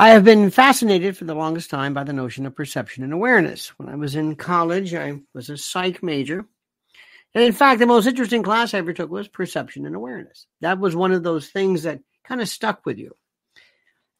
I 0.00 0.08
have 0.08 0.24
been 0.24 0.48
fascinated 0.48 1.14
for 1.14 1.26
the 1.26 1.34
longest 1.34 1.68
time 1.68 1.92
by 1.92 2.04
the 2.04 2.14
notion 2.14 2.46
of 2.46 2.56
perception 2.56 3.04
and 3.04 3.12
awareness. 3.12 3.68
When 3.78 3.90
I 3.90 3.96
was 3.96 4.16
in 4.16 4.34
college, 4.34 4.94
I 4.94 5.20
was 5.34 5.50
a 5.50 5.58
psych 5.58 6.02
major. 6.02 6.46
And 7.34 7.44
in 7.44 7.52
fact, 7.52 7.80
the 7.80 7.86
most 7.86 8.06
interesting 8.06 8.42
class 8.42 8.72
I 8.72 8.78
ever 8.78 8.94
took 8.94 9.10
was 9.10 9.28
perception 9.28 9.84
and 9.84 9.94
awareness. 9.94 10.46
That 10.62 10.78
was 10.78 10.96
one 10.96 11.12
of 11.12 11.22
those 11.22 11.50
things 11.50 11.82
that 11.82 12.00
kind 12.24 12.40
of 12.40 12.48
stuck 12.48 12.86
with 12.86 12.98
you. 12.98 13.12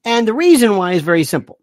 And 0.05 0.29
the 0.29 0.35
reason 0.35 0.77
why 0.77 0.93
is 0.93 1.03
very 1.03 1.25
simple. 1.25 1.59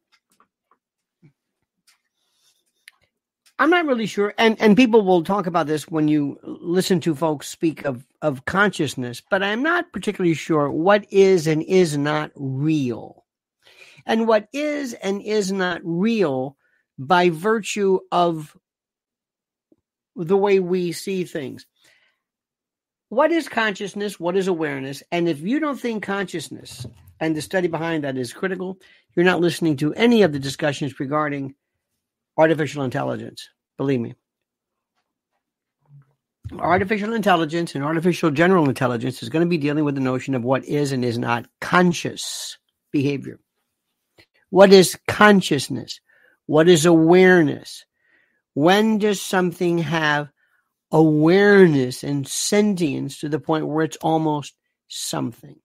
I'm 3.60 3.70
not 3.70 3.86
really 3.86 4.08
sure, 4.08 4.34
and, 4.40 4.60
and 4.60 4.76
people 4.76 5.04
will 5.04 5.24
talk 5.24 5.46
about 5.46 5.68
this 5.68 5.88
when 5.88 6.08
you 6.08 6.40
listen 6.42 7.02
to 7.02 7.14
folks 7.14 7.50
speak 7.50 7.86
of, 7.86 8.04
of 8.24 8.46
consciousness, 8.46 9.22
but 9.30 9.44
I'm 9.44 9.62
not 9.62 9.94
particularly 9.94 10.34
sure 10.34 10.72
what 10.72 11.06
is 11.12 11.46
and 11.46 11.62
is 11.62 11.96
not 11.96 12.32
real. 12.34 13.26
And 14.08 14.28
what 14.28 14.48
is 14.54 14.94
and 14.94 15.22
is 15.22 15.52
not 15.52 15.82
real 15.84 16.56
by 16.98 17.30
virtue 17.30 18.00
of 18.12 18.58
the 20.16 20.38
way 20.38 20.60
we 20.60 20.94
see 20.94 21.26
things. 21.26 21.68
What 23.10 23.32
is 23.32 23.48
consciousness? 23.48 24.20
What 24.20 24.36
is 24.36 24.48
awareness? 24.48 25.04
And 25.12 25.30
if 25.30 25.42
you 25.42 25.60
don't 25.60 25.80
think 25.80 26.04
consciousness 26.04 26.88
and 27.20 27.36
the 27.36 27.42
study 27.42 27.68
behind 27.68 28.04
that 28.04 28.18
is 28.18 28.34
critical, 28.34 28.80
you're 29.16 29.26
not 29.26 29.42
listening 29.42 29.78
to 29.78 29.94
any 29.94 30.24
of 30.24 30.32
the 30.32 30.40
discussions 30.40 31.00
regarding 31.00 31.54
artificial 32.38 32.84
intelligence. 32.84 33.50
Believe 33.78 34.00
me. 34.00 34.16
Artificial 36.58 37.14
intelligence 37.14 37.76
and 37.76 37.84
artificial 37.84 38.32
general 38.32 38.70
intelligence 38.70 39.22
is 39.22 39.30
going 39.30 39.46
to 39.46 39.50
be 39.50 39.58
dealing 39.58 39.84
with 39.84 39.96
the 39.96 40.02
notion 40.02 40.34
of 40.34 40.44
what 40.44 40.64
is 40.64 40.94
and 40.94 41.04
is 41.04 41.18
not 41.18 41.46
conscious 41.60 42.58
behavior. 42.92 43.40
What 44.50 44.72
is 44.72 44.98
consciousness? 45.08 46.00
What 46.46 46.70
is 46.70 46.86
awareness? 46.86 47.86
When 48.54 48.98
does 48.98 49.22
something 49.22 49.80
have 49.80 50.30
awareness 50.92 52.04
and 52.04 52.28
sentience 52.28 53.20
to 53.20 53.30
the 53.30 53.40
point 53.40 53.68
where 53.68 53.84
it's 53.84 53.98
almost 53.98 54.54
something? 54.88 55.60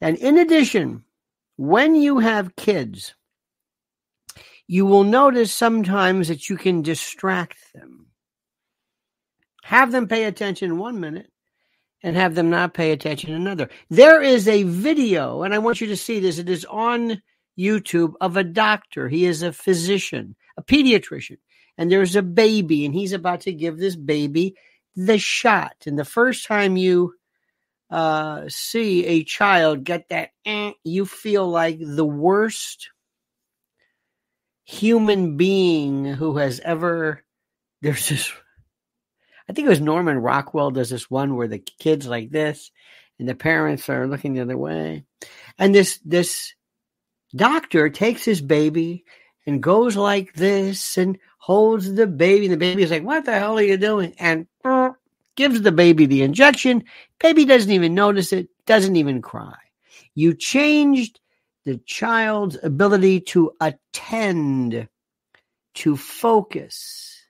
And 0.00 0.16
in 0.18 0.38
addition, 0.38 1.04
when 1.56 1.94
you 1.94 2.18
have 2.18 2.56
kids, 2.56 3.14
you 4.66 4.86
will 4.86 5.04
notice 5.04 5.52
sometimes 5.52 6.28
that 6.28 6.48
you 6.48 6.56
can 6.56 6.82
distract 6.82 7.56
them. 7.74 8.06
Have 9.62 9.92
them 9.92 10.08
pay 10.08 10.24
attention 10.24 10.78
one 10.78 11.00
minute 11.00 11.30
and 12.02 12.16
have 12.16 12.34
them 12.34 12.50
not 12.50 12.74
pay 12.74 12.92
attention 12.92 13.32
another. 13.32 13.70
There 13.88 14.20
is 14.20 14.46
a 14.46 14.62
video, 14.64 15.42
and 15.42 15.54
I 15.54 15.58
want 15.58 15.80
you 15.80 15.86
to 15.88 15.96
see 15.96 16.20
this. 16.20 16.38
It 16.38 16.50
is 16.50 16.66
on 16.66 17.22
YouTube 17.58 18.14
of 18.20 18.36
a 18.36 18.44
doctor. 18.44 19.08
He 19.08 19.24
is 19.24 19.42
a 19.42 19.52
physician, 19.52 20.36
a 20.56 20.62
pediatrician, 20.62 21.38
and 21.78 21.90
there's 21.90 22.16
a 22.16 22.22
baby, 22.22 22.84
and 22.84 22.94
he's 22.94 23.12
about 23.12 23.42
to 23.42 23.52
give 23.52 23.78
this 23.78 23.96
baby 23.96 24.56
the 24.96 25.18
shot. 25.18 25.74
And 25.86 25.98
the 25.98 26.04
first 26.04 26.46
time 26.46 26.76
you 26.76 27.14
uh, 27.90 28.44
see 28.48 29.06
a 29.06 29.24
child 29.24 29.84
get 29.84 30.08
that, 30.08 30.30
eh, 30.44 30.72
you 30.84 31.06
feel 31.06 31.48
like 31.48 31.78
the 31.80 32.06
worst 32.06 32.90
human 34.64 35.36
being 35.36 36.06
who 36.06 36.38
has 36.38 36.58
ever 36.60 37.22
there's 37.82 38.08
this 38.08 38.32
I 39.48 39.52
think 39.52 39.66
it 39.66 39.70
was 39.70 39.80
Norman 39.80 40.16
Rockwell 40.16 40.70
does 40.70 40.88
this 40.88 41.10
one 41.10 41.36
where 41.36 41.48
the 41.48 41.58
kids 41.58 42.06
like 42.06 42.30
this 42.30 42.70
and 43.18 43.28
the 43.28 43.34
parents 43.34 43.88
are 43.88 44.06
looking 44.06 44.32
the 44.32 44.40
other 44.40 44.56
way. 44.56 45.04
And 45.58 45.74
this 45.74 46.00
this 46.04 46.54
doctor 47.34 47.88
takes 47.88 48.24
his 48.24 48.40
baby 48.40 49.04
and 49.46 49.62
goes 49.62 49.96
like 49.96 50.34
this 50.34 50.96
and 50.96 51.18
holds 51.38 51.92
the 51.92 52.06
baby. 52.06 52.48
The 52.48 52.56
baby 52.56 52.82
is 52.82 52.90
like, 52.90 53.02
What 53.02 53.24
the 53.24 53.38
hell 53.38 53.58
are 53.58 53.62
you 53.62 53.76
doing? 53.76 54.14
And 54.18 54.46
gives 55.36 55.62
the 55.62 55.72
baby 55.72 56.06
the 56.06 56.22
injection. 56.22 56.84
Baby 57.20 57.44
doesn't 57.44 57.70
even 57.70 57.94
notice 57.94 58.32
it, 58.32 58.48
doesn't 58.66 58.96
even 58.96 59.22
cry. 59.22 59.56
You 60.14 60.34
changed 60.34 61.20
the 61.64 61.78
child's 61.78 62.56
ability 62.62 63.20
to 63.20 63.52
attend, 63.60 64.88
to 65.74 65.96
focus. 65.96 67.22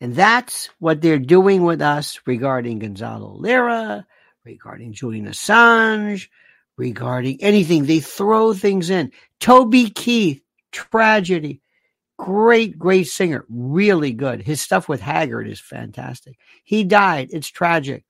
And 0.00 0.14
that's 0.14 0.66
what 0.78 1.00
they're 1.00 1.18
doing 1.18 1.64
with 1.64 1.80
us 1.82 2.20
regarding 2.26 2.78
Gonzalo 2.80 3.34
Lira, 3.36 4.06
regarding 4.44 4.92
Julian 4.92 5.26
Assange, 5.26 6.28
regarding 6.76 7.42
anything. 7.42 7.84
They 7.84 8.00
throw 8.00 8.52
things 8.52 8.90
in. 8.90 9.12
Toby 9.40 9.90
Keith, 9.90 10.42
tragedy. 10.72 11.60
Great, 12.18 12.78
great 12.78 13.08
singer. 13.08 13.44
Really 13.48 14.12
good. 14.12 14.42
His 14.42 14.60
stuff 14.60 14.88
with 14.88 15.00
Haggard 15.00 15.48
is 15.48 15.60
fantastic. 15.60 16.38
He 16.62 16.84
died. 16.84 17.28
It's 17.32 17.48
tragic. 17.48 18.04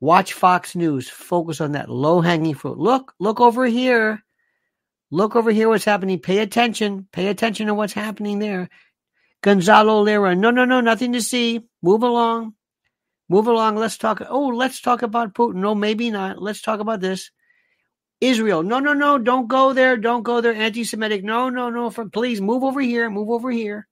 Watch 0.00 0.34
Fox 0.34 0.76
News. 0.76 1.08
Focus 1.08 1.60
on 1.60 1.72
that 1.72 1.90
low 1.90 2.20
hanging 2.20 2.54
fruit. 2.54 2.78
Look, 2.78 3.14
look 3.18 3.40
over 3.40 3.66
here. 3.66 4.22
Look 5.10 5.36
over 5.36 5.50
here 5.50 5.68
what's 5.68 5.84
happening. 5.84 6.20
Pay 6.20 6.38
attention. 6.38 7.08
Pay 7.12 7.28
attention 7.28 7.66
to 7.66 7.74
what's 7.74 7.92
happening 7.92 8.38
there. 8.38 8.68
Gonzalo 9.42 10.02
Lira. 10.02 10.34
No, 10.34 10.50
no, 10.50 10.64
no, 10.64 10.80
nothing 10.80 11.12
to 11.14 11.22
see. 11.22 11.66
Move 11.82 12.02
along. 12.02 12.54
Move 13.28 13.48
along. 13.48 13.76
Let's 13.76 13.98
talk. 13.98 14.22
Oh, 14.28 14.48
let's 14.48 14.80
talk 14.80 15.02
about 15.02 15.34
Putin. 15.34 15.56
No, 15.56 15.74
maybe 15.74 16.10
not. 16.10 16.40
Let's 16.40 16.62
talk 16.62 16.80
about 16.80 17.00
this. 17.00 17.30
Israel. 18.20 18.62
No, 18.62 18.78
no, 18.78 18.94
no. 18.94 19.18
Don't 19.18 19.48
go 19.48 19.72
there. 19.72 19.96
Don't 19.96 20.22
go 20.22 20.40
there. 20.40 20.54
Anti 20.54 20.84
Semitic. 20.84 21.24
No, 21.24 21.50
no, 21.50 21.70
no. 21.70 21.90
For, 21.90 22.08
please 22.08 22.40
move 22.40 22.62
over 22.62 22.80
here. 22.80 23.10
Move 23.10 23.30
over 23.30 23.50
here. 23.50 23.86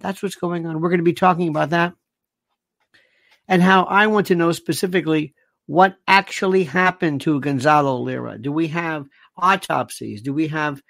That's 0.00 0.22
what's 0.22 0.36
going 0.36 0.66
on. 0.66 0.80
We're 0.80 0.88
going 0.88 1.00
to 1.00 1.04
be 1.04 1.12
talking 1.12 1.48
about 1.48 1.70
that. 1.70 1.94
And 3.48 3.62
how 3.62 3.84
I 3.84 4.06
want 4.08 4.28
to 4.28 4.34
know 4.34 4.52
specifically 4.52 5.34
what 5.66 5.96
actually 6.06 6.64
happened 6.64 7.22
to 7.22 7.40
Gonzalo 7.40 7.98
Lira? 7.98 8.38
Do 8.38 8.52
we 8.52 8.68
have 8.68 9.06
autopsies? 9.36 10.22
Do 10.22 10.32
we 10.32 10.48
have 10.48 10.80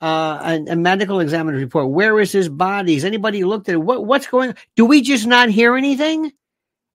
uh, 0.00 0.58
a, 0.68 0.72
a, 0.72 0.76
medical 0.76 1.20
examiner's 1.20 1.62
report? 1.62 1.90
Where 1.90 2.20
is 2.20 2.32
his 2.32 2.48
body? 2.48 2.94
Has 2.94 3.04
anybody 3.04 3.44
looked 3.44 3.68
at 3.68 3.74
it? 3.74 3.78
What, 3.78 4.04
what's 4.04 4.26
going 4.26 4.50
on? 4.50 4.56
Do 4.76 4.84
we 4.84 5.00
just 5.00 5.26
not 5.26 5.48
hear 5.48 5.74
anything? 5.76 6.32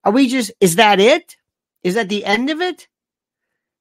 Are 0.04 0.12
we 0.12 0.28
just, 0.28 0.52
is 0.60 0.76
that 0.76 1.00
it? 1.00 1.36
Is 1.82 1.94
that 1.94 2.08
the 2.08 2.24
end 2.24 2.50
of 2.50 2.60
it? 2.60 2.88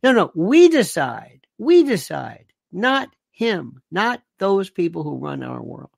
No, 0.04 0.12
no, 0.12 0.32
we 0.36 0.70
decide. 0.70 1.46
We 1.58 1.84
decide, 1.84 2.46
not 2.72 3.09
him, 3.32 3.82
not 3.92 4.22
those 4.40 4.70
people 4.70 5.04
who 5.04 5.18
run 5.18 5.44
our 5.44 5.62
world. 5.62 5.92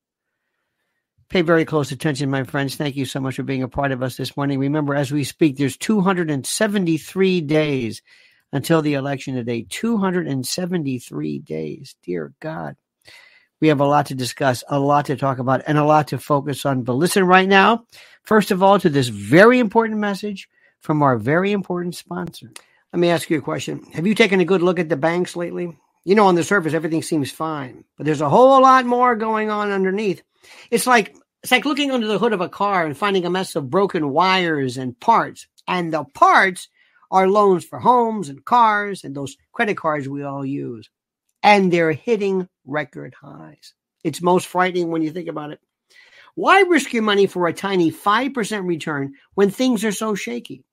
Pay 1.30 1.42
very 1.42 1.66
close 1.66 1.92
attention, 1.92 2.30
my 2.30 2.44
friends. 2.44 2.76
Thank 2.76 2.96
you 2.96 3.06
so 3.06 3.20
much 3.20 3.38
for 3.38 3.44
being 3.44 3.64
a 3.64 3.68
part 3.68 3.92
of 3.92 4.04
us 4.04 4.18
this 4.18 4.38
morning. 4.38 4.60
Remember, 4.60 4.94
as 4.94 5.12
we 5.12 5.24
speak, 5.24 5.58
there's 5.58 5.78
273 5.78 7.42
days 7.42 8.02
until 8.52 8.82
the 8.82 8.94
election 8.94 9.36
today. 9.36 9.66
273 9.68 11.40
days. 11.40 11.96
Dear 12.04 12.34
God. 12.40 12.76
We 13.64 13.70
have 13.70 13.80
a 13.80 13.86
lot 13.86 14.08
to 14.08 14.14
discuss, 14.14 14.62
a 14.68 14.78
lot 14.78 15.06
to 15.06 15.16
talk 15.16 15.40
about, 15.40 15.62
and 15.66 15.78
a 15.78 15.86
lot 15.86 16.10
to 16.10 16.18
focus 16.18 16.66
on. 16.66 16.82
But 16.82 16.96
listen 16.96 17.24
right 17.24 17.48
now, 17.48 17.86
first 18.24 18.52
of 18.52 18.62
all, 18.62 18.78
to 18.78 18.90
this 18.90 19.08
very 19.08 19.58
important 19.60 20.02
message 20.02 20.50
from 20.82 21.02
our 21.02 21.16
very 21.16 21.54
important 21.54 21.96
sponsor. 21.96 22.52
Let 22.92 23.00
me 23.00 23.10
ask 23.10 23.30
you 23.30 23.38
a 23.38 23.42
question. 23.42 23.86
Have 23.94 24.06
you 24.06 24.16
taken 24.16 24.42
a 24.42 24.46
good 24.46 24.62
look 24.62 24.80
at 24.80 24.90
the 24.90 24.98
banks 24.98 25.38
lately? 25.38 25.78
You 26.04 26.14
know, 26.14 26.28
on 26.28 26.36
the 26.36 26.44
surface, 26.44 26.74
everything 26.74 27.02
seems 27.02 27.32
fine, 27.32 27.86
but 27.96 28.06
there's 28.06 28.20
a 28.20 28.28
whole 28.28 28.62
lot 28.62 28.86
more 28.86 29.16
going 29.16 29.50
on 29.50 29.72
underneath. 29.72 30.24
It's 30.70 30.86
like 30.86 31.16
it's 31.42 31.52
like 31.54 31.64
looking 31.64 31.92
under 31.92 32.08
the 32.08 32.20
hood 32.20 32.34
of 32.34 32.42
a 32.42 32.50
car 32.50 32.86
and 32.86 32.98
finding 32.98 33.26
a 33.26 33.30
mess 33.30 33.56
of 33.56 33.70
broken 33.70 34.10
wires 34.10 34.76
and 34.76 35.00
parts. 35.00 35.48
And 35.70 35.94
the 35.94 36.04
parts 36.04 36.68
are 37.12 37.30
loans 37.30 37.64
for 37.64 37.80
homes 37.80 38.28
and 38.28 38.44
cars 38.44 39.06
and 39.06 39.16
those 39.16 39.38
credit 39.54 39.78
cards 39.78 40.10
we 40.10 40.22
all 40.22 40.46
use. 40.46 40.90
And 41.42 41.72
they're 41.72 41.94
hitting 41.94 42.50
record 42.66 43.14
highs. 43.22 43.74
It's 44.04 44.22
most 44.22 44.48
frightening 44.48 44.90
when 44.90 45.02
you 45.02 45.12
think 45.12 45.30
about 45.30 45.52
it. 45.52 45.60
Why 46.36 46.62
risk 46.62 46.94
your 46.94 47.04
money 47.04 47.28
for 47.28 47.48
a 47.48 47.54
tiny 47.54 47.92
5% 47.92 48.68
return 48.68 49.14
when 49.36 49.52
things 49.52 49.86
are 49.86 49.92
so 49.92 50.16
shaky? 50.16 50.64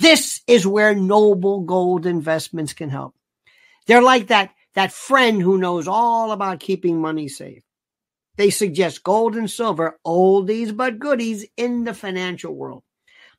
This 0.00 0.40
is 0.48 0.66
where 0.66 0.94
noble 0.94 1.60
gold 1.60 2.04
investments 2.04 2.72
can 2.72 2.90
help. 2.90 3.14
They're 3.86 4.02
like 4.02 4.28
that, 4.28 4.50
that 4.74 4.92
friend 4.92 5.40
who 5.40 5.58
knows 5.58 5.86
all 5.86 6.32
about 6.32 6.58
keeping 6.58 7.00
money 7.00 7.28
safe. 7.28 7.62
They 8.36 8.50
suggest 8.50 9.04
gold 9.04 9.36
and 9.36 9.48
silver, 9.48 9.98
oldies 10.04 10.76
but 10.76 10.98
goodies 10.98 11.46
in 11.56 11.84
the 11.84 11.94
financial 11.94 12.52
world. 12.52 12.82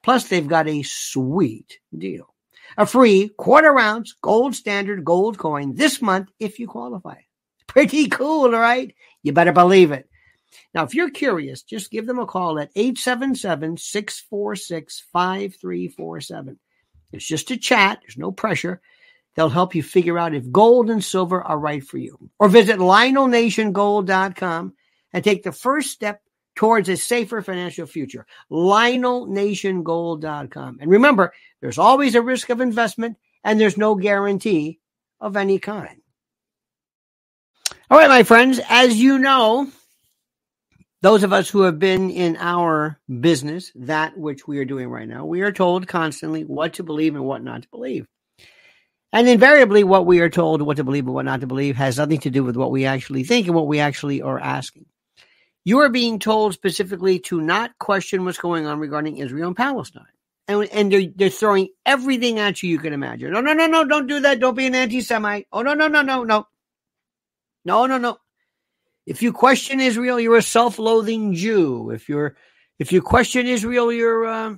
Plus, 0.01 0.28
they've 0.30 0.48
got 0.48 0.68
a 0.68 0.84
sweet 0.84 1.80
deal. 1.98 2.34
A 2.78 2.86
free 2.86 3.30
quarter 3.38 3.78
ounce 3.78 4.13
gold 4.22 4.56
standard 4.56 5.04
gold 5.04 5.38
coin 5.38 5.75
this 5.75 6.01
month 6.01 6.30
if 6.40 6.60
you 6.60 6.68
qualify. 6.68 7.25
Pretty 7.75 8.07
cool, 8.07 8.50
right? 8.51 8.95
You 9.22 9.33
better 9.33 9.51
believe 9.51 9.92
it. 9.92 10.07
Now, 10.74 10.86
if 10.86 10.95
you're 10.95 11.10
curious, 11.10 11.62
just 11.62 11.92
give 11.92 12.07
them 12.07 12.19
a 12.19 12.25
call 12.25 12.57
at 12.57 12.72
877 12.74 13.75
646 13.75 15.04
5347. 15.12 16.57
It's 17.12 17.27
just 17.27 17.51
a 17.51 17.57
chat, 17.57 18.00
there's 18.01 18.18
no 18.18 18.31
pressure. 18.31 18.80
They'll 19.36 19.50
help 19.50 19.75
you 19.75 19.83
figure 19.83 20.18
out 20.18 20.33
if 20.33 20.50
gold 20.50 20.89
and 20.89 21.04
silver 21.04 21.44
are 21.44 21.60
right 21.60 21.83
for 21.83 21.98
you. 21.98 22.18
Or 22.39 22.48
visit 22.48 22.77
LionelNationGold.com 22.77 24.74
and 25.12 25.22
take 25.22 25.44
the 25.44 25.51
first 25.51 25.92
step 25.92 26.22
towards 26.56 26.88
a 26.88 26.95
safer 26.95 27.42
financial 27.42 27.88
future. 27.88 28.25
LionelNationGold.com. 28.50 30.77
And 30.80 30.89
remember, 30.89 31.33
there's 31.60 31.77
always 31.77 32.16
a 32.16 32.22
risk 32.22 32.50
of 32.50 32.62
investment 32.62 33.18
and 33.44 33.60
there's 33.60 33.77
no 33.77 33.95
guarantee 33.95 34.80
of 35.19 35.36
any 35.36 35.60
kind. 35.60 36.00
All 37.90 38.00
right, 38.00 38.10
my 38.10 38.24
friends, 38.24 38.60
as 38.68 38.98
you 38.98 39.20
know, 39.20 39.70
those 41.02 41.24
of 41.24 41.34
us 41.34 41.50
who 41.50 41.64
have 41.64 41.80
been 41.80 42.12
in 42.12 42.38
our 42.40 43.00
business, 43.22 43.72
that 43.76 44.18
which 44.18 44.48
we 44.48 44.60
are 44.60 44.66
doing 44.66 44.90
right 44.90 45.08
now, 45.08 45.26
we 45.26 45.42
are 45.42 45.52
told 45.52 45.88
constantly 45.88 46.44
what 46.44 46.74
to 46.76 46.84
believe 46.84 47.16
and 47.16 47.26
what 47.26 47.44
not 47.44 47.64
to 47.64 47.70
believe. 47.70 48.08
And 49.14 49.30
invariably, 49.30 49.84
what 49.84 50.06
we 50.06 50.22
are 50.22 50.30
told 50.30 50.62
what 50.62 50.78
to 50.78 50.84
believe 50.84 51.06
and 51.06 51.14
what 51.14 51.26
not 51.26 51.42
to 51.42 51.48
believe 51.48 51.78
has 51.78 51.98
nothing 51.98 52.20
to 52.22 52.32
do 52.32 52.44
with 52.44 52.58
what 52.58 52.72
we 52.72 52.86
actually 52.86 53.24
think 53.24 53.48
and 53.48 53.56
what 53.56 53.68
we 53.68 53.80
actually 53.80 54.22
are 54.22 54.40
asking. 54.40 54.88
You 55.66 55.80
are 55.80 55.90
being 55.90 56.20
told 56.20 56.54
specifically 56.54 57.20
to 57.22 57.42
not 57.42 57.78
question 57.80 58.26
what's 58.26 58.40
going 58.40 58.66
on 58.68 58.80
regarding 58.80 59.18
Israel 59.18 59.48
and 59.48 59.58
Palestine. 59.58 60.06
And, 60.48 60.66
and 60.72 60.92
they're, 60.92 61.08
they're 61.16 61.30
throwing 61.30 61.70
everything 61.86 62.40
at 62.40 62.64
you 62.64 62.70
you 62.70 62.80
can 62.80 62.94
imagine. 62.94 63.32
No, 63.34 63.42
no, 63.42 63.54
no, 63.54 63.68
no, 63.68 63.86
don't 63.86 64.08
do 64.08 64.22
that. 64.22 64.40
Don't 64.40 64.56
be 64.56 64.68
an 64.68 64.76
anti 64.76 65.02
Semite. 65.02 65.48
Oh, 65.52 65.62
no, 65.62 65.76
no, 65.76 65.88
no, 65.88 66.02
no, 66.02 66.24
no. 66.24 66.48
No, 67.66 67.88
no, 67.88 67.98
no. 67.98 68.20
If 69.06 69.22
you 69.22 69.34
question 69.34 69.80
Israel, 69.80 70.20
you're 70.20 70.38
a 70.38 70.42
self-loathing 70.42 71.34
Jew. 71.34 71.90
If 71.90 72.08
you're 72.08 72.36
if 72.80 72.92
you 72.92 73.02
question 73.02 73.48
Israel, 73.48 73.92
you're 73.92 74.26
uh, 74.26 74.56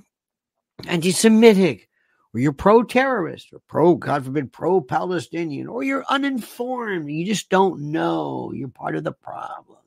anti-Semitic, 0.86 1.88
or 2.34 2.40
you're 2.40 2.52
pro-terrorist, 2.52 3.52
or 3.52 3.60
pro, 3.68 3.94
God 3.94 4.24
forbid, 4.24 4.52
pro-Palestinian, 4.52 5.68
or 5.68 5.82
you're 5.82 6.04
uninformed. 6.08 7.10
You 7.10 7.24
just 7.24 7.48
don't 7.48 7.92
know. 7.92 8.52
You're 8.54 8.68
part 8.68 8.96
of 8.96 9.04
the 9.04 9.12
problem. 9.12 9.78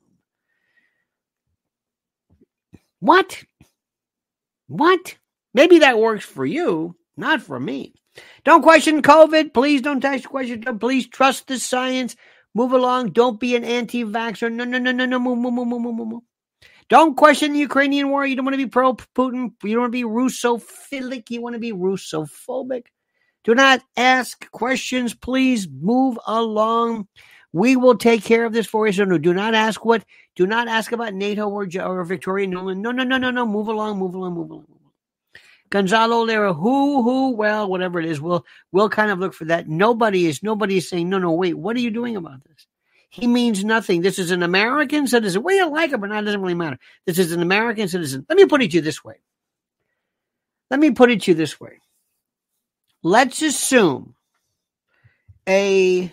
What? 3.00 3.42
What? 4.68 5.16
Maybe 5.54 5.80
that 5.80 5.98
works 5.98 6.24
for 6.24 6.46
you, 6.46 6.96
not 7.16 7.42
for 7.42 7.60
me. 7.60 7.94
Don't 8.44 8.62
question 8.62 9.02
COVID. 9.02 9.52
Please 9.52 9.82
don't 9.82 10.04
ask 10.04 10.28
question. 10.28 10.78
Please 10.78 11.08
trust 11.08 11.48
the 11.48 11.58
science. 11.58 12.16
Move 12.54 12.72
along. 12.72 13.10
Don't 13.12 13.40
be 13.40 13.56
an 13.56 13.64
anti 13.64 14.04
vaxxer. 14.04 14.52
No, 14.52 14.64
no, 14.64 14.78
no, 14.78 14.92
no, 14.92 15.06
no. 15.06 15.18
Move, 15.18 15.38
move, 15.38 15.54
move, 15.54 15.68
move, 15.68 15.94
move, 15.94 16.08
move. 16.08 16.22
Don't 16.88 17.16
question 17.16 17.52
the 17.52 17.58
Ukrainian 17.58 18.10
war. 18.10 18.26
You 18.26 18.36
don't 18.36 18.44
want 18.44 18.54
to 18.54 18.64
be 18.64 18.66
pro 18.66 18.94
Putin. 18.94 19.52
You 19.62 19.74
don't 19.74 19.82
want 19.82 19.92
to 19.92 19.98
be 19.98 20.04
Russophilic. 20.04 21.30
You 21.30 21.40
want 21.40 21.54
to 21.54 21.58
be 21.58 21.72
Russophobic. 21.72 22.86
Do 23.44 23.54
not 23.54 23.82
ask 23.96 24.50
questions. 24.50 25.14
Please 25.14 25.66
move 25.68 26.18
along. 26.26 27.08
We 27.52 27.76
will 27.76 27.96
take 27.96 28.24
care 28.24 28.44
of 28.44 28.52
this 28.52 28.66
for 28.66 28.86
you. 28.86 28.92
So 28.92 29.04
no, 29.04 29.18
do 29.18 29.32
not 29.34 29.54
ask 29.54 29.84
what. 29.84 30.04
Do 30.36 30.46
not 30.46 30.68
ask 30.68 30.92
about 30.92 31.14
NATO 31.14 31.48
or, 31.48 31.66
or 31.80 32.04
Victoria 32.04 32.46
Nuland. 32.46 32.78
No, 32.78 32.90
no, 32.92 33.04
no, 33.04 33.18
no, 33.18 33.30
no. 33.30 33.46
Move 33.46 33.68
along. 33.68 33.98
Move 33.98 34.14
along. 34.14 34.34
Move 34.34 34.50
along. 34.50 34.66
Gonzalo 35.72 36.22
Lira, 36.22 36.52
who, 36.52 37.02
who, 37.02 37.30
well, 37.30 37.66
whatever 37.66 37.98
it 37.98 38.04
is, 38.04 38.20
we'll 38.20 38.44
we'll 38.72 38.90
kind 38.90 39.10
of 39.10 39.18
look 39.18 39.32
for 39.32 39.46
that. 39.46 39.66
Nobody 39.66 40.26
is 40.26 40.42
nobody 40.42 40.76
is 40.76 40.88
saying, 40.88 41.08
no, 41.08 41.18
no, 41.18 41.32
wait, 41.32 41.54
what 41.54 41.74
are 41.76 41.80
you 41.80 41.90
doing 41.90 42.14
about 42.14 42.44
this? 42.44 42.66
He 43.08 43.26
means 43.26 43.64
nothing. 43.64 44.02
This 44.02 44.18
is 44.18 44.30
an 44.32 44.42
American 44.42 45.06
citizen. 45.06 45.42
Well, 45.42 45.56
you 45.56 45.70
like 45.70 45.90
him 45.90 46.04
or 46.04 46.08
not, 46.08 46.22
it 46.22 46.26
doesn't 46.26 46.42
really 46.42 46.54
matter. 46.54 46.78
This 47.06 47.18
is 47.18 47.32
an 47.32 47.40
American 47.40 47.88
citizen. 47.88 48.26
Let 48.28 48.36
me 48.36 48.44
put 48.44 48.62
it 48.62 48.70
to 48.72 48.76
you 48.76 48.80
this 48.82 49.02
way. 49.02 49.16
Let 50.70 50.78
me 50.78 50.90
put 50.90 51.10
it 51.10 51.22
to 51.22 51.30
you 51.30 51.34
this 51.34 51.58
way. 51.58 51.80
Let's 53.02 53.40
assume 53.40 54.14
a 55.48 56.12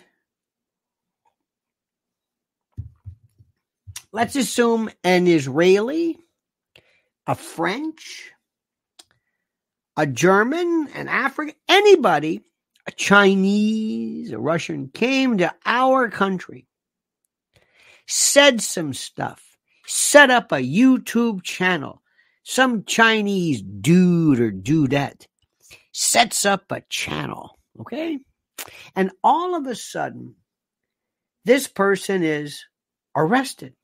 let's 4.10 4.36
assume 4.36 4.90
an 5.04 5.26
Israeli, 5.26 6.18
a 7.26 7.34
French, 7.34 8.32
a 10.00 10.06
German, 10.06 10.88
an 10.94 11.08
African, 11.08 11.54
anybody, 11.68 12.40
a 12.86 12.90
Chinese, 12.92 14.32
a 14.32 14.38
Russian 14.38 14.88
came 14.88 15.36
to 15.36 15.54
our 15.66 16.08
country, 16.08 16.66
said 18.06 18.62
some 18.62 18.94
stuff, 18.94 19.44
set 19.86 20.30
up 20.30 20.52
a 20.52 20.56
YouTube 20.56 21.42
channel, 21.42 22.00
some 22.44 22.84
Chinese 22.84 23.60
dude 23.60 24.40
or 24.40 24.50
dudette 24.50 25.26
sets 25.92 26.46
up 26.46 26.72
a 26.72 26.80
channel, 26.88 27.58
okay? 27.80 28.18
And 28.96 29.10
all 29.22 29.54
of 29.54 29.66
a 29.66 29.74
sudden, 29.74 30.34
this 31.44 31.68
person 31.68 32.22
is 32.22 32.64
arrested, 33.14 33.74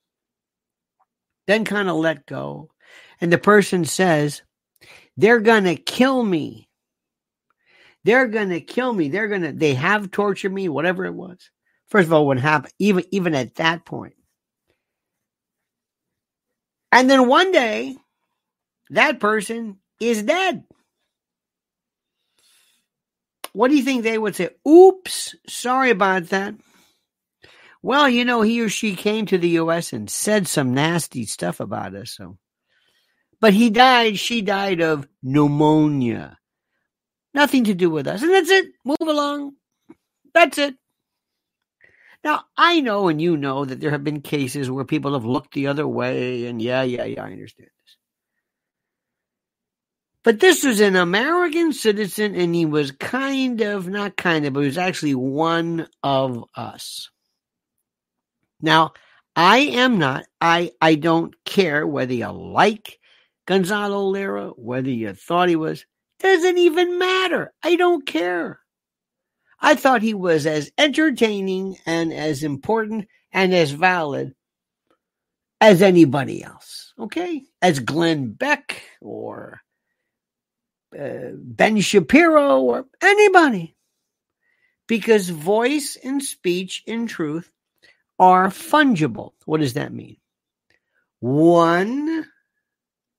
then 1.46 1.66
kind 1.66 1.90
of 1.90 1.96
let 1.96 2.24
go. 2.24 2.70
And 3.20 3.30
the 3.30 3.36
person 3.36 3.84
says, 3.84 4.40
they're 5.16 5.40
going 5.40 5.64
to 5.64 5.76
kill 5.76 6.22
me. 6.22 6.68
They're 8.04 8.28
going 8.28 8.50
to 8.50 8.60
kill 8.60 8.92
me. 8.92 9.08
They're 9.08 9.28
going 9.28 9.42
to, 9.42 9.52
they 9.52 9.74
have 9.74 10.10
tortured 10.10 10.52
me, 10.52 10.68
whatever 10.68 11.04
it 11.04 11.14
was. 11.14 11.50
First 11.88 12.06
of 12.06 12.12
all, 12.12 12.26
what 12.26 12.38
happened, 12.38 12.72
even, 12.78 13.04
even 13.10 13.34
at 13.34 13.56
that 13.56 13.84
point. 13.84 14.14
And 16.92 17.10
then 17.10 17.28
one 17.28 17.52
day, 17.52 17.96
that 18.90 19.20
person 19.20 19.78
is 20.00 20.22
dead. 20.22 20.64
What 23.52 23.68
do 23.70 23.76
you 23.76 23.82
think 23.82 24.02
they 24.02 24.18
would 24.18 24.36
say? 24.36 24.50
Oops, 24.68 25.34
sorry 25.48 25.90
about 25.90 26.28
that. 26.28 26.54
Well, 27.82 28.08
you 28.08 28.24
know, 28.24 28.42
he 28.42 28.60
or 28.60 28.68
she 28.68 28.96
came 28.96 29.26
to 29.26 29.38
the 29.38 29.48
U.S. 29.50 29.92
and 29.92 30.10
said 30.10 30.46
some 30.46 30.74
nasty 30.74 31.24
stuff 31.24 31.60
about 31.60 31.94
us. 31.94 32.12
So 32.12 32.36
but 33.40 33.54
he 33.54 33.70
died, 33.70 34.18
she 34.18 34.42
died 34.42 34.80
of 34.80 35.08
pneumonia. 35.22 36.38
Nothing 37.34 37.64
to 37.64 37.74
do 37.74 37.90
with 37.90 38.06
us. 38.06 38.22
And 38.22 38.30
that's 38.30 38.50
it. 38.50 38.66
Move 38.84 38.96
along. 39.00 39.52
That's 40.32 40.58
it. 40.58 40.74
Now, 42.24 42.44
I 42.56 42.80
know 42.80 43.08
and 43.08 43.20
you 43.20 43.36
know 43.36 43.64
that 43.64 43.78
there 43.78 43.90
have 43.90 44.02
been 44.02 44.20
cases 44.20 44.70
where 44.70 44.84
people 44.84 45.12
have 45.12 45.24
looked 45.24 45.54
the 45.54 45.68
other 45.68 45.86
way, 45.86 46.46
and 46.46 46.60
yeah, 46.60 46.82
yeah, 46.82 47.04
yeah, 47.04 47.22
I 47.22 47.30
understand 47.30 47.68
this. 47.68 47.96
But 50.24 50.40
this 50.40 50.64
was 50.64 50.80
an 50.80 50.96
American 50.96 51.72
citizen, 51.72 52.34
and 52.34 52.52
he 52.52 52.66
was 52.66 52.90
kind 52.90 53.60
of, 53.60 53.86
not 53.86 54.16
kind 54.16 54.44
of, 54.44 54.54
but 54.54 54.60
he 54.60 54.66
was 54.66 54.78
actually 54.78 55.14
one 55.14 55.86
of 56.02 56.44
us. 56.56 57.10
Now, 58.60 58.94
I 59.36 59.58
am 59.58 59.98
not, 59.98 60.24
I, 60.40 60.72
I 60.80 60.96
don't 60.96 61.32
care 61.44 61.86
whether 61.86 62.14
you 62.14 62.28
like 62.28 62.98
Gonzalo 63.46 64.08
Lira, 64.08 64.48
whether 64.50 64.90
you 64.90 65.14
thought 65.14 65.48
he 65.48 65.56
was, 65.56 65.86
doesn't 66.18 66.58
even 66.58 66.98
matter. 66.98 67.52
I 67.62 67.76
don't 67.76 68.06
care. 68.06 68.60
I 69.60 69.74
thought 69.74 70.02
he 70.02 70.14
was 70.14 70.46
as 70.46 70.70
entertaining 70.76 71.76
and 71.86 72.12
as 72.12 72.42
important 72.42 73.08
and 73.32 73.54
as 73.54 73.70
valid 73.70 74.34
as 75.60 75.80
anybody 75.80 76.42
else. 76.42 76.92
Okay? 76.98 77.42
As 77.62 77.78
Glenn 77.78 78.32
Beck 78.32 78.82
or 79.00 79.60
uh, 80.98 81.30
Ben 81.34 81.80
Shapiro 81.80 82.60
or 82.60 82.86
anybody. 83.00 83.76
Because 84.88 85.28
voice 85.28 85.96
and 86.02 86.22
speech 86.22 86.82
in 86.86 87.06
truth 87.06 87.50
are 88.18 88.48
fungible. 88.48 89.32
What 89.44 89.60
does 89.60 89.74
that 89.74 89.92
mean? 89.92 90.16
One 91.20 92.26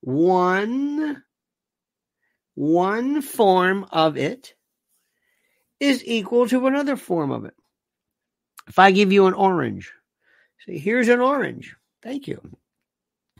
one 0.08 1.22
one 2.54 3.20
form 3.20 3.86
of 3.92 4.16
it 4.16 4.54
is 5.80 6.02
equal 6.04 6.48
to 6.48 6.66
another 6.66 6.96
form 6.96 7.30
of 7.30 7.44
it. 7.44 7.54
If 8.68 8.78
I 8.78 8.90
give 8.90 9.12
you 9.12 9.26
an 9.26 9.34
orange, 9.34 9.92
say, 10.64 10.78
here's 10.78 11.08
an 11.08 11.20
orange. 11.20 11.76
Thank 12.02 12.26
you. 12.26 12.40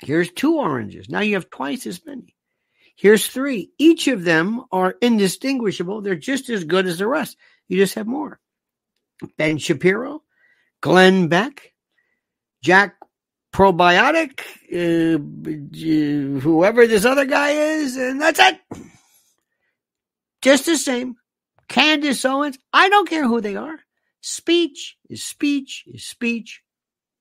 Here's 0.03 0.31
two 0.31 0.59
oranges. 0.59 1.09
Now 1.09 1.21
you 1.21 1.35
have 1.35 1.49
twice 1.49 1.87
as 1.87 2.05
many. 2.05 2.37
Here's 2.97 3.27
three. 3.27 3.71
Each 3.79 4.07
of 4.07 4.25
them 4.25 4.65
are 4.71 4.95
indistinguishable. 5.01 6.03
They're 6.03 6.17
just 6.17 6.51
as 6.51 6.65
good 6.65 6.87
as 6.87 6.99
the 6.99 7.07
rest. 7.07 7.39
You 7.69 7.79
just 7.79 7.95
have 7.95 8.07
more. 8.07 8.41
Ben 9.39 9.57
Shapiro, 9.57 10.23
Glenn 10.83 11.29
Beck, 11.29 11.73
Jack 12.63 12.98
Posobiec, 13.53 14.41
uh, 14.73 15.19
whoever 16.41 16.87
this 16.87 17.05
other 17.05 17.25
guy 17.25 17.51
is, 17.51 17.97
and 17.97 18.21
that's 18.21 18.41
it. 18.41 18.61
Just 20.43 20.67
the 20.67 20.77
same. 20.77 21.17
Candace 21.69 22.25
Owens, 22.25 22.59
I 22.73 22.89
don't 22.89 23.09
care 23.09 23.27
who 23.27 23.41
they 23.41 23.57
are. 23.57 23.79
Speech 24.21 24.97
is 25.09 25.25
speech 25.25 25.85
is 25.87 26.07
speech 26.07 26.63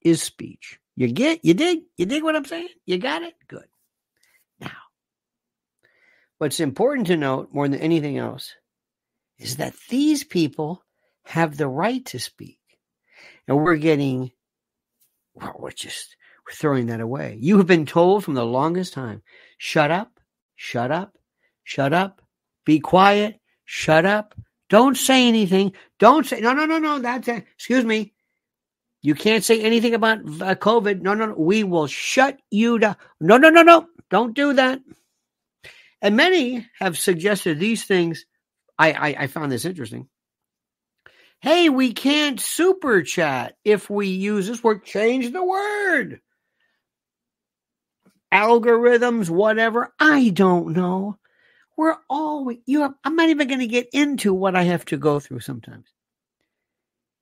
is 0.02 0.22
speech. 0.22 0.78
You 0.96 1.08
get, 1.08 1.44
you 1.44 1.54
dig, 1.54 1.80
you 1.96 2.06
dig 2.06 2.22
what 2.22 2.34
I'm 2.36 2.44
saying? 2.44 2.68
You 2.86 2.98
got 2.98 3.22
it? 3.22 3.34
Good. 3.46 3.66
Now, 4.60 4.72
what's 6.38 6.60
important 6.60 7.06
to 7.08 7.16
note 7.16 7.50
more 7.52 7.68
than 7.68 7.80
anything 7.80 8.18
else 8.18 8.54
is 9.38 9.56
that 9.58 9.74
these 9.88 10.24
people 10.24 10.84
have 11.24 11.56
the 11.56 11.68
right 11.68 12.04
to 12.06 12.18
speak. 12.18 12.58
And 13.46 13.58
we're 13.58 13.76
getting, 13.76 14.32
well, 15.34 15.54
we're 15.58 15.70
just, 15.70 16.16
throwing 16.52 16.86
that 16.86 17.00
away. 17.00 17.38
You 17.40 17.58
have 17.58 17.66
been 17.66 17.86
told 17.86 18.24
from 18.24 18.34
the 18.34 18.44
longest 18.44 18.92
time, 18.92 19.22
shut 19.58 19.90
up, 19.90 20.12
shut 20.56 20.90
up, 20.90 21.16
shut 21.64 21.92
up, 21.92 22.22
be 22.64 22.80
quiet, 22.80 23.40
shut 23.64 24.04
up, 24.04 24.34
don't 24.68 24.96
say 24.96 25.28
anything, 25.28 25.72
don't 25.98 26.26
say, 26.26 26.40
no, 26.40 26.52
no, 26.52 26.66
no, 26.66 26.78
no, 26.78 26.98
that's, 26.98 27.28
it. 27.28 27.44
excuse 27.54 27.84
me. 27.84 28.12
You 29.00 29.14
can't 29.14 29.44
say 29.44 29.60
anything 29.60 29.94
about 29.94 30.18
uh, 30.18 30.54
COVID. 30.56 31.02
No, 31.02 31.14
no, 31.14 31.26
no, 31.26 31.34
we 31.34 31.62
will 31.62 31.86
shut 31.86 32.38
you 32.50 32.78
down. 32.78 32.96
No, 33.20 33.36
no, 33.36 33.48
no, 33.48 33.62
no, 33.62 33.86
don't 34.10 34.34
do 34.34 34.54
that. 34.54 34.80
And 36.02 36.16
many 36.16 36.66
have 36.78 36.98
suggested 36.98 37.58
these 37.58 37.84
things. 37.84 38.26
I, 38.78 38.92
I, 38.92 39.06
I 39.20 39.26
found 39.28 39.52
this 39.52 39.64
interesting. 39.64 40.08
Hey, 41.40 41.68
we 41.68 41.92
can't 41.92 42.40
super 42.40 43.02
chat 43.02 43.56
if 43.64 43.88
we 43.88 44.08
use 44.08 44.48
this 44.48 44.62
word. 44.62 44.84
Change 44.84 45.32
the 45.32 45.44
word. 45.44 46.20
Algorithms, 48.32 49.30
whatever. 49.30 49.92
I 49.98 50.30
don't 50.30 50.74
know. 50.74 51.18
We're 51.76 51.96
all 52.08 52.52
you. 52.66 52.82
Have, 52.82 52.94
I'm 53.04 53.16
not 53.16 53.28
even 53.28 53.48
going 53.48 53.60
to 53.60 53.66
get 53.66 53.88
into 53.92 54.34
what 54.34 54.56
I 54.56 54.64
have 54.64 54.84
to 54.86 54.96
go 54.96 55.20
through 55.20 55.40
sometimes. 55.40 55.86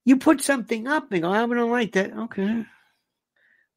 You 0.05 0.17
put 0.17 0.41
something 0.41 0.87
up 0.87 1.13
and 1.13 1.23
go, 1.23 1.31
I 1.31 1.47
don't 1.47 1.71
like 1.71 1.93
that. 1.93 2.13
Okay. 2.13 2.65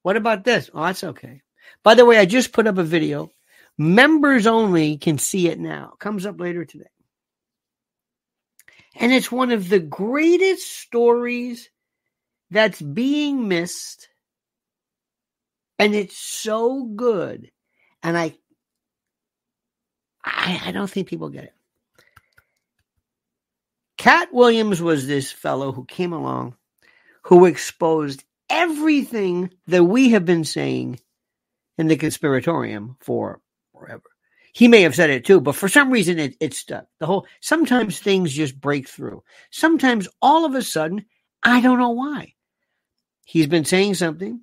What 0.04 0.16
about 0.16 0.44
this? 0.44 0.70
Oh, 0.74 0.86
that's 0.86 1.04
okay. 1.04 1.42
By 1.84 1.96
the 1.96 2.06
way, 2.06 2.18
I 2.18 2.26
just 2.26 2.54
put 2.54 2.68
up 2.68 2.78
a 2.78 2.84
video. 2.84 3.32
Members 3.78 4.48
only 4.48 4.98
can 4.98 5.18
see 5.18 5.48
it 5.48 5.60
now. 5.60 5.94
Comes 6.00 6.26
up 6.26 6.40
later 6.40 6.66
today. 6.66 6.90
And 8.96 9.12
it's 9.14 9.32
one 9.32 9.52
of 9.52 9.70
the 9.70 9.80
greatest 9.80 10.70
stories 10.80 11.70
that's 12.52 12.82
being 12.82 13.48
missed. 13.48 14.10
And 15.80 15.96
it's 15.96 16.18
so 16.18 16.84
good. 16.84 17.50
And 18.04 18.18
I 18.18 18.36
I, 20.24 20.62
I 20.66 20.72
don't 20.72 20.90
think 20.90 21.08
people 21.08 21.30
get 21.30 21.46
it. 21.46 21.54
Katt 23.98 24.34
Williams 24.34 24.82
was 24.82 25.08
this 25.08 25.32
fellow 25.32 25.72
who 25.72 25.86
came 25.86 26.14
along 26.14 26.56
who 27.24 27.46
exposed 27.46 28.24
everything 28.50 29.52
that 29.68 29.84
we 29.84 30.10
have 30.10 30.26
been 30.26 30.44
saying 30.44 31.00
in 31.78 31.88
the 31.88 31.96
conspiratorium 31.98 32.98
for 33.00 33.42
forever. 33.72 34.04
He 34.54 34.68
may 34.68 34.82
have 34.82 34.96
said 34.96 35.10
it 35.10 35.26
too, 35.26 35.40
but 35.40 35.56
for 35.56 35.70
some 35.70 35.92
reason 35.92 36.18
it, 36.18 36.36
it 36.40 36.54
stuck. 36.54 36.86
The 37.00 37.06
whole 37.06 37.28
sometimes 37.40 38.00
things 38.00 38.34
just 38.34 38.60
break 38.60 38.90
through. 38.90 39.24
Sometimes 39.52 40.08
all 40.22 40.46
of 40.46 40.56
a 40.56 40.62
sudden, 40.62 41.06
I 41.44 41.62
don't 41.62 41.80
know 41.80 41.92
why. 41.92 42.34
He's 43.26 43.48
been 43.48 43.66
saying 43.66 43.94
something 43.94 44.42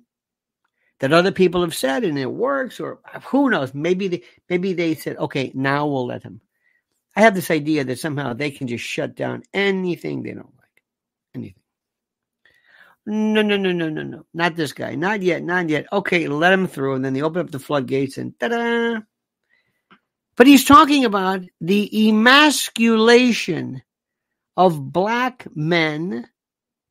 that 0.99 1.13
other 1.13 1.31
people 1.31 1.61
have 1.61 1.75
said 1.75 2.03
and 2.03 2.17
it 2.17 2.31
works, 2.31 2.79
or 2.79 2.99
who 3.25 3.49
knows? 3.49 3.73
Maybe 3.73 4.07
they 4.07 4.23
maybe 4.49 4.73
they 4.73 4.95
said, 4.95 5.17
okay, 5.17 5.51
now 5.53 5.87
we'll 5.87 6.07
let 6.07 6.23
him. 6.23 6.41
I 7.15 7.21
have 7.21 7.35
this 7.35 7.51
idea 7.51 7.83
that 7.83 7.99
somehow 7.99 8.33
they 8.33 8.51
can 8.51 8.67
just 8.67 8.83
shut 8.83 9.15
down 9.15 9.43
anything 9.53 10.21
they 10.21 10.33
don't 10.33 10.55
like. 10.55 10.83
Anything. 11.33 11.63
No, 13.07 13.41
no, 13.41 13.57
no, 13.57 13.71
no, 13.71 13.89
no, 13.89 14.03
no. 14.03 14.25
Not 14.33 14.55
this 14.55 14.73
guy. 14.73 14.95
Not 14.95 15.21
yet. 15.21 15.41
Not 15.41 15.69
yet. 15.69 15.87
Okay, 15.91 16.27
let 16.27 16.53
him 16.53 16.67
through. 16.67 16.95
And 16.95 17.05
then 17.05 17.13
they 17.13 17.21
open 17.21 17.41
up 17.41 17.49
the 17.49 17.57
floodgates 17.57 18.17
and 18.17 18.37
ta 18.39 18.49
da! 18.49 18.99
But 20.35 20.45
he's 20.45 20.65
talking 20.65 21.05
about 21.05 21.41
the 21.61 22.09
emasculation 22.09 23.81
of 24.55 24.91
black 24.91 25.47
men. 25.55 26.29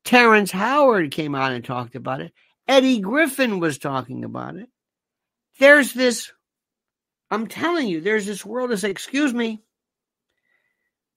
Terrence 0.03 0.51
Howard 0.51 1.11
came 1.11 1.35
out 1.35 1.53
and 1.53 1.63
talked 1.63 1.95
about 1.95 2.21
it. 2.21 2.33
Eddie 2.67 2.99
Griffin 2.99 3.59
was 3.59 3.77
talking 3.77 4.23
about 4.23 4.55
it. 4.55 4.69
There's 5.59 5.93
this, 5.93 6.31
I'm 7.31 7.47
telling 7.47 7.87
you, 7.87 8.01
there's 8.01 8.25
this 8.25 8.45
world 8.45 8.71
that's, 8.71 8.83
excuse 8.83 9.33
me, 9.33 9.61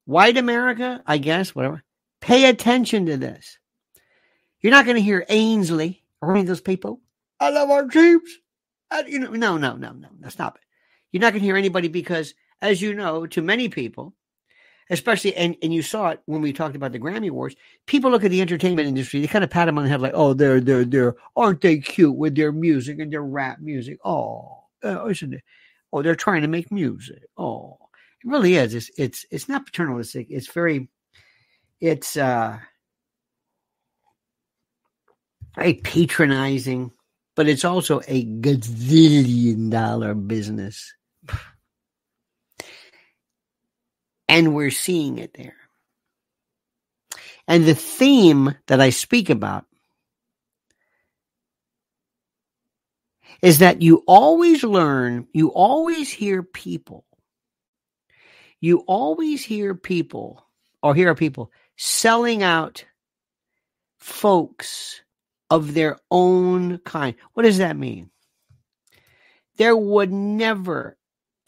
white 0.05 0.37
America, 0.37 1.03
I 1.07 1.19
guess, 1.19 1.55
whatever, 1.55 1.83
pay 2.21 2.49
attention 2.49 3.07
to 3.07 3.17
this. 3.17 3.59
You're 4.61 4.73
not 4.73 4.85
going 4.85 4.97
to 4.97 5.03
hear 5.03 5.25
Ainsley 5.29 6.03
or 6.21 6.33
any 6.33 6.41
of 6.41 6.47
those 6.47 6.61
people. 6.61 7.01
I 7.39 7.51
love 7.51 7.71
our 7.71 7.87
troops. 7.87 8.31
I, 8.91 9.05
you 9.07 9.19
know, 9.19 9.31
no, 9.31 9.57
no, 9.57 9.77
no, 9.77 9.93
no, 9.93 10.09
no, 10.19 10.29
stop 10.29 10.57
it. 10.57 10.63
You're 11.13 11.21
not 11.21 11.33
going 11.33 11.41
to 11.41 11.47
hear 11.47 11.57
anybody 11.57 11.89
because, 11.89 12.35
as 12.61 12.83
you 12.83 12.95
know, 12.95 13.27
to 13.27 13.43
many 13.43 13.69
people, 13.69 14.15
especially, 14.91 15.35
and, 15.37 15.57
and 15.63 15.73
you 15.73 15.83
saw 15.83 16.11
it 16.11 16.21
when 16.27 16.43
we 16.43 16.53
talked 16.53 16.77
about 16.77 16.93
the 16.93 16.99
Grammy 16.99 17.31
Awards, 17.31 17.57
people 17.87 18.11
look 18.11 18.25
at 18.25 18.31
the 18.31 18.41
entertainment 18.41 18.89
industry, 18.89 19.21
they 19.21 19.27
kind 19.27 19.45
of 19.45 19.51
pat 19.51 19.67
them 19.67 19.79
on 19.79 19.85
the 19.85 19.91
head 19.91 20.01
like, 20.01 20.13
oh, 20.15 20.35
they're, 20.35 20.61
they're, 20.61 20.85
they're, 20.85 21.17
aren't 21.37 21.61
they 21.61 21.79
cute 21.79 22.17
with 22.17 22.35
their 22.35 22.53
music 22.53 22.99
and 22.99 23.13
their 23.13 23.23
rap 23.23 23.61
music? 23.61 23.99
Oh, 24.05 24.65
uh, 24.85 25.07
isn't 25.07 25.35
it? 25.35 25.43
Oh, 25.93 26.03
they're 26.03 26.15
trying 26.15 26.43
to 26.43 26.49
make 26.49 26.71
music. 26.71 27.23
Oh, 27.39 27.79
it 28.23 28.29
really 28.29 28.57
is. 28.57 28.75
It's, 28.75 28.91
it's, 28.99 29.25
it's 29.31 29.49
not 29.49 29.65
paternalistic. 29.65 30.27
It's 30.29 30.49
very, 30.49 30.89
it's, 31.81 32.17
uh, 32.17 32.59
very 35.57 35.75
patronizing, 35.75 36.93
but 37.37 37.49
it's 37.49 37.65
also 37.65 38.01
a 38.07 38.25
gazillion 38.41 39.71
dollar 39.71 40.15
business. 40.15 40.93
And 44.31 44.55
we're 44.55 44.71
seeing 44.71 45.19
it 45.19 45.35
there. 45.35 45.57
And 47.49 47.65
the 47.65 47.75
theme 47.75 48.55
that 48.69 48.81
I 48.81 48.91
speak 48.91 49.29
about 49.29 49.67
is 53.43 53.59
that 53.59 53.83
you 53.83 54.05
always 54.07 54.63
learn, 54.63 55.27
you 55.33 55.49
always 55.49 56.11
hear 56.11 56.45
people, 56.45 57.05
you 58.61 58.85
always 58.87 59.45
hear 59.45 59.75
people 59.75 60.47
or 60.81 60.95
hear 60.95 61.13
people 61.17 61.51
selling 61.77 62.45
out 62.45 62.85
folks 63.99 65.01
of 65.51 65.75
their 65.75 65.99
own 66.09 66.79
kind. 66.79 67.17
What 67.35 67.43
does 67.43 67.59
that 67.59 67.77
mean? 67.77 68.11
There 69.57 69.77
would 69.77 70.13
never, 70.13 70.97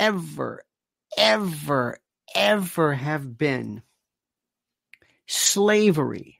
ever, 0.00 0.64
ever, 1.16 1.98
ever 2.34 2.94
have 2.94 3.36
been 3.36 3.82
slavery 5.26 6.38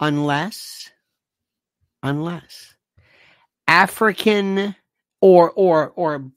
unless 0.00 0.90
unless 2.02 2.74
african 3.68 4.74
or 5.20 5.50
or 5.52 5.90
or 5.90 6.30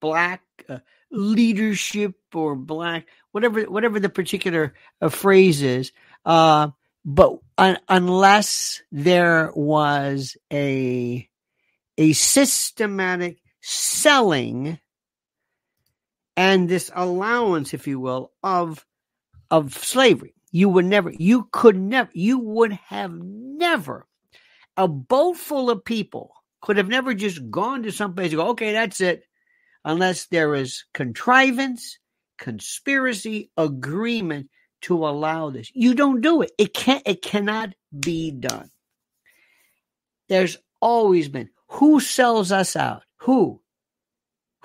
black 0.00 0.42
uh, 0.68 0.78
leadership 1.10 2.14
or 2.34 2.54
black 2.54 3.06
whatever 3.32 3.62
whatever 3.62 4.00
the 4.00 4.08
particular 4.08 4.74
uh, 5.00 5.08
phrase 5.08 5.62
is 5.62 5.92
uh, 6.24 6.68
but 7.04 7.38
un- 7.58 7.78
unless 7.88 8.82
there 8.92 9.50
was 9.54 10.36
a 10.52 11.28
a 11.98 12.12
systematic 12.12 13.38
selling 13.60 14.78
and 16.42 16.68
this 16.68 16.90
allowance, 16.96 17.72
if 17.72 17.86
you 17.86 18.00
will, 18.00 18.32
of 18.42 18.84
of 19.48 19.74
slavery. 19.74 20.34
You 20.50 20.68
would 20.70 20.86
never, 20.86 21.12
you 21.16 21.48
could 21.52 21.76
never, 21.76 22.10
you 22.14 22.40
would 22.40 22.72
have 22.72 23.12
never, 23.14 24.08
a 24.76 24.88
boat 24.88 25.36
full 25.36 25.70
of 25.70 25.84
people 25.84 26.34
could 26.60 26.78
have 26.78 26.88
never 26.88 27.14
just 27.14 27.48
gone 27.48 27.84
to 27.84 27.92
some 27.92 28.14
place 28.14 28.32
and 28.32 28.38
go, 28.38 28.48
okay, 28.48 28.72
that's 28.72 29.00
it, 29.00 29.22
unless 29.84 30.26
there 30.26 30.56
is 30.56 30.84
contrivance, 30.92 31.98
conspiracy, 32.38 33.50
agreement 33.56 34.48
to 34.82 35.06
allow 35.06 35.48
this. 35.48 35.70
You 35.74 35.94
don't 35.94 36.22
do 36.22 36.42
it. 36.42 36.50
It 36.58 36.74
can't, 36.74 37.04
it 37.06 37.22
cannot 37.22 37.72
be 38.00 38.32
done. 38.32 38.70
There's 40.28 40.56
always 40.80 41.28
been 41.28 41.50
who 41.68 42.00
sells 42.00 42.50
us 42.50 42.74
out? 42.74 43.04
Who? 43.18 43.61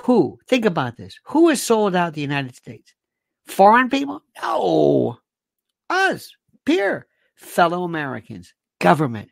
Who? 0.02 0.40
Think 0.48 0.66
about 0.66 0.98
this. 0.98 1.20
Who 1.26 1.50
has 1.50 1.62
sold 1.62 1.96
out 1.96 2.14
the 2.14 2.22
United 2.22 2.56
States? 2.56 2.94
Foreign 3.46 3.90
people? 3.90 4.24
No. 4.42 5.20
Us, 5.90 6.36
peer, 6.66 7.08
fellow 7.36 7.84
Americans, 7.84 8.54
government. 8.80 9.30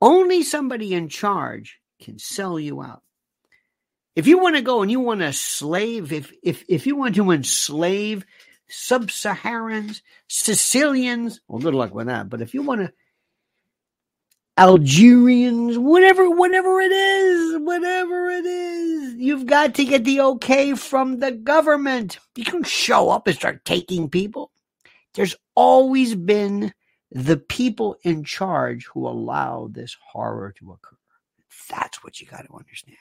Only 0.00 0.42
somebody 0.42 0.94
in 0.94 1.08
charge 1.08 1.80
can 2.00 2.18
sell 2.18 2.60
you 2.60 2.82
out. 2.82 3.02
If 4.14 4.26
you 4.26 4.38
want 4.38 4.56
to 4.56 4.62
go 4.62 4.82
and 4.82 4.90
you 4.90 5.00
want 5.00 5.20
to 5.20 5.32
slave, 5.32 6.12
if 6.12 6.32
if 6.42 6.64
if 6.68 6.86
you 6.86 6.96
want 6.96 7.14
to 7.16 7.30
enslave 7.30 8.24
sub-Saharans, 8.68 10.02
Sicilians, 10.28 11.40
well, 11.48 11.60
good 11.60 11.74
luck 11.74 11.94
with 11.94 12.08
that. 12.08 12.28
But 12.28 12.42
if 12.42 12.52
you 12.52 12.62
want 12.62 12.82
to 12.82 12.92
Algerians, 14.58 15.78
whatever, 15.78 16.28
whatever 16.28 16.80
it 16.80 16.90
is, 16.90 17.60
whatever 17.60 18.28
it 18.28 18.44
is, 18.44 19.14
you've 19.14 19.46
got 19.46 19.76
to 19.76 19.84
get 19.84 20.02
the 20.02 20.20
okay 20.20 20.74
from 20.74 21.20
the 21.20 21.30
government. 21.30 22.18
You 22.34 22.44
can 22.44 22.64
show 22.64 23.08
up 23.08 23.28
and 23.28 23.36
start 23.36 23.64
taking 23.64 24.10
people. 24.10 24.50
There's 25.14 25.36
always 25.54 26.16
been 26.16 26.74
the 27.12 27.36
people 27.36 27.98
in 28.02 28.24
charge 28.24 28.86
who 28.86 29.06
allow 29.06 29.68
this 29.70 29.96
horror 30.04 30.52
to 30.58 30.72
occur. 30.72 30.96
That's 31.70 32.02
what 32.02 32.20
you 32.20 32.26
got 32.26 32.44
to 32.44 32.52
understand. 32.52 32.98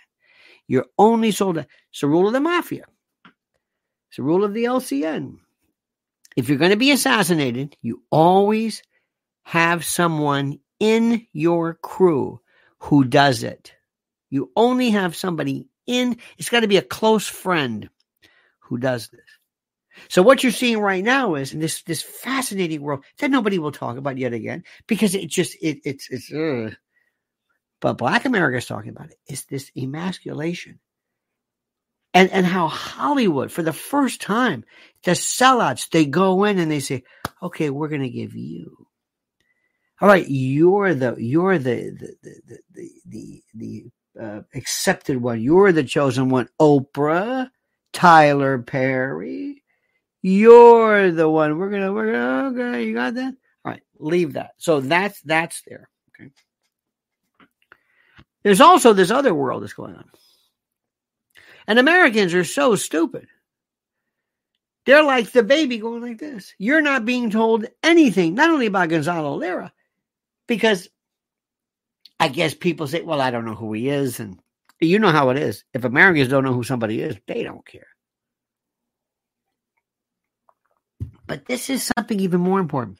You're 0.67 0.85
only 0.99 1.31
sold. 1.31 1.57
A, 1.57 1.67
it's 1.89 2.01
the 2.01 2.07
rule 2.07 2.27
of 2.27 2.33
the 2.33 2.39
mafia. 2.39 2.85
It's 4.09 4.17
the 4.17 4.23
rule 4.23 4.43
of 4.43 4.53
the 4.53 4.65
LCN. 4.65 5.37
If 6.35 6.49
you're 6.49 6.59
going 6.59 6.69
to 6.69 6.77
be 6.77 6.91
assassinated, 6.91 7.75
you 7.81 8.03
always 8.11 8.83
have 9.43 9.83
someone 9.83 10.59
in 10.79 11.27
your 11.33 11.75
crew 11.75 12.41
who 12.79 13.03
does 13.03 13.43
it. 13.43 13.73
You 14.29 14.51
only 14.55 14.91
have 14.91 15.15
somebody 15.15 15.67
in, 15.85 16.17
it's 16.37 16.49
got 16.49 16.61
to 16.61 16.67
be 16.67 16.77
a 16.77 16.81
close 16.81 17.27
friend 17.27 17.89
who 18.59 18.77
does 18.77 19.07
this. 19.09 19.21
So 20.09 20.21
what 20.21 20.43
you're 20.43 20.51
seeing 20.51 20.79
right 20.79 21.03
now 21.03 21.35
is 21.35 21.53
in 21.53 21.59
this 21.59 21.81
this 21.83 22.03
fascinating 22.03 22.81
world 22.81 23.03
that 23.17 23.31
nobody 23.31 23.57
will 23.57 23.71
talk 23.71 23.97
about 23.97 24.17
yet 24.17 24.33
again 24.33 24.63
because 24.87 25.15
it 25.15 25.27
just 25.27 25.55
it 25.61 25.79
it's 25.85 26.09
it's 26.09 26.31
ugh. 26.31 26.75
but 27.81 27.97
Black 27.97 28.25
America 28.25 28.57
is 28.57 28.67
talking 28.67 28.91
about 28.91 29.07
it. 29.07 29.17
it. 29.27 29.33
Is 29.33 29.45
this 29.45 29.71
emasculation 29.75 30.79
and 32.13 32.31
and 32.31 32.45
how 32.45 32.67
Hollywood 32.67 33.51
for 33.51 33.63
the 33.63 33.73
first 33.73 34.21
time 34.21 34.65
the 35.03 35.11
sellouts 35.11 35.89
they 35.89 36.05
go 36.05 36.43
in 36.43 36.59
and 36.59 36.71
they 36.71 36.79
say, 36.79 37.03
okay, 37.41 37.69
we're 37.69 37.89
going 37.89 38.01
to 38.01 38.09
give 38.09 38.35
you. 38.35 38.86
All 39.99 40.07
right, 40.07 40.27
you're 40.27 40.93
the 40.93 41.15
you're 41.17 41.57
the 41.57 42.15
the 42.21 42.59
the 42.71 42.91
the 43.05 43.43
the, 43.55 43.85
uh, 44.19 44.41
accepted 44.53 45.17
one. 45.17 45.41
You're 45.41 45.71
the 45.71 45.83
chosen 45.83 46.29
one. 46.29 46.49
Oprah, 46.59 47.49
Tyler 47.93 48.59
Perry, 48.59 49.63
you're 50.21 51.11
the 51.11 51.27
one. 51.27 51.57
We're 51.57 51.71
gonna 51.71 51.91
we're 51.91 52.11
gonna 52.11 52.49
okay. 52.49 52.85
You 52.85 52.93
got 52.93 53.15
that? 53.15 53.33
All 53.65 53.71
right, 53.71 53.81
leave 53.97 54.33
that. 54.33 54.51
So 54.57 54.81
that's 54.81 55.19
that's 55.21 55.63
there. 55.63 55.89
Okay. 56.09 56.29
There's 58.43 58.61
also 58.61 58.93
this 58.93 59.11
other 59.11 59.33
world 59.33 59.63
that's 59.63 59.73
going 59.73 59.95
on. 59.95 60.09
And 61.67 61.79
Americans 61.79 62.33
are 62.33 62.45
so 62.45 62.75
stupid. 62.75 63.27
They're 64.85 65.03
like 65.03 65.31
the 65.31 65.43
baby 65.43 65.79
going 65.79 66.01
like 66.01 66.19
this. 66.19 66.53
You're 66.57 66.81
not 66.81 67.03
being 67.03 67.29
told 67.29 67.65
anything, 67.83 68.35
not 68.35 68.49
only 68.49 68.67
about 68.67 68.87
Gonzalo 68.87 69.35
Lira, 69.35 69.73
because 70.47 70.89
I 72.19 72.29
guess 72.29 72.53
people 72.53 72.87
say, 72.87 73.01
well, 73.01 73.21
I 73.21 73.31
don't 73.31 73.45
know 73.45 73.55
who 73.55 73.73
he 73.73 73.89
is. 73.89 74.19
And 74.19 74.39
you 74.79 74.99
know 74.99 75.11
how 75.11 75.29
it 75.29 75.37
is. 75.37 75.63
If 75.73 75.83
Americans 75.83 76.29
don't 76.29 76.43
know 76.43 76.53
who 76.53 76.63
somebody 76.63 77.01
is, 77.01 77.17
they 77.27 77.43
don't 77.43 77.65
care. 77.65 77.87
But 81.25 81.45
this 81.45 81.69
is 81.69 81.91
something 81.95 82.19
even 82.19 82.41
more 82.41 82.59
important. 82.59 82.99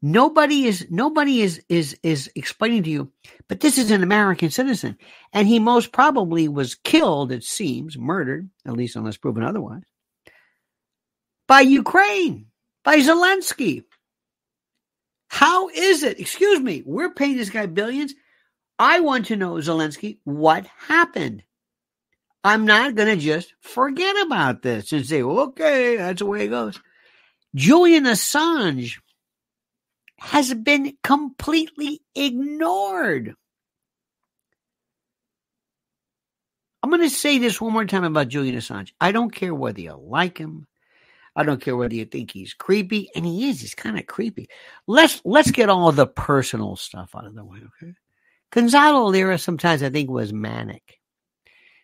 Nobody 0.00 0.66
is 0.66 0.86
nobody 0.90 1.40
is 1.40 1.62
is 1.70 1.98
is 2.02 2.30
explaining 2.34 2.82
to 2.82 2.90
you, 2.90 3.12
but 3.48 3.60
this 3.60 3.78
is 3.78 3.90
an 3.90 4.02
American 4.02 4.50
citizen, 4.50 4.98
and 5.32 5.48
he 5.48 5.58
most 5.58 5.92
probably 5.92 6.46
was 6.46 6.74
killed. 6.74 7.32
It 7.32 7.42
seems 7.42 7.96
murdered, 7.96 8.50
at 8.66 8.74
least 8.74 8.96
unless 8.96 9.16
proven 9.16 9.42
otherwise, 9.42 9.82
by 11.48 11.62
Ukraine, 11.62 12.48
by 12.84 12.98
Zelensky. 12.98 13.84
How 15.34 15.68
is 15.68 16.04
it? 16.04 16.20
Excuse 16.20 16.60
me, 16.60 16.84
we're 16.86 17.10
paying 17.10 17.36
this 17.36 17.50
guy 17.50 17.66
billions. 17.66 18.14
I 18.78 19.00
want 19.00 19.26
to 19.26 19.36
know, 19.36 19.54
Zelensky, 19.54 20.18
what 20.22 20.64
happened. 20.86 21.42
I'm 22.44 22.66
not 22.66 22.94
going 22.94 23.08
to 23.08 23.20
just 23.20 23.52
forget 23.60 24.14
about 24.24 24.62
this 24.62 24.92
and 24.92 25.04
say, 25.04 25.24
okay, 25.24 25.96
that's 25.96 26.20
the 26.20 26.26
way 26.26 26.44
it 26.44 26.50
goes. 26.50 26.78
Julian 27.52 28.04
Assange 28.04 29.00
has 30.20 30.54
been 30.54 30.96
completely 31.02 32.00
ignored. 32.14 33.34
I'm 36.80 36.90
going 36.90 37.02
to 37.02 37.10
say 37.10 37.38
this 37.38 37.60
one 37.60 37.72
more 37.72 37.86
time 37.86 38.04
about 38.04 38.28
Julian 38.28 38.54
Assange. 38.54 38.92
I 39.00 39.10
don't 39.10 39.34
care 39.34 39.52
whether 39.52 39.80
you 39.80 39.94
like 40.00 40.38
him. 40.38 40.68
I 41.36 41.42
don't 41.42 41.60
care 41.60 41.76
whether 41.76 41.94
you 41.94 42.04
think 42.04 42.30
he's 42.30 42.54
creepy, 42.54 43.10
and 43.14 43.26
he 43.26 43.48
is. 43.48 43.60
He's 43.60 43.74
kind 43.74 43.98
of 43.98 44.06
creepy. 44.06 44.48
Let's 44.86 45.20
let's 45.24 45.50
get 45.50 45.68
all 45.68 45.90
the 45.90 46.06
personal 46.06 46.76
stuff 46.76 47.10
out 47.14 47.26
of 47.26 47.34
the 47.34 47.44
way, 47.44 47.58
okay? 47.82 47.94
Gonzalo 48.52 49.08
Lira 49.08 49.36
sometimes 49.38 49.82
I 49.82 49.90
think 49.90 50.10
was 50.10 50.32
manic. 50.32 51.00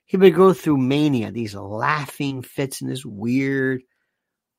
He 0.04 0.16
would 0.16 0.34
go 0.34 0.52
through 0.52 0.78
mania, 0.78 1.30
these 1.30 1.54
laughing 1.54 2.42
fits 2.42 2.80
and 2.80 2.90
this 2.90 3.04
weird. 3.04 3.82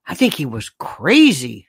I 0.05 0.15
think 0.15 0.33
he 0.33 0.45
was 0.45 0.69
crazy 0.69 1.67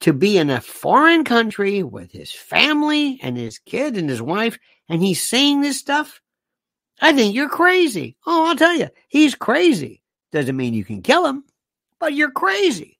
to 0.00 0.12
be 0.12 0.38
in 0.38 0.48
a 0.50 0.60
foreign 0.60 1.24
country 1.24 1.82
with 1.82 2.10
his 2.10 2.32
family 2.32 3.18
and 3.22 3.36
his 3.36 3.58
kid 3.58 3.96
and 3.96 4.08
his 4.08 4.22
wife, 4.22 4.58
and 4.88 5.02
he's 5.02 5.26
saying 5.26 5.60
this 5.60 5.78
stuff. 5.78 6.20
I 7.00 7.12
think 7.12 7.34
you're 7.34 7.48
crazy. 7.48 8.16
Oh, 8.26 8.48
I'll 8.48 8.56
tell 8.56 8.76
you, 8.76 8.88
he's 9.08 9.34
crazy. 9.34 10.02
Doesn't 10.32 10.56
mean 10.56 10.74
you 10.74 10.84
can 10.84 11.02
kill 11.02 11.26
him, 11.26 11.44
but 12.00 12.14
you're 12.14 12.32
crazy. 12.32 12.98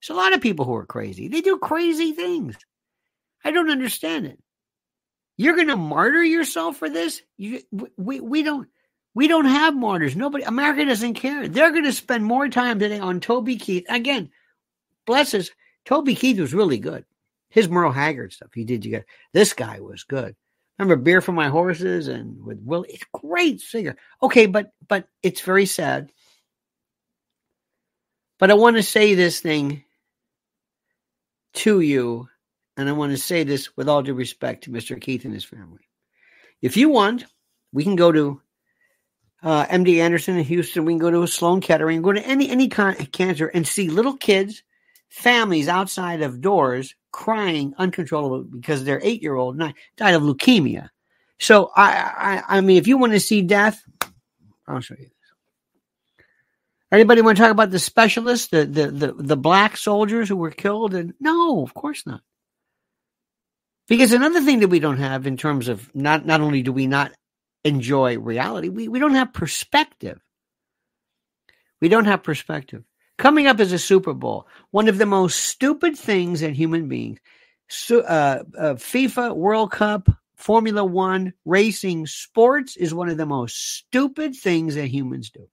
There's 0.00 0.16
a 0.16 0.20
lot 0.20 0.34
of 0.34 0.42
people 0.42 0.66
who 0.66 0.74
are 0.74 0.84
crazy. 0.84 1.28
They 1.28 1.40
do 1.40 1.58
crazy 1.58 2.12
things. 2.12 2.56
I 3.42 3.52
don't 3.52 3.70
understand 3.70 4.26
it. 4.26 4.38
You're 5.36 5.56
going 5.56 5.68
to 5.68 5.76
martyr 5.76 6.22
yourself 6.22 6.76
for 6.76 6.90
this? 6.90 7.22
You, 7.38 7.62
we, 7.96 8.20
we 8.20 8.42
don't 8.42 8.68
we 9.14 9.28
don't 9.28 9.44
have 9.46 9.76
martyrs. 9.76 10.16
Nobody 10.16 10.44
America 10.44 10.84
doesn't 10.84 11.14
care. 11.14 11.48
They're 11.48 11.70
going 11.70 11.84
to 11.84 11.92
spend 11.92 12.24
more 12.24 12.48
time 12.48 12.78
today 12.78 12.98
on 12.98 13.20
Toby 13.20 13.56
Keith. 13.56 13.86
Again, 13.88 14.30
bless 15.06 15.34
us. 15.34 15.50
Toby 15.84 16.14
Keith 16.14 16.38
was 16.38 16.54
really 16.54 16.78
good. 16.78 17.04
His 17.48 17.68
Merle 17.68 17.92
Haggard 17.92 18.32
stuff 18.32 18.50
he 18.52 18.64
did. 18.64 18.84
You 18.84 18.92
got 18.92 19.02
this 19.32 19.52
guy 19.52 19.80
was 19.80 20.02
good. 20.02 20.34
Remember 20.78 20.96
Beer 20.96 21.20
for 21.20 21.32
My 21.32 21.48
Horses 21.48 22.08
and 22.08 22.44
with 22.44 22.58
Will. 22.60 22.84
It's 22.88 23.04
great 23.12 23.60
singer. 23.60 23.96
Okay, 24.22 24.46
but 24.46 24.72
but 24.88 25.08
it's 25.22 25.40
very 25.40 25.66
sad. 25.66 26.10
But 28.44 28.50
I 28.50 28.54
want 28.56 28.76
to 28.76 28.82
say 28.82 29.14
this 29.14 29.40
thing 29.40 29.84
to 31.54 31.80
you 31.80 32.28
and 32.76 32.90
I 32.90 32.92
want 32.92 33.12
to 33.12 33.16
say 33.16 33.42
this 33.42 33.74
with 33.74 33.88
all 33.88 34.02
due 34.02 34.12
respect 34.12 34.64
to 34.64 34.70
Mr. 34.70 35.00
Keith 35.00 35.24
and 35.24 35.32
his 35.32 35.46
family. 35.46 35.88
If 36.60 36.76
you 36.76 36.90
want, 36.90 37.24
we 37.72 37.84
can 37.84 37.96
go 37.96 38.12
to 38.12 38.42
uh, 39.42 39.64
MD 39.64 39.96
Anderson 39.96 40.36
in 40.36 40.44
Houston. 40.44 40.84
We 40.84 40.92
can 40.92 40.98
go 40.98 41.10
to 41.10 41.26
Sloan 41.26 41.62
Kettering, 41.62 42.02
go 42.02 42.12
to 42.12 42.20
any 42.20 42.50
any 42.50 42.68
kind 42.68 43.00
of 43.00 43.12
cancer 43.12 43.46
and 43.46 43.66
see 43.66 43.88
little 43.88 44.18
kids, 44.18 44.62
families 45.08 45.66
outside 45.66 46.20
of 46.20 46.42
doors 46.42 46.94
crying 47.12 47.72
uncontrollably 47.78 48.60
because 48.60 48.84
their 48.84 49.00
eight 49.02 49.22
year 49.22 49.36
old 49.36 49.56
died 49.56 50.14
of 50.14 50.20
leukemia. 50.20 50.90
So 51.40 51.70
I, 51.74 52.42
I 52.46 52.58
I 52.58 52.60
mean, 52.60 52.76
if 52.76 52.88
you 52.88 52.98
want 52.98 53.14
to 53.14 53.20
see 53.20 53.40
death, 53.40 53.82
I'll 54.68 54.80
show 54.80 54.96
you. 54.98 55.13
Anybody 56.94 57.22
want 57.22 57.36
to 57.36 57.42
talk 57.42 57.52
about 57.52 57.70
the 57.70 57.78
specialists, 57.78 58.48
the 58.48 58.64
the 58.64 58.90
the, 58.90 59.12
the 59.12 59.36
black 59.36 59.76
soldiers 59.76 60.28
who 60.28 60.36
were 60.36 60.50
killed? 60.50 60.94
And 60.94 61.14
no, 61.20 61.62
of 61.62 61.74
course 61.74 62.06
not. 62.06 62.20
Because 63.86 64.12
another 64.12 64.40
thing 64.40 64.60
that 64.60 64.68
we 64.68 64.80
don't 64.80 64.98
have 64.98 65.26
in 65.26 65.36
terms 65.36 65.68
of 65.68 65.94
not 65.94 66.24
not 66.24 66.40
only 66.40 66.62
do 66.62 66.72
we 66.72 66.86
not 66.86 67.12
enjoy 67.64 68.18
reality, 68.18 68.68
we, 68.68 68.88
we 68.88 68.98
don't 68.98 69.14
have 69.14 69.32
perspective. 69.32 70.20
We 71.80 71.88
don't 71.88 72.06
have 72.06 72.22
perspective. 72.22 72.84
Coming 73.16 73.46
up 73.46 73.60
is 73.60 73.72
a 73.72 73.78
Super 73.78 74.12
Bowl, 74.12 74.48
one 74.70 74.88
of 74.88 74.98
the 74.98 75.06
most 75.06 75.38
stupid 75.44 75.96
things 75.96 76.42
in 76.42 76.54
human 76.54 76.88
beings. 76.88 77.20
So, 77.68 78.00
uh, 78.00 78.42
uh, 78.58 78.74
FIFA 78.74 79.36
World 79.36 79.70
Cup, 79.70 80.08
Formula 80.34 80.84
One, 80.84 81.32
racing, 81.44 82.06
sports 82.06 82.76
is 82.76 82.92
one 82.92 83.08
of 83.08 83.16
the 83.16 83.26
most 83.26 83.76
stupid 83.76 84.34
things 84.34 84.74
that 84.74 84.88
humans 84.88 85.30
do. 85.30 85.48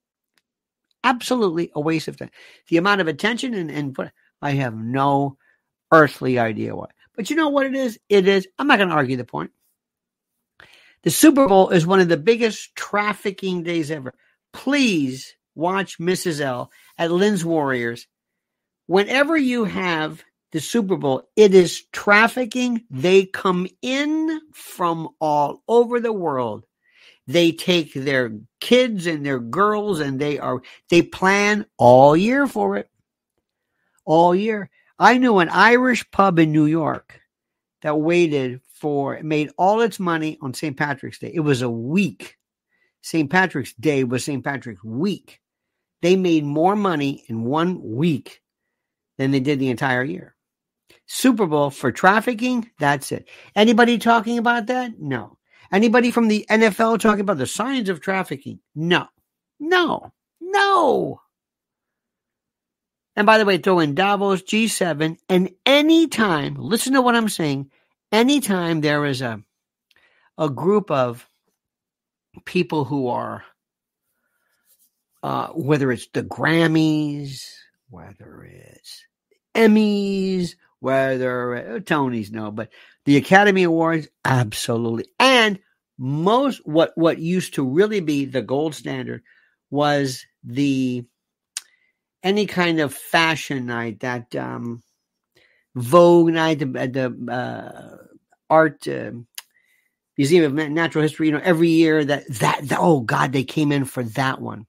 Absolutely 1.03 1.71
a 1.75 1.81
waste 1.81 2.07
of 2.07 2.17
time. 2.17 2.31
The 2.69 2.77
amount 2.77 3.01
of 3.01 3.07
attention 3.07 3.53
and, 3.53 3.71
and 3.71 4.11
I 4.41 4.51
have 4.51 4.75
no 4.75 5.37
earthly 5.91 6.39
idea 6.39 6.75
why. 6.75 6.87
But 7.15 7.29
you 7.29 7.35
know 7.35 7.49
what 7.49 7.65
it 7.65 7.75
is? 7.75 7.99
It 8.09 8.27
is, 8.27 8.47
I'm 8.57 8.67
not 8.67 8.77
going 8.77 8.89
to 8.89 8.95
argue 8.95 9.17
the 9.17 9.25
point. 9.25 9.51
The 11.03 11.11
Super 11.11 11.47
Bowl 11.47 11.69
is 11.69 11.85
one 11.85 11.99
of 11.99 12.09
the 12.09 12.17
biggest 12.17 12.75
trafficking 12.75 13.63
days 13.63 13.89
ever. 13.89 14.13
Please 14.53 15.35
watch 15.55 15.97
Mrs. 15.99 16.41
L 16.41 16.71
at 16.97 17.11
Lynn's 17.11 17.43
Warriors. 17.43 18.07
Whenever 18.85 19.35
you 19.35 19.63
have 19.65 20.23
the 20.51 20.59
Super 20.59 20.97
Bowl, 20.97 21.27
it 21.35 21.53
is 21.53 21.83
trafficking. 21.91 22.83
They 22.89 23.25
come 23.25 23.67
in 23.81 24.41
from 24.53 25.09
all 25.19 25.63
over 25.67 25.99
the 25.99 26.13
world. 26.13 26.65
They 27.27 27.51
take 27.51 27.93
their 27.93 28.31
kids 28.60 29.07
and 29.07 29.25
their 29.25 29.39
girls 29.39 29.99
and 29.99 30.19
they 30.19 30.39
are, 30.39 30.62
they 30.89 31.01
plan 31.01 31.65
all 31.77 32.17
year 32.17 32.47
for 32.47 32.77
it. 32.77 32.89
All 34.05 34.36
year. 34.36 34.69
I 34.97 35.17
knew 35.17 35.39
an 35.39 35.49
Irish 35.49 36.10
pub 36.12 36.39
in 36.39 36.51
New 36.51 36.65
York 36.65 37.21
that 37.81 37.99
waited 37.99 38.62
for 38.73 39.19
made 39.21 39.51
all 39.57 39.81
its 39.81 39.99
money 39.99 40.38
on 40.41 40.53
St. 40.53 40.75
Patrick's 40.75 41.19
Day. 41.19 41.31
It 41.34 41.39
was 41.41 41.62
a 41.62 41.69
week. 41.69 42.38
St. 43.01 43.29
Patrick's 43.29 43.73
Day 43.73 44.03
was 44.03 44.23
St. 44.23 44.43
Patrick's 44.43 44.84
week. 44.84 45.39
They 46.01 46.15
made 46.15 46.43
more 46.43 46.75
money 46.75 47.23
in 47.27 47.43
one 47.43 47.81
week 47.81 48.41
than 49.17 49.31
they 49.31 49.39
did 49.39 49.60
the 49.60 49.69
entire 49.69 50.03
year. 50.03 50.36
Super 51.05 51.45
Bowl 51.45 51.69
for 51.69 51.91
trafficking. 51.91 52.69
That's 52.79 53.12
it. 53.12 53.27
Anybody 53.55 53.97
talking 53.97 54.38
about 54.38 54.67
that? 54.67 54.99
No. 54.99 55.38
Anybody 55.71 56.12
from 56.12 56.27
the 56.27 56.45
NFL 56.49 56.99
talking 56.99 57.21
about 57.21 57.38
the 57.38 57.47
signs 57.47 57.89
of 57.89 58.01
trafficking? 58.01 58.60
No. 58.75 59.07
No. 59.60 60.12
No. 60.39 61.21
And 63.15 63.25
by 63.25 63.38
the 63.38 63.45
way, 63.45 63.57
throw 63.57 63.79
in 63.79 63.95
Davos, 63.95 64.41
G7, 64.41 65.17
and 65.29 65.49
anytime, 65.65 66.55
listen 66.55 66.93
to 66.93 67.01
what 67.01 67.15
I'm 67.15 67.29
saying, 67.29 67.69
anytime 68.12 68.81
there 68.81 69.05
is 69.05 69.21
a 69.21 69.43
a 70.38 70.49
group 70.49 70.89
of 70.89 71.29
people 72.45 72.86
who 72.86 73.07
are 73.07 73.43
uh, 75.23 75.47
whether 75.49 75.91
it's 75.91 76.07
the 76.13 76.23
Grammys, 76.23 77.43
whether 77.89 78.43
it's 78.43 79.05
Emmys, 79.53 80.55
whether 80.79 81.75
uh, 81.75 81.79
Tony's 81.79 82.31
no, 82.31 82.49
but 82.49 82.69
the 83.05 83.17
Academy 83.17 83.63
Awards, 83.63 84.07
absolutely. 84.25 85.05
And 85.19 85.59
most 85.97 86.61
what 86.65 86.91
what 86.95 87.19
used 87.19 87.55
to 87.55 87.67
really 87.67 87.99
be 87.99 88.25
the 88.25 88.41
gold 88.41 88.75
standard 88.75 89.23
was 89.69 90.25
the 90.43 91.05
any 92.23 92.45
kind 92.45 92.79
of 92.79 92.93
fashion 92.93 93.65
night 93.65 93.99
that 94.01 94.35
um 94.35 94.83
Vogue 95.75 96.33
night, 96.33 96.59
the, 96.59 96.65
the 96.65 97.31
uh, 97.31 97.97
art 98.49 98.87
uh, 98.87 99.11
museum 100.17 100.59
of 100.59 100.69
natural 100.69 101.01
history. 101.01 101.27
You 101.27 101.33
know, 101.33 101.41
every 101.43 101.69
year 101.69 102.03
that, 102.03 102.27
that 102.39 102.67
that 102.67 102.79
oh 102.79 103.01
God, 103.01 103.31
they 103.31 103.43
came 103.43 103.71
in 103.71 103.85
for 103.85 104.03
that 104.03 104.41
one. 104.41 104.65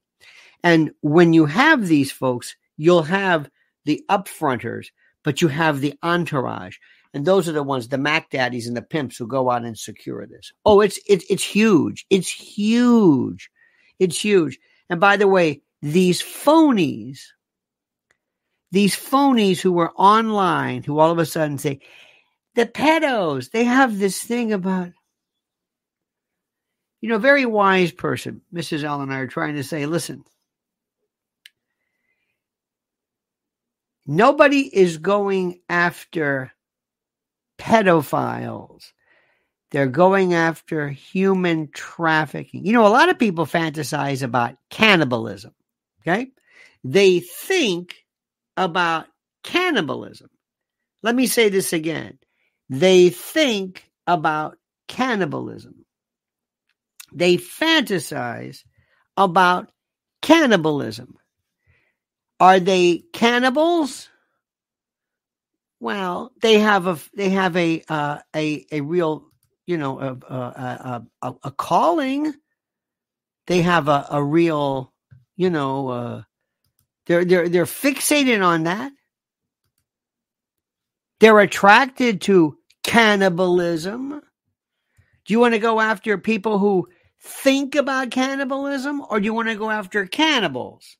And 0.63 0.91
when 1.01 1.33
you 1.33 1.45
have 1.45 1.87
these 1.87 2.11
folks, 2.11 2.55
you'll 2.77 3.03
have 3.03 3.49
the 3.83 4.03
upfronters, 4.09 4.87
but 5.23 5.41
you 5.41 5.49
have 5.49 5.81
the 5.81 5.93
entourage. 6.01 6.77
And 7.13 7.25
those 7.25 7.47
are 7.47 7.53
the 7.53 7.61
ones, 7.61 7.87
the 7.87 7.97
Mac 7.97 8.31
daddies 8.31 8.67
and 8.67 8.75
the 8.75 8.81
pimps 8.81 9.17
who 9.17 9.27
go 9.27 9.51
out 9.51 9.63
and 9.63 9.77
secure 9.77 10.25
this. 10.25 10.51
Oh, 10.65 10.81
it's 10.81 10.99
it's 11.07 11.25
it's 11.29 11.43
huge. 11.43 12.05
It's 12.09 12.29
huge. 12.29 13.51
It's 13.99 14.19
huge. 14.19 14.59
And 14.89 14.99
by 14.99 15.17
the 15.17 15.27
way, 15.27 15.61
these 15.81 16.21
phonies, 16.21 17.19
these 18.71 18.95
phonies 18.95 19.61
who 19.61 19.71
were 19.71 19.91
online, 19.91 20.83
who 20.83 20.97
all 20.97 21.11
of 21.11 21.19
a 21.19 21.25
sudden 21.25 21.57
say, 21.57 21.81
the 22.55 22.65
pedos, 22.65 23.51
they 23.51 23.63
have 23.63 23.99
this 23.99 24.21
thing 24.21 24.53
about, 24.53 24.89
you 27.01 27.09
know, 27.09 27.17
very 27.17 27.45
wise 27.45 27.91
person, 27.91 28.41
Mrs. 28.53 28.83
Ellen 28.83 29.03
and 29.03 29.13
I 29.13 29.19
are 29.19 29.27
trying 29.27 29.55
to 29.55 29.63
say, 29.63 29.85
listen, 29.85 30.23
nobody 34.05 34.61
is 34.61 34.97
going 34.97 35.59
after 35.69 36.51
pedophiles. 37.57 38.91
They're 39.71 39.87
going 39.87 40.33
after 40.33 40.89
human 40.89 41.69
trafficking. 41.73 42.65
You 42.65 42.73
know, 42.73 42.85
a 42.85 42.89
lot 42.89 43.09
of 43.09 43.17
people 43.17 43.45
fantasize 43.45 44.21
about 44.21 44.55
cannibalism. 44.69 45.53
Okay. 46.01 46.27
They 46.83 47.19
think 47.19 47.95
about 48.55 49.07
cannibalism. 49.43 50.29
Let 51.01 51.15
me 51.15 51.27
say 51.27 51.49
this 51.49 51.73
again. 51.73 52.19
They 52.69 53.09
think 53.09 53.89
about 54.05 54.57
cannibalism. 54.87 55.85
They 57.11 57.37
fantasize 57.37 58.63
about 59.17 59.71
cannibalism. 60.21 61.17
Are 62.39 62.59
they 62.59 63.03
cannibals? 63.13 64.09
Well, 65.83 66.31
they 66.41 66.59
have 66.59 66.87
a 66.87 66.97
they 67.13 67.27
have 67.31 67.57
a 67.57 67.83
uh, 67.89 68.19
a 68.33 68.65
a 68.71 68.79
real 68.79 69.25
you 69.65 69.77
know 69.77 69.99
a 69.99 70.13
a, 70.33 71.03
a, 71.21 71.35
a 71.43 71.51
calling. 71.51 72.33
They 73.47 73.63
have 73.63 73.89
a, 73.89 74.07
a 74.09 74.23
real 74.23 74.93
you 75.35 75.49
know 75.49 75.89
uh, 75.89 76.21
they're 77.05 77.25
they're 77.25 77.49
they're 77.49 77.65
fixated 77.65 78.41
on 78.41 78.63
that. 78.63 78.93
They're 81.19 81.41
attracted 81.41 82.21
to 82.21 82.57
cannibalism. 82.83 84.21
Do 85.25 85.33
you 85.33 85.41
want 85.41 85.53
to 85.53 85.59
go 85.59 85.81
after 85.81 86.17
people 86.17 86.59
who 86.59 86.87
think 87.21 87.75
about 87.75 88.09
cannibalism 88.09 89.03
or 89.09 89.19
do 89.19 89.25
you 89.25 89.33
want 89.33 89.49
to 89.49 89.55
go 89.55 89.69
after 89.69 90.05
cannibals? 90.05 90.95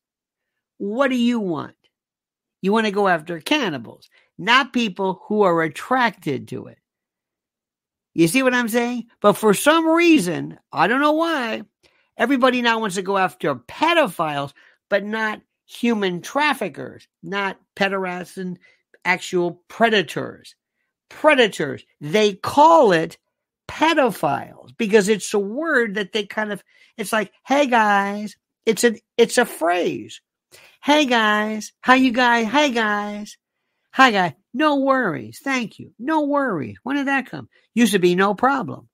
What 0.77 1.07
do 1.07 1.15
you 1.15 1.39
want? 1.39 1.75
You 2.61 2.73
want 2.73 2.85
to 2.85 2.91
go 2.91 3.07
after 3.07 3.39
cannibals 3.39 4.09
not 4.37 4.73
people 4.73 5.21
who 5.27 5.43
are 5.43 5.61
attracted 5.61 6.47
to 6.49 6.67
it. 6.67 6.77
You 8.13 8.27
see 8.27 8.43
what 8.43 8.53
I'm 8.53 8.69
saying? 8.69 9.07
But 9.21 9.33
for 9.33 9.53
some 9.53 9.87
reason, 9.87 10.59
I 10.71 10.87
don't 10.87 11.01
know 11.01 11.13
why, 11.13 11.63
everybody 12.17 12.61
now 12.61 12.79
wants 12.79 12.95
to 12.95 13.01
go 13.01 13.17
after 13.17 13.55
pedophiles, 13.55 14.53
but 14.89 15.03
not 15.03 15.41
human 15.65 16.21
traffickers, 16.21 17.07
not 17.23 17.59
pederasts 17.75 18.37
and 18.37 18.59
actual 19.03 19.63
predators. 19.67 20.55
Predators. 21.09 21.83
They 22.01 22.33
call 22.33 22.91
it 22.91 23.17
pedophiles 23.67 24.75
because 24.77 25.09
it's 25.09 25.33
a 25.33 25.39
word 25.39 25.95
that 25.95 26.13
they 26.13 26.25
kind 26.25 26.51
of 26.51 26.63
it's 26.97 27.13
like, 27.13 27.31
hey 27.45 27.67
guys, 27.67 28.35
it's 28.65 28.83
a 28.83 28.95
it's 29.17 29.37
a 29.37 29.45
phrase. 29.45 30.21
Hey 30.81 31.05
guys, 31.05 31.73
how 31.81 31.93
you 31.93 32.11
guys? 32.11 32.47
Hey 32.47 32.71
guys. 32.71 33.37
Hi, 33.93 34.09
guy. 34.09 34.35
No 34.55 34.77
worries. 34.77 35.39
Thank 35.43 35.77
you. 35.77 35.93
No 35.99 36.23
worries. 36.23 36.77
When 36.81 36.95
did 36.95 37.07
that 37.07 37.27
come? 37.27 37.47
Used 37.75 37.93
to 37.93 37.99
be 37.99 38.15
no 38.15 38.33
problem. 38.33 38.89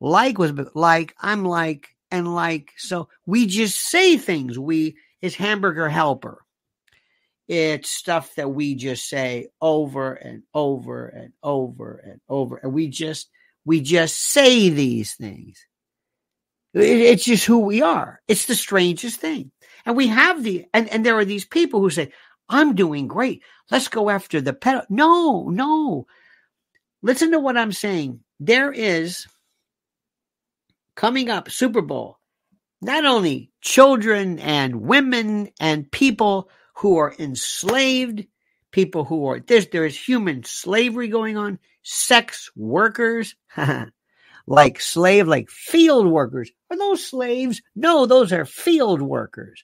Like 0.00 0.38
was 0.38 0.52
like, 0.74 1.14
I'm 1.20 1.44
like, 1.44 1.86
and 2.10 2.34
like. 2.34 2.72
So 2.76 3.08
we 3.26 3.46
just 3.46 3.78
say 3.78 4.16
things. 4.16 4.58
We, 4.58 4.96
it's 5.22 5.36
hamburger 5.36 5.88
helper. 5.88 6.42
It's 7.46 7.90
stuff 7.90 8.34
that 8.34 8.48
we 8.48 8.74
just 8.74 9.08
say 9.08 9.50
over 9.60 10.14
and 10.14 10.42
over 10.52 11.06
and 11.06 11.32
over 11.44 12.02
and 12.04 12.20
over. 12.28 12.56
And 12.56 12.72
we 12.72 12.88
just, 12.88 13.30
we 13.64 13.80
just 13.80 14.16
say 14.16 14.68
these 14.68 15.14
things. 15.14 15.64
It's 16.74 17.24
just 17.24 17.44
who 17.46 17.60
we 17.60 17.82
are. 17.82 18.20
It's 18.26 18.46
the 18.46 18.56
strangest 18.56 19.20
thing. 19.20 19.52
And 19.86 19.96
we 19.96 20.08
have 20.08 20.42
the, 20.42 20.66
and, 20.74 20.88
and 20.88 21.06
there 21.06 21.18
are 21.18 21.24
these 21.24 21.44
people 21.44 21.80
who 21.80 21.90
say, 21.90 22.12
I'm 22.50 22.74
doing 22.74 23.06
great. 23.06 23.42
Let's 23.70 23.86
go 23.86 24.10
after 24.10 24.40
the 24.40 24.52
pet. 24.52 24.90
No, 24.90 25.48
no. 25.48 26.06
Listen 27.00 27.30
to 27.30 27.38
what 27.38 27.56
I'm 27.56 27.72
saying. 27.72 28.20
There 28.40 28.72
is 28.72 29.26
coming 30.96 31.30
up 31.30 31.50
Super 31.50 31.80
Bowl, 31.80 32.18
not 32.82 33.06
only 33.06 33.52
children 33.60 34.40
and 34.40 34.82
women 34.82 35.50
and 35.60 35.90
people 35.90 36.50
who 36.74 36.96
are 36.98 37.14
enslaved, 37.18 38.26
people 38.72 39.04
who 39.04 39.26
are 39.26 39.40
there's 39.40 39.68
there's 39.68 39.96
human 39.96 40.42
slavery 40.42 41.08
going 41.08 41.36
on, 41.36 41.60
sex 41.84 42.50
workers, 42.56 43.36
like 44.46 44.80
slave, 44.80 45.28
like 45.28 45.48
field 45.48 46.08
workers. 46.08 46.50
Are 46.68 46.76
those 46.76 47.06
slaves? 47.06 47.62
No, 47.76 48.06
those 48.06 48.32
are 48.32 48.44
field 48.44 49.00
workers. 49.00 49.62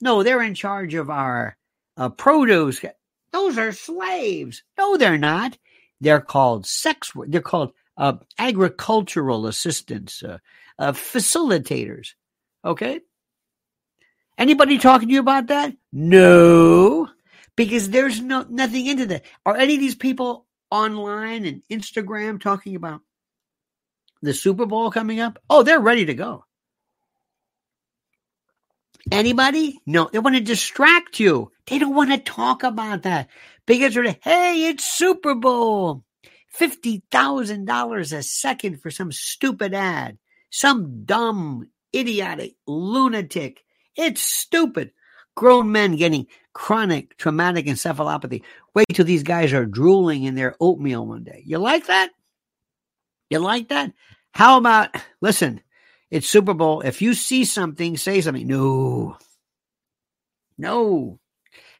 No, 0.00 0.22
they're 0.22 0.42
in 0.42 0.54
charge 0.54 0.94
of 0.94 1.10
our 1.10 1.56
uh, 1.96 2.08
produce. 2.08 2.84
Those 3.32 3.58
are 3.58 3.72
slaves. 3.72 4.62
No, 4.78 4.96
they're 4.96 5.18
not. 5.18 5.58
They're 6.00 6.20
called 6.20 6.66
sex. 6.66 7.12
They're 7.26 7.40
called 7.40 7.72
uh, 7.96 8.14
agricultural 8.38 9.46
assistants, 9.46 10.22
uh, 10.22 10.38
uh, 10.78 10.92
facilitators. 10.92 12.10
Okay. 12.64 13.00
Anybody 14.36 14.78
talking 14.78 15.08
to 15.08 15.14
you 15.14 15.20
about 15.20 15.46
that? 15.48 15.76
No, 15.92 17.08
because 17.54 17.90
there's 17.90 18.20
no 18.20 18.44
nothing 18.48 18.86
into 18.86 19.06
that. 19.06 19.24
Are 19.46 19.56
any 19.56 19.74
of 19.74 19.80
these 19.80 19.94
people 19.94 20.46
online 20.70 21.44
and 21.44 21.62
Instagram 21.70 22.40
talking 22.40 22.74
about 22.74 23.00
the 24.22 24.34
Super 24.34 24.66
Bowl 24.66 24.90
coming 24.90 25.20
up? 25.20 25.38
Oh, 25.48 25.62
they're 25.62 25.80
ready 25.80 26.06
to 26.06 26.14
go. 26.14 26.44
Anybody? 29.10 29.80
No, 29.86 30.08
they 30.12 30.18
want 30.18 30.36
to 30.36 30.42
distract 30.42 31.20
you. 31.20 31.52
They 31.66 31.78
don't 31.78 31.94
want 31.94 32.10
to 32.10 32.18
talk 32.18 32.62
about 32.62 33.02
that 33.02 33.28
because 33.66 33.94
they're, 33.94 34.16
hey, 34.22 34.68
it's 34.68 34.84
Super 34.84 35.34
Bowl. 35.34 36.04
$50,000 36.58 38.12
a 38.12 38.22
second 38.22 38.80
for 38.80 38.90
some 38.90 39.12
stupid 39.12 39.74
ad. 39.74 40.18
Some 40.50 41.04
dumb, 41.04 41.68
idiotic, 41.94 42.54
lunatic. 42.66 43.64
It's 43.96 44.22
stupid. 44.22 44.92
Grown 45.34 45.72
men 45.72 45.96
getting 45.96 46.28
chronic 46.52 47.16
traumatic 47.16 47.66
encephalopathy. 47.66 48.42
Wait 48.74 48.86
till 48.92 49.04
these 49.04 49.24
guys 49.24 49.52
are 49.52 49.66
drooling 49.66 50.22
in 50.22 50.36
their 50.36 50.54
oatmeal 50.60 51.06
one 51.06 51.24
day. 51.24 51.42
You 51.44 51.58
like 51.58 51.86
that? 51.86 52.10
You 53.30 53.40
like 53.40 53.68
that? 53.68 53.92
How 54.32 54.58
about, 54.58 54.94
listen, 55.20 55.60
it's 56.10 56.28
Super 56.28 56.54
Bowl. 56.54 56.80
If 56.80 57.02
you 57.02 57.14
see 57.14 57.44
something, 57.44 57.96
say 57.96 58.20
something. 58.20 58.46
No. 58.46 59.16
No. 60.58 61.18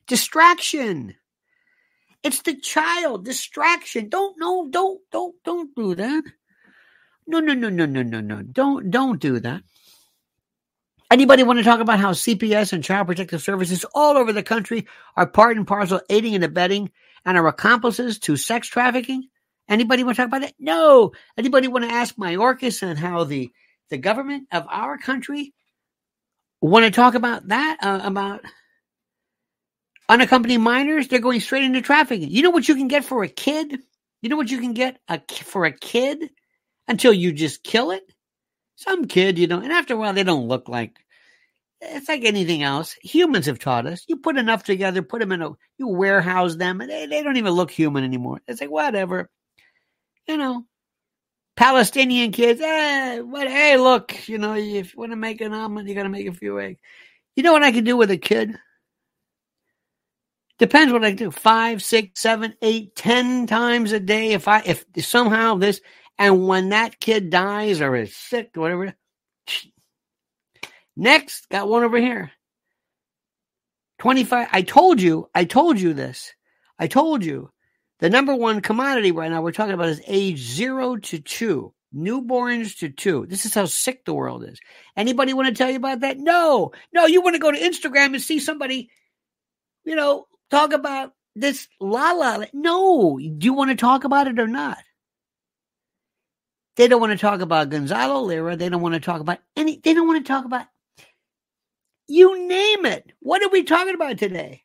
Distraction. 0.06 1.14
It's 2.22 2.42
the 2.42 2.56
child 2.56 3.24
distraction. 3.24 4.08
Don't 4.08 4.36
no, 4.38 4.66
don't 4.70 5.00
don't 5.12 5.34
don't 5.44 5.74
do 5.74 5.94
that. 5.94 6.24
No, 7.26 7.40
no, 7.40 7.54
no, 7.54 7.68
no, 7.68 7.86
no, 7.86 8.02
no, 8.02 8.20
no. 8.20 8.42
Don't 8.42 8.90
don't 8.90 9.20
do 9.20 9.40
that. 9.40 9.62
Anybody 11.10 11.42
want 11.42 11.58
to 11.58 11.64
talk 11.64 11.80
about 11.80 12.00
how 12.00 12.12
CPS 12.12 12.72
and 12.72 12.82
Child 12.82 13.06
Protective 13.06 13.42
Services 13.42 13.84
all 13.94 14.16
over 14.16 14.32
the 14.32 14.42
country 14.42 14.86
are 15.16 15.26
part 15.26 15.56
and 15.56 15.66
parcel 15.66 16.00
aiding 16.08 16.34
and 16.34 16.42
abetting 16.42 16.90
and 17.24 17.36
are 17.36 17.46
accomplices 17.46 18.18
to 18.20 18.36
sex 18.36 18.68
trafficking? 18.68 19.28
Anybody 19.68 20.02
want 20.02 20.16
to 20.16 20.22
talk 20.22 20.28
about 20.28 20.48
it? 20.48 20.54
No. 20.58 21.12
Anybody 21.38 21.68
want 21.68 21.84
to 21.84 21.90
ask 21.90 22.16
Mayorkas 22.16 22.82
and 22.82 22.98
how 22.98 23.24
the 23.24 23.52
the 23.90 23.98
government 23.98 24.48
of 24.52 24.66
our 24.70 24.98
country 24.98 25.52
want 26.60 26.84
to 26.84 26.90
talk 26.90 27.14
about 27.14 27.48
that 27.48 27.78
uh, 27.82 28.00
about 28.02 28.40
unaccompanied 30.08 30.60
minors? 30.60 31.08
They're 31.08 31.18
going 31.18 31.40
straight 31.40 31.64
into 31.64 31.82
trafficking. 31.82 32.30
You 32.30 32.42
know 32.42 32.50
what 32.50 32.68
you 32.68 32.74
can 32.74 32.88
get 32.88 33.04
for 33.04 33.22
a 33.22 33.28
kid? 33.28 33.80
You 34.22 34.28
know 34.28 34.36
what 34.36 34.50
you 34.50 34.58
can 34.58 34.72
get 34.72 34.98
a, 35.08 35.20
for 35.42 35.66
a 35.66 35.72
kid 35.72 36.30
until 36.88 37.12
you 37.12 37.32
just 37.32 37.62
kill 37.62 37.90
it? 37.90 38.04
Some 38.76 39.06
kid, 39.06 39.38
you 39.38 39.46
know, 39.46 39.60
and 39.60 39.72
after 39.72 39.94
a 39.94 39.96
while, 39.96 40.14
they 40.14 40.24
don't 40.24 40.48
look 40.48 40.68
like 40.68 40.98
it's 41.86 42.08
like 42.08 42.24
anything 42.24 42.62
else. 42.62 42.96
Humans 43.02 43.46
have 43.46 43.58
taught 43.58 43.86
us. 43.86 44.04
You 44.08 44.16
put 44.16 44.36
enough 44.36 44.64
together, 44.64 45.02
put 45.02 45.20
them 45.20 45.32
in 45.32 45.42
a, 45.42 45.50
you 45.78 45.88
warehouse 45.88 46.56
them, 46.56 46.80
and 46.80 46.90
they, 46.90 47.06
they 47.06 47.22
don't 47.22 47.36
even 47.36 47.52
look 47.52 47.70
human 47.70 48.04
anymore. 48.04 48.40
It's 48.46 48.60
like, 48.60 48.70
whatever. 48.70 49.30
You 50.26 50.36
know, 50.36 50.64
Palestinian 51.56 52.32
kids, 52.32 52.60
eh, 52.60 53.20
what, 53.20 53.48
hey, 53.48 53.76
look, 53.76 54.28
you 54.28 54.38
know, 54.38 54.54
if 54.54 54.94
you 54.94 54.98
want 54.98 55.12
to 55.12 55.16
make 55.16 55.40
an 55.40 55.52
omelet, 55.52 55.86
you 55.86 55.94
got 55.94 56.02
to 56.02 56.08
make 56.08 56.26
a 56.26 56.32
few 56.32 56.58
eggs. 56.58 56.80
You 57.36 57.42
know 57.42 57.52
what 57.52 57.62
I 57.62 57.72
can 57.72 57.84
do 57.84 57.96
with 57.96 58.10
a 58.10 58.18
kid? 58.18 58.58
Depends 60.58 60.92
what 60.92 61.04
I 61.04 61.12
do. 61.12 61.30
Five, 61.30 61.82
six, 61.82 62.20
seven, 62.20 62.54
eight, 62.62 62.94
ten 62.94 63.46
times 63.46 63.92
a 63.92 64.00
day. 64.00 64.32
If 64.32 64.48
I, 64.48 64.62
if 64.64 64.84
somehow 64.98 65.56
this, 65.56 65.80
and 66.18 66.46
when 66.46 66.68
that 66.68 67.00
kid 67.00 67.30
dies 67.30 67.80
or 67.80 67.96
is 67.96 68.16
sick 68.16 68.50
or 68.56 68.60
whatever, 68.60 68.94
next, 70.96 71.48
got 71.48 71.68
one 71.68 71.82
over 71.82 71.98
here. 71.98 72.30
25. 73.98 74.48
I 74.52 74.62
told 74.62 75.00
you, 75.00 75.28
I 75.34 75.44
told 75.44 75.80
you 75.80 75.92
this. 75.92 76.32
I 76.78 76.86
told 76.86 77.24
you 77.24 77.50
the 78.04 78.10
number 78.10 78.36
one 78.36 78.60
commodity 78.60 79.12
right 79.12 79.30
now 79.30 79.40
we're 79.40 79.50
talking 79.50 79.72
about 79.72 79.88
is 79.88 80.02
age 80.06 80.38
zero 80.38 80.96
to 80.96 81.18
two, 81.18 81.72
newborns 81.96 82.76
to 82.80 82.90
two. 82.90 83.24
This 83.24 83.46
is 83.46 83.54
how 83.54 83.64
sick 83.64 84.04
the 84.04 84.12
world 84.12 84.44
is. 84.44 84.60
Anybody 84.94 85.32
want 85.32 85.48
to 85.48 85.54
tell 85.54 85.70
you 85.70 85.78
about 85.78 86.00
that? 86.00 86.18
No, 86.18 86.72
no. 86.92 87.06
You 87.06 87.22
want 87.22 87.34
to 87.34 87.40
go 87.40 87.50
to 87.50 87.58
Instagram 87.58 88.12
and 88.12 88.20
see 88.20 88.40
somebody, 88.40 88.90
you 89.86 89.96
know, 89.96 90.26
talk 90.50 90.74
about 90.74 91.14
this 91.34 91.66
la 91.80 92.12
la. 92.12 92.44
No, 92.52 93.16
do 93.16 93.46
you 93.46 93.54
want 93.54 93.70
to 93.70 93.76
talk 93.76 94.04
about 94.04 94.28
it 94.28 94.38
or 94.38 94.48
not? 94.48 94.76
They 96.76 96.88
don't 96.88 97.00
want 97.00 97.12
to 97.12 97.18
talk 97.18 97.40
about 97.40 97.70
Gonzalo 97.70 98.20
Lira. 98.20 98.54
They 98.54 98.68
don't 98.68 98.82
want 98.82 98.96
to 98.96 99.00
talk 99.00 99.22
about 99.22 99.38
any. 99.56 99.80
They 99.82 99.94
don't 99.94 100.06
want 100.06 100.22
to 100.22 100.30
talk 100.30 100.44
about 100.44 100.66
you 102.06 102.46
name 102.48 102.84
it. 102.84 103.12
What 103.20 103.42
are 103.42 103.48
we 103.48 103.62
talking 103.62 103.94
about 103.94 104.18
today? 104.18 104.63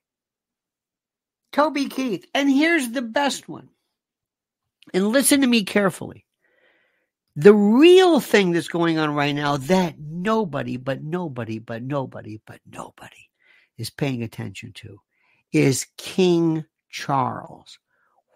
Toby 1.51 1.87
Keith. 1.87 2.25
And 2.33 2.49
here's 2.49 2.89
the 2.91 3.01
best 3.01 3.49
one. 3.49 3.69
And 4.93 5.07
listen 5.07 5.41
to 5.41 5.47
me 5.47 5.63
carefully. 5.63 6.25
The 7.35 7.53
real 7.53 8.19
thing 8.19 8.51
that's 8.51 8.67
going 8.67 8.97
on 8.97 9.13
right 9.13 9.33
now 9.33 9.57
that 9.57 9.95
nobody, 9.99 10.77
but 10.77 11.03
nobody, 11.03 11.59
but 11.59 11.83
nobody, 11.83 12.41
but 12.45 12.59
nobody 12.69 13.29
is 13.77 13.89
paying 13.89 14.23
attention 14.23 14.73
to 14.73 14.99
is 15.53 15.87
King 15.97 16.65
Charles. 16.89 17.79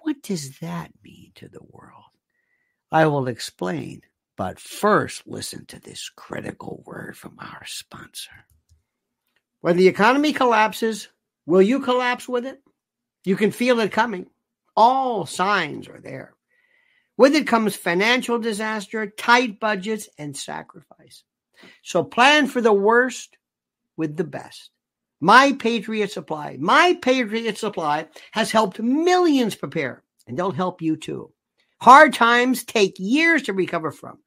What 0.01 0.21
does 0.21 0.59
that 0.59 0.91
mean 1.03 1.31
to 1.35 1.49
the 1.49 1.63
world? 1.63 2.03
I 2.91 3.07
will 3.07 3.27
explain, 3.27 4.01
but 4.37 4.59
first 4.59 5.27
listen 5.27 5.65
to 5.67 5.79
this 5.79 6.09
critical 6.15 6.83
word 6.85 7.17
from 7.17 7.37
our 7.39 7.63
sponsor. 7.65 8.45
When 9.61 9.77
the 9.77 9.87
economy 9.87 10.33
collapses, 10.33 11.09
will 11.45 11.61
you 11.61 11.79
collapse 11.79 12.27
with 12.27 12.45
it? 12.45 12.61
You 13.23 13.35
can 13.35 13.51
feel 13.51 13.79
it 13.79 13.91
coming. 13.91 14.27
All 14.75 15.25
signs 15.25 15.87
are 15.87 15.99
there. 15.99 16.33
With 17.15 17.35
it 17.35 17.47
comes 17.47 17.75
financial 17.75 18.39
disaster, 18.39 19.07
tight 19.07 19.59
budgets, 19.59 20.09
and 20.17 20.35
sacrifice. 20.35 21.23
So 21.83 22.03
plan 22.03 22.47
for 22.47 22.59
the 22.59 22.73
worst 22.73 23.37
with 23.95 24.17
the 24.17 24.23
best. 24.23 24.71
My 25.21 25.53
Patriot 25.53 26.11
Supply. 26.11 26.57
My 26.59 26.97
Patriot 27.01 27.57
Supply 27.57 28.07
has 28.31 28.51
helped 28.51 28.79
millions 28.79 29.55
prepare, 29.55 30.03
and 30.27 30.37
they'll 30.37 30.51
help 30.51 30.81
you 30.81 30.97
too. 30.97 31.31
Hard 31.79 32.13
times 32.13 32.63
take 32.63 32.95
years 32.97 33.43
to 33.43 33.53
recover 33.53 33.91
from. 33.91 34.17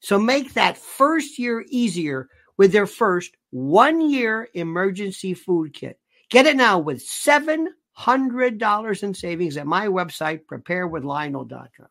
So 0.00 0.18
make 0.18 0.54
that 0.54 0.76
first 0.76 1.38
year 1.38 1.64
easier 1.68 2.28
with 2.56 2.72
their 2.72 2.86
first 2.86 3.36
one 3.50 4.10
year 4.10 4.48
emergency 4.54 5.34
food 5.34 5.72
kit. 5.72 5.98
Get 6.28 6.46
it 6.46 6.56
now 6.56 6.78
with 6.78 7.02
seven 7.02 7.74
$100 7.98 9.02
in 9.02 9.14
savings 9.14 9.56
at 9.56 9.66
my 9.66 9.86
website, 9.86 10.44
preparewithlionel.com. 10.46 11.88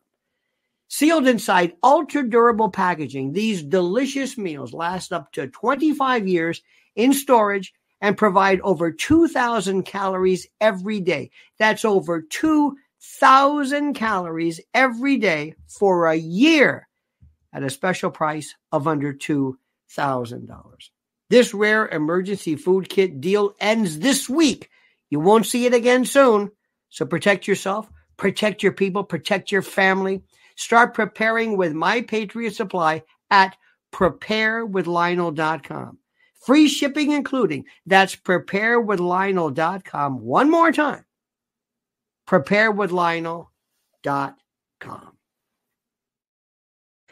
Sealed 0.90 1.28
inside 1.28 1.76
ultra 1.82 2.28
durable 2.28 2.70
packaging, 2.70 3.32
these 3.32 3.62
delicious 3.62 4.38
meals 4.38 4.72
last 4.72 5.12
up 5.12 5.30
to 5.32 5.46
25 5.48 6.26
years 6.26 6.62
in 6.96 7.12
storage 7.12 7.74
and 8.00 8.16
provide 8.16 8.60
over 8.62 8.90
2,000 8.90 9.82
calories 9.82 10.46
every 10.60 11.00
day. 11.00 11.30
That's 11.58 11.84
over 11.84 12.22
2,000 12.22 13.94
calories 13.94 14.60
every 14.72 15.18
day 15.18 15.54
for 15.66 16.06
a 16.06 16.14
year 16.14 16.88
at 17.52 17.62
a 17.62 17.70
special 17.70 18.10
price 18.10 18.54
of 18.72 18.88
under 18.88 19.12
$2,000. 19.12 20.90
This 21.28 21.52
rare 21.52 21.86
emergency 21.88 22.56
food 22.56 22.88
kit 22.88 23.20
deal 23.20 23.54
ends 23.60 23.98
this 23.98 24.26
week 24.28 24.70
you 25.10 25.20
won't 25.20 25.46
see 25.46 25.66
it 25.66 25.74
again 25.74 26.04
soon. 26.04 26.50
So 26.90 27.06
protect 27.06 27.46
yourself, 27.46 27.88
protect 28.16 28.62
your 28.62 28.72
people, 28.72 29.04
protect 29.04 29.52
your 29.52 29.62
family. 29.62 30.22
Start 30.56 30.94
preparing 30.94 31.56
with 31.56 31.72
My 31.72 32.02
Patriot 32.02 32.54
Supply 32.54 33.02
at 33.30 33.56
preparewithlionel.com. 33.92 35.98
Free 36.44 36.68
shipping 36.68 37.12
including. 37.12 37.64
That's 37.86 38.16
preparewithlionel.com. 38.16 40.20
One 40.20 40.50
more 40.50 40.72
time. 40.72 41.04
Preparewithlionel.com. 42.28 45.12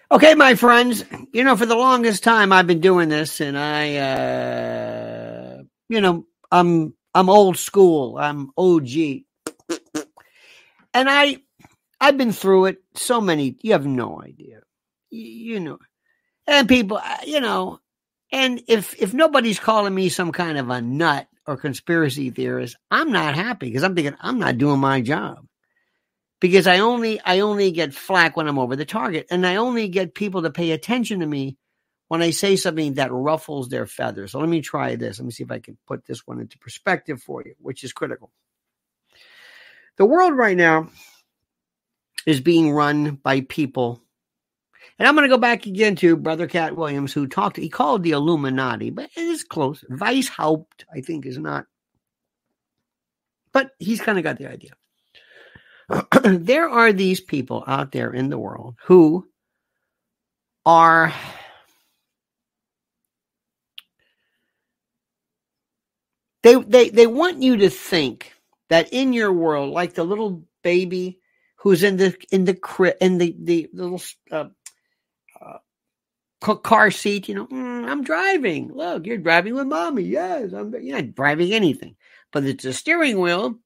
Okay, 0.08 0.34
my 0.34 0.54
friends, 0.54 1.04
you 1.32 1.42
know, 1.44 1.56
for 1.56 1.66
the 1.66 1.74
longest 1.74 2.22
time 2.22 2.52
I've 2.52 2.66
been 2.66 2.80
doing 2.80 3.08
this 3.08 3.40
and 3.40 3.58
I, 3.58 3.96
uh, 3.96 5.62
you 5.88 6.00
know, 6.00 6.26
I'm 6.50 6.95
I'm 7.16 7.30
old 7.30 7.56
school. 7.56 8.18
I'm 8.18 8.50
OG. 8.58 8.90
And 10.92 11.08
I 11.08 11.38
I've 11.98 12.18
been 12.18 12.32
through 12.32 12.66
it 12.66 12.82
so 12.94 13.22
many 13.22 13.56
you 13.62 13.72
have 13.72 13.86
no 13.86 14.20
idea. 14.22 14.60
You, 15.10 15.54
you 15.54 15.60
know. 15.60 15.78
And 16.46 16.68
people, 16.68 16.98
uh, 16.98 17.18
you 17.24 17.40
know, 17.40 17.80
and 18.30 18.62
if 18.68 19.00
if 19.00 19.14
nobody's 19.14 19.58
calling 19.58 19.94
me 19.94 20.10
some 20.10 20.30
kind 20.30 20.58
of 20.58 20.68
a 20.68 20.82
nut 20.82 21.26
or 21.46 21.56
conspiracy 21.56 22.30
theorist, 22.30 22.76
I'm 22.90 23.12
not 23.12 23.34
happy 23.34 23.68
because 23.68 23.82
I'm 23.82 23.94
thinking 23.94 24.16
I'm 24.20 24.38
not 24.38 24.58
doing 24.58 24.78
my 24.78 25.00
job. 25.00 25.46
Because 26.38 26.66
I 26.66 26.80
only 26.80 27.18
I 27.20 27.40
only 27.40 27.70
get 27.70 27.94
flack 27.94 28.36
when 28.36 28.46
I'm 28.46 28.58
over 28.58 28.76
the 28.76 28.84
target 28.84 29.26
and 29.30 29.46
I 29.46 29.56
only 29.56 29.88
get 29.88 30.14
people 30.14 30.42
to 30.42 30.50
pay 30.50 30.72
attention 30.72 31.20
to 31.20 31.26
me 31.26 31.56
when 32.08 32.22
I 32.22 32.30
say 32.30 32.56
something 32.56 32.94
that 32.94 33.12
ruffles 33.12 33.68
their 33.68 33.86
feathers. 33.86 34.32
So 34.32 34.38
let 34.38 34.48
me 34.48 34.60
try 34.60 34.96
this. 34.96 35.18
Let 35.18 35.26
me 35.26 35.32
see 35.32 35.42
if 35.42 35.50
I 35.50 35.58
can 35.58 35.76
put 35.86 36.04
this 36.06 36.26
one 36.26 36.40
into 36.40 36.58
perspective 36.58 37.20
for 37.22 37.42
you, 37.42 37.54
which 37.58 37.84
is 37.84 37.92
critical. 37.92 38.30
The 39.96 40.06
world 40.06 40.36
right 40.36 40.56
now 40.56 40.90
is 42.26 42.40
being 42.40 42.72
run 42.72 43.12
by 43.16 43.40
people. 43.40 44.02
And 44.98 45.06
I'm 45.06 45.14
going 45.14 45.28
to 45.28 45.34
go 45.34 45.40
back 45.40 45.66
again 45.66 45.96
to 45.96 46.16
Brother 46.16 46.46
Katt 46.46 46.76
Williams, 46.76 47.12
who 47.12 47.26
talked, 47.26 47.56
he 47.56 47.68
called 47.68 48.02
the 48.02 48.12
Illuminati, 48.12 48.90
but 48.90 49.10
it 49.16 49.20
is 49.20 49.44
close. 49.44 49.84
Weishaupt, 49.90 50.84
I 50.94 51.00
think, 51.00 51.26
is 51.26 51.38
not. 51.38 51.66
But 53.52 53.72
he's 53.78 54.00
kind 54.00 54.18
of 54.18 54.24
got 54.24 54.38
the 54.38 54.50
idea. 54.50 54.72
there 56.22 56.68
are 56.68 56.92
these 56.92 57.20
people 57.20 57.64
out 57.66 57.92
there 57.92 58.12
in 58.12 58.28
the 58.28 58.38
world 58.38 58.76
who 58.84 59.26
are 60.64 61.12
They 66.46 66.54
they 66.54 66.90
they 66.90 67.06
want 67.08 67.42
you 67.42 67.56
to 67.56 67.70
think 67.70 68.32
that 68.68 68.92
in 68.92 69.12
your 69.12 69.32
world, 69.32 69.72
like 69.72 69.94
the 69.94 70.04
little 70.04 70.44
baby 70.62 71.18
who's 71.56 71.82
in 71.82 71.96
the 71.96 72.16
in 72.30 72.44
the 72.44 72.94
in 73.00 73.18
the 73.18 73.36
the 73.42 73.68
little 73.72 74.00
uh, 74.30 74.50
uh, 75.44 76.54
car 76.54 76.92
seat, 76.92 77.28
you 77.28 77.34
know, 77.34 77.48
mm, 77.48 77.90
I'm 77.90 78.04
driving. 78.04 78.72
Look, 78.72 79.06
you're 79.06 79.18
driving 79.18 79.56
with 79.56 79.66
mommy. 79.66 80.04
Yes, 80.04 80.52
I'm. 80.52 80.72
You're 80.72 81.02
not 81.02 81.16
driving 81.16 81.52
anything, 81.52 81.96
but 82.30 82.44
it's 82.44 82.64
a 82.64 82.72
steering 82.72 83.18
wheel, 83.18 83.58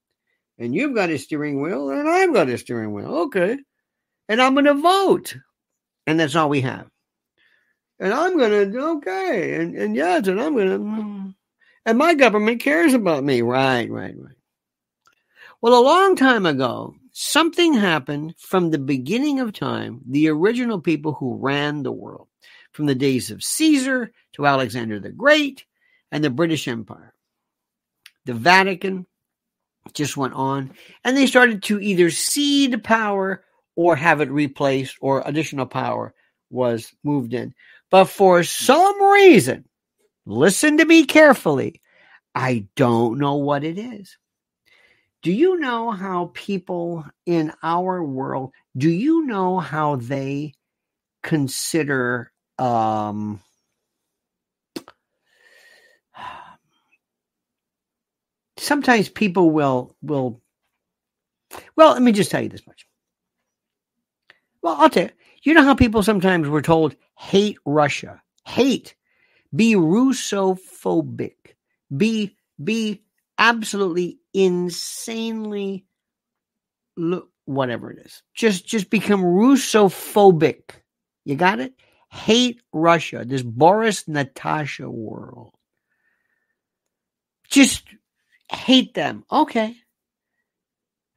and 0.58 0.74
you've 0.74 0.94
got 0.94 1.10
a 1.10 1.18
steering 1.18 1.60
wheel, 1.60 1.90
and 1.90 2.08
I've 2.08 2.32
got 2.32 2.48
a 2.48 2.56
steering 2.56 2.94
wheel. 2.94 3.14
Okay. 3.26 3.58
And 4.30 4.40
I'm 4.40 4.54
going 4.54 4.66
to 4.66 4.74
vote. 4.74 5.36
And 6.06 6.20
that's 6.20 6.36
all 6.36 6.48
we 6.48 6.60
have. 6.60 6.86
And 7.98 8.14
I'm 8.14 8.38
going 8.38 8.72
to, 8.72 8.80
okay. 8.96 9.56
And, 9.56 9.76
and 9.76 9.96
yes, 9.96 10.28
and 10.28 10.40
I'm 10.40 10.54
going 10.54 10.68
to, 10.68 11.19
and 11.86 11.98
my 11.98 12.14
government 12.14 12.60
cares 12.60 12.94
about 12.94 13.24
me. 13.24 13.42
Right, 13.42 13.90
right, 13.90 14.14
right. 14.16 14.34
Well, 15.60 15.78
a 15.78 15.84
long 15.84 16.16
time 16.16 16.46
ago, 16.46 16.94
something 17.12 17.74
happened 17.74 18.34
from 18.38 18.70
the 18.70 18.78
beginning 18.78 19.40
of 19.40 19.52
time, 19.52 20.00
the 20.08 20.28
original 20.28 20.80
people 20.80 21.12
who 21.12 21.36
ran 21.36 21.82
the 21.82 21.92
world, 21.92 22.28
from 22.72 22.86
the 22.86 22.94
days 22.94 23.30
of 23.30 23.42
Caesar 23.42 24.12
to 24.32 24.46
Alexander 24.46 25.00
the 25.00 25.10
Great 25.10 25.64
and 26.12 26.24
the 26.24 26.30
British 26.30 26.66
Empire. 26.66 27.14
The 28.24 28.34
Vatican 28.34 29.06
just 29.92 30.16
went 30.16 30.34
on, 30.34 30.72
and 31.04 31.16
they 31.16 31.26
started 31.26 31.62
to 31.64 31.80
either 31.80 32.10
cede 32.10 32.82
power 32.84 33.44
or 33.76 33.96
have 33.96 34.20
it 34.20 34.30
replaced, 34.30 34.96
or 35.00 35.22
additional 35.24 35.66
power 35.66 36.14
was 36.50 36.92
moved 37.02 37.34
in. 37.34 37.54
But 37.90 38.06
for 38.06 38.44
some 38.44 39.02
reason, 39.02 39.64
listen 40.26 40.78
to 40.78 40.84
me 40.84 41.04
carefully, 41.04 41.80
I 42.34 42.66
don't 42.76 43.18
know 43.18 43.36
what 43.36 43.64
it 43.64 43.78
is. 43.78 44.16
Do 45.22 45.32
you 45.32 45.58
know 45.58 45.90
how 45.90 46.30
people 46.32 47.04
in 47.26 47.52
our 47.62 48.02
world, 48.02 48.52
do 48.76 48.88
you 48.88 49.26
know 49.26 49.58
how 49.58 49.96
they 49.96 50.54
consider 51.22 52.32
um, 52.58 53.40
sometimes 58.56 59.08
people 59.08 59.50
will 59.50 59.94
will 60.02 60.40
well 61.76 61.92
let 61.92 62.02
me 62.02 62.12
just 62.12 62.30
tell 62.30 62.42
you 62.42 62.48
this 62.48 62.66
much. 62.66 62.86
Well 64.62 64.76
i'll 64.78 64.90
tell 64.90 65.04
you 65.04 65.10
you 65.42 65.54
know 65.54 65.62
how 65.64 65.74
people 65.74 66.02
sometimes 66.02 66.48
were 66.48 66.62
told 66.62 66.96
hate 67.16 67.58
russia. 67.64 68.22
Hate 68.46 68.94
be 69.54 69.74
russophobic 69.74 71.34
be 71.94 72.36
be 72.62 73.02
absolutely 73.38 74.18
insanely 74.32 75.84
look 76.96 77.30
whatever 77.46 77.90
it 77.90 77.98
is. 78.04 78.22
Just 78.34 78.66
just 78.66 78.90
become 78.90 79.22
russophobic 79.22 80.62
you 81.24 81.34
got 81.36 81.60
it? 81.60 81.74
Hate 82.10 82.60
russia 82.72 83.24
this 83.24 83.42
boris 83.42 84.06
natasha 84.06 84.88
world. 84.88 85.52
Just 87.50 87.84
hate 88.50 88.94
them. 88.94 89.24
Okay. 89.30 89.76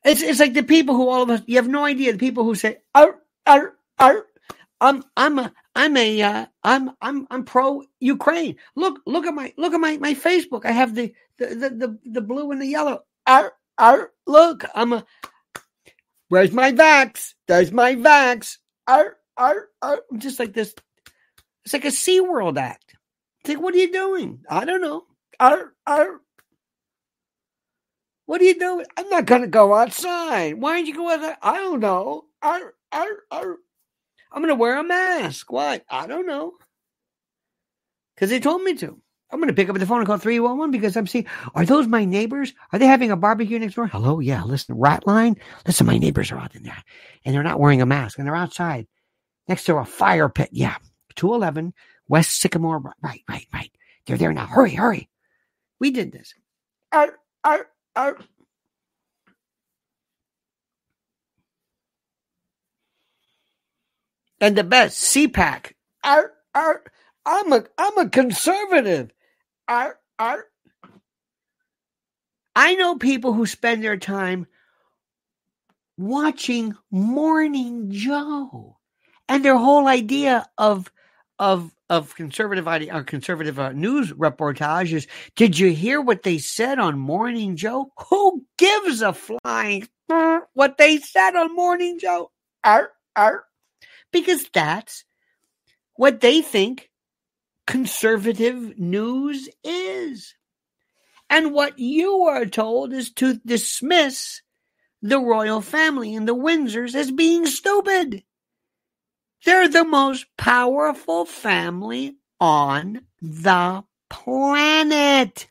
It's 0.04 0.22
it's 0.22 0.40
like 0.40 0.54
the 0.54 0.64
people 0.64 0.96
who 0.96 1.10
all 1.10 1.24
of 1.24 1.30
us 1.30 1.42
you 1.46 1.58
have 1.58 1.68
no 1.68 1.86
idea 1.86 2.12
the 2.12 2.18
people 2.18 2.44
who 2.44 2.56
say 2.56 2.80
ar, 2.96 3.16
ar, 3.46 3.76
ar, 4.00 4.26
I'm 4.82 5.04
I'm 5.16 5.40
a 5.40 5.54
I'm 5.76 5.98
a 5.98 6.22
uh, 6.22 6.46
I'm 6.64 6.92
I'm 7.02 7.28
I'm 7.32 7.46
pro 7.46 7.84
Ukraine. 8.00 8.58
Look 8.76 9.02
look 9.08 9.26
at 9.26 9.34
my 9.34 9.54
look 9.58 9.74
at 9.74 9.80
my 9.80 9.98
my 9.98 10.14
Facebook. 10.14 10.66
I 10.66 10.72
have 10.72 10.96
the 10.96 11.14
the 11.40 11.48
the 11.48 11.70
the, 11.70 12.00
the 12.06 12.22
blue 12.22 12.52
and 12.52 12.62
the 12.62 12.68
yellow. 12.68 13.02
Ar, 13.26 13.54
ar, 13.78 14.12
look, 14.28 14.66
I'm 14.76 14.94
a 14.94 15.06
Where's 16.30 16.52
my 16.52 16.72
vax? 16.72 17.34
There's 17.48 17.72
my 17.72 17.96
vax. 17.96 18.58
Ar, 18.88 19.18
ar, 19.38 19.70
ar. 19.82 20.02
Just 20.18 20.40
like 20.40 20.54
this. 20.54 20.74
It's 21.64 21.74
like 21.74 21.86
a 21.86 21.92
Sea 21.92 22.22
World 22.22 22.58
act. 22.58 22.96
It's 23.42 23.50
like, 23.50 23.62
what 23.62 23.76
are 23.76 23.78
you 23.78 23.92
doing? 23.92 24.44
I 24.50 24.66
don't 24.66 24.82
know. 24.82 25.04
Ar, 25.40 25.74
ar, 25.86 26.22
what 28.26 28.42
are 28.42 28.46
you 28.46 28.58
doing? 28.58 28.86
I'm 28.98 29.10
not 29.10 29.26
going 29.26 29.42
to 29.42 29.48
go 29.48 29.74
outside. 29.76 30.56
Why 30.56 30.78
did 30.80 30.88
you 30.88 30.96
go 30.96 31.12
outside? 31.12 31.38
I 31.42 31.58
don't 31.58 31.82
know. 31.82 32.26
Arr, 32.42 32.74
arr, 32.92 33.18
arr. 33.32 33.58
I'm 34.34 34.42
going 34.42 34.50
to 34.50 34.56
wear 34.56 34.80
a 34.80 34.84
mask. 34.84 35.52
Why? 35.52 35.82
I 35.90 36.08
don't 36.08 36.26
know. 36.26 36.54
Because 38.16 38.30
they 38.32 38.40
told 38.40 38.64
me 38.64 38.74
to. 38.76 39.00
I'm 39.32 39.40
going 39.40 39.48
to 39.48 39.54
pick 39.54 39.70
up 39.70 39.78
the 39.78 39.86
phone 39.86 40.00
and 40.00 40.08
call 40.08 40.18
311 40.18 40.72
because 40.72 40.96
I'm 40.96 41.08
seeing, 41.08 41.26
are 41.56 41.66
those 41.66 41.88
my 41.88 42.06
neighbors? 42.06 42.54
Are 42.72 42.78
they 42.78 42.86
having 42.86 43.10
a 43.10 43.18
barbecue 43.18 43.58
next 43.58 43.76
door? 43.76 43.88
Hello? 43.88 44.20
Yeah, 44.20 44.44
listen, 44.44 44.78
rat 44.78 45.08
line. 45.08 45.38
Listen, 45.66 45.88
my 45.88 45.98
neighbors 45.98 46.32
are 46.32 46.38
out 46.38 46.56
in 46.56 46.64
there 46.64 46.84
and 47.26 47.34
they're 47.34 47.42
not 47.42 47.60
wearing 47.60 47.82
a 47.82 47.86
mask 47.86 48.20
and 48.20 48.28
they're 48.28 48.36
outside 48.36 48.86
next 49.48 49.64
to 49.66 49.78
a 49.78 49.86
fire 49.86 50.30
pit. 50.30 50.50
Yeah, 50.52 50.76
211 51.16 51.74
West 52.08 52.40
Sycamore. 52.40 52.94
Right, 53.02 53.24
right, 53.28 53.48
right. 53.52 53.72
They're 54.06 54.18
there 54.18 54.34
now. 54.34 54.46
Hurry, 54.46 54.76
hurry. 54.76 55.10
We 55.80 55.90
did 55.90 56.12
this. 56.12 56.34
Arr, 56.92 57.18
arr, 57.44 57.68
are 57.96 58.18
and 64.44 64.58
the 64.58 64.64
best 64.64 65.02
CPAC. 65.16 65.72
Are 66.04 66.34
are 66.54 66.84
I'm 67.26 67.54
a 67.54 67.64
I'm 67.78 67.98
a 67.98 68.10
conservative. 68.10 69.12
Are 69.70 69.98
are 70.20 70.46
I 72.54 72.76
know 72.76 72.98
people 72.98 73.32
who 73.32 73.46
spend 73.46 73.82
their 73.82 73.96
time 73.96 74.46
watching 75.98 76.76
Morning 76.92 77.90
Joe, 77.90 78.78
and 79.30 79.46
their 79.46 79.58
whole 79.58 79.88
idea 79.88 80.46
of 80.58 80.92
of 81.40 81.74
of 81.90 82.14
conservative 82.16 82.68
idea, 82.68 82.94
uh, 82.94 83.04
conservative 83.04 83.60
uh, 83.60 83.72
news 83.72 84.12
reportages. 84.12 85.08
Did 85.38 85.58
you 85.58 85.72
hear 85.72 86.02
what 86.02 86.24
they 86.24 86.38
said 86.38 86.80
on 86.80 87.00
Morning 87.00 87.56
Joe? 87.56 87.94
Who 88.10 88.46
gives 88.58 89.02
a 89.02 89.14
flying 89.14 89.88
what 90.54 90.78
they 90.78 90.98
said 90.98 91.38
on 91.38 91.56
Morning 91.56 91.98
Joe? 91.98 92.30
Arr, 92.66 92.92
arr. 93.16 93.46
Because 94.14 94.48
that's 94.54 95.04
what 95.96 96.22
they 96.22 96.42
think 96.42 96.90
conservative 97.68 98.80
news 98.80 99.50
is. 99.64 100.36
And 101.30 101.52
what 101.52 101.80
you 101.80 102.24
are 102.28 102.46
told 102.46 102.94
is 102.94 103.12
to 103.14 103.40
dismiss 103.46 104.42
the 105.02 105.20
royal 105.20 105.62
family 105.62 106.16
and 106.16 106.28
the 106.28 106.36
Windsors 106.36 106.96
as 106.96 107.12
being 107.12 107.46
stupid. 107.46 108.24
They're 109.46 109.68
the 109.68 109.84
most 109.84 110.26
powerful 110.38 111.26
family 111.26 112.16
on 112.40 113.02
the 113.22 113.84
planet. 114.10 115.50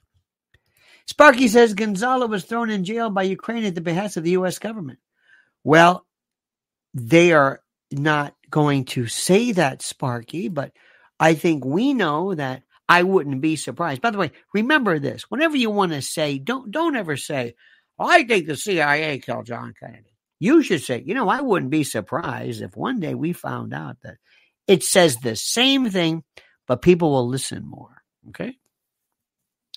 Sparky 1.07 1.49
says 1.49 1.75
Gonzalo 1.75 2.27
was 2.27 2.45
thrown 2.45 2.71
in 2.71 2.85
jail 2.85 3.11
by 3.11 3.25
Ukraine 3.25 3.65
at 3.65 3.75
the 3.75 3.81
behest 3.81 4.17
of 4.17 4.25
the 4.25 4.31
U.S. 4.31 4.59
government. 4.59 4.99
Well, 5.65 6.07
they 6.95 7.33
are 7.33 7.61
not 7.91 8.35
going 8.53 8.85
to 8.87 9.09
say 9.09 9.51
that, 9.53 9.83
Sparky, 9.83 10.49
but 10.49 10.73
I 11.19 11.35
think 11.35 11.65
we 11.65 11.93
know 11.93 12.35
that 12.35 12.63
I 12.89 13.03
wouldn't 13.03 13.41
be 13.41 13.57
surprised. 13.57 14.01
By 14.01 14.11
the 14.11 14.19
way, 14.19 14.31
remember 14.55 15.01
this: 15.01 15.23
whenever 15.31 15.57
you 15.57 15.71
want 15.71 15.93
to 15.93 16.03
say, 16.03 16.39
don't 16.39 16.71
don't 16.71 16.95
ever 16.95 17.17
say, 17.17 17.55
oh, 17.99 18.07
"I 18.07 18.23
think 18.23 18.47
the 18.47 18.57
CIA 18.57 19.19
killed 19.19 19.47
John 19.47 19.75
Kennedy." 19.79 20.15
You 20.39 20.63
should 20.63 20.83
say, 20.83 21.03
you 21.05 21.15
know, 21.15 21.29
I 21.29 21.41
wouldn't 21.41 21.71
be 21.71 21.85
surprised 21.85 22.63
if 22.63 22.77
one 22.77 23.01
day 23.01 23.15
we 23.15 23.33
found 23.33 23.73
out 23.73 23.97
that 24.03 24.17
it 24.67 24.83
says 24.83 25.17
the 25.17 25.37
same 25.37 25.91
thing, 25.91 26.25
but 26.67 26.83
people 26.83 27.11
will 27.13 27.29
listen 27.29 27.65
more. 27.65 28.03
Okay. 28.31 28.57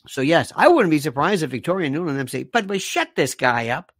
So 0.08 0.22
yes, 0.22 0.52
I 0.56 0.68
wouldn't 0.68 0.92
be 0.92 1.00
surprised 1.00 1.44
if 1.44 1.52
Victoria 1.52 1.90
Nuland 1.90 2.10
and 2.10 2.20
them 2.20 2.28
say, 2.28 2.44
but 2.44 2.68
we 2.68 2.80
shut 2.80 3.10
this 3.16 3.36
guy 3.36 3.70
up. 3.70 3.92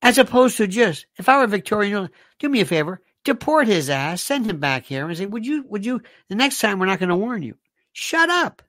As 0.00 0.18
opposed 0.18 0.56
to 0.58 0.66
just, 0.66 1.06
if 1.16 1.28
I 1.28 1.38
were 1.38 1.46
Victoria 1.46 2.10
do 2.38 2.48
me 2.48 2.60
a 2.60 2.64
favor, 2.64 3.02
deport 3.24 3.66
his 3.66 3.90
ass, 3.90 4.22
send 4.22 4.46
him 4.46 4.60
back 4.60 4.84
here 4.84 5.06
and 5.06 5.16
say, 5.16 5.26
would 5.26 5.44
you, 5.44 5.64
would 5.68 5.84
you, 5.84 6.00
the 6.28 6.34
next 6.34 6.60
time 6.60 6.78
we're 6.78 6.86
not 6.86 7.00
going 7.00 7.08
to 7.08 7.16
warn 7.16 7.42
you. 7.42 7.56
Shut 7.92 8.30
up. 8.30 8.62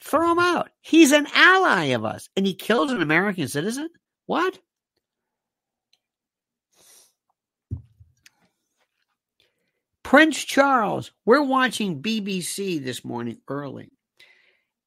Throw 0.00 0.32
him 0.32 0.38
out. 0.38 0.70
He's 0.80 1.12
an 1.12 1.26
ally 1.34 1.86
of 1.86 2.04
us 2.04 2.28
and 2.36 2.46
he 2.46 2.54
kills 2.54 2.92
an 2.92 3.02
American 3.02 3.48
citizen. 3.48 3.90
What? 4.26 4.58
Prince 10.02 10.42
Charles, 10.42 11.12
we're 11.24 11.42
watching 11.42 12.02
BBC 12.02 12.82
this 12.82 13.04
morning 13.04 13.38
early. 13.46 13.90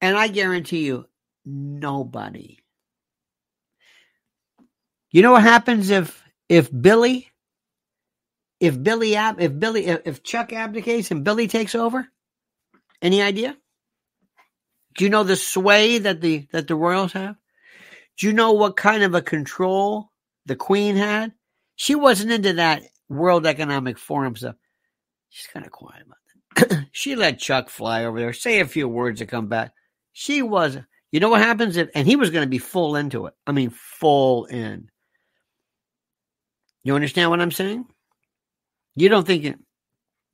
And 0.01 0.17
I 0.17 0.27
guarantee 0.27 0.85
you, 0.85 1.05
nobody. 1.45 2.62
You 5.13 5.21
know 5.21 5.31
what 5.31 5.43
happens 5.43 5.91
if 5.91 6.23
if 6.49 6.69
Billy 6.69 7.29
if 8.59 8.81
Billy 8.81 9.15
ab 9.15 9.39
if 9.39 9.57
Billy 9.57 9.85
if 9.85 10.23
Chuck 10.23 10.51
abdicates 10.51 11.11
and 11.11 11.23
Billy 11.23 11.47
takes 11.47 11.75
over? 11.75 12.07
Any 12.99 13.21
idea? 13.21 13.55
Do 14.95 15.03
you 15.03 15.11
know 15.11 15.23
the 15.23 15.35
sway 15.35 15.99
that 15.99 16.19
the 16.19 16.47
that 16.51 16.67
the 16.67 16.75
royals 16.75 17.13
have? 17.13 17.35
Do 18.17 18.25
you 18.25 18.33
know 18.33 18.53
what 18.53 18.75
kind 18.75 19.03
of 19.03 19.13
a 19.13 19.21
control 19.21 20.11
the 20.47 20.55
queen 20.55 20.95
had? 20.95 21.31
She 21.75 21.93
wasn't 21.93 22.31
into 22.31 22.53
that 22.53 22.81
World 23.07 23.45
Economic 23.45 23.99
Forum 23.99 24.35
stuff. 24.35 24.55
She's 25.29 25.47
kind 25.47 25.65
of 25.65 25.71
quiet 25.71 26.05
about 26.07 26.69
that. 26.69 26.87
she 26.91 27.15
let 27.15 27.37
Chuck 27.37 27.69
fly 27.69 28.05
over 28.05 28.19
there, 28.19 28.33
say 28.33 28.61
a 28.61 28.65
few 28.65 28.87
words 28.87 29.19
to 29.19 29.27
come 29.27 29.47
back. 29.47 29.73
She 30.11 30.41
was, 30.41 30.77
You 31.11 31.19
know 31.19 31.29
what 31.29 31.41
happens 31.41 31.77
if, 31.77 31.89
and 31.93 32.07
he 32.07 32.15
was 32.15 32.31
going 32.31 32.45
to 32.45 32.49
be 32.49 32.57
full 32.57 32.95
into 32.95 33.27
it. 33.27 33.33
I 33.45 33.51
mean, 33.51 33.69
full 33.71 34.45
in. 34.45 34.89
You 36.83 36.95
understand 36.95 37.29
what 37.29 37.41
I'm 37.41 37.51
saying? 37.51 37.85
You 38.95 39.09
don't 39.09 39.25
think 39.25 39.45
it, 39.45 39.59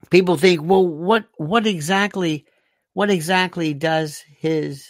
people 0.09 0.37
think, 0.37 0.61
well, 0.63 0.85
what, 0.85 1.25
what 1.37 1.67
exactly, 1.67 2.45
what 2.93 3.09
exactly 3.09 3.73
does 3.73 4.23
his 4.37 4.87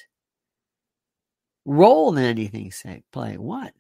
role 1.65 2.15
in 2.17 2.23
anything 2.23 2.71
say, 2.71 3.03
play? 3.11 3.37
What? 3.37 3.73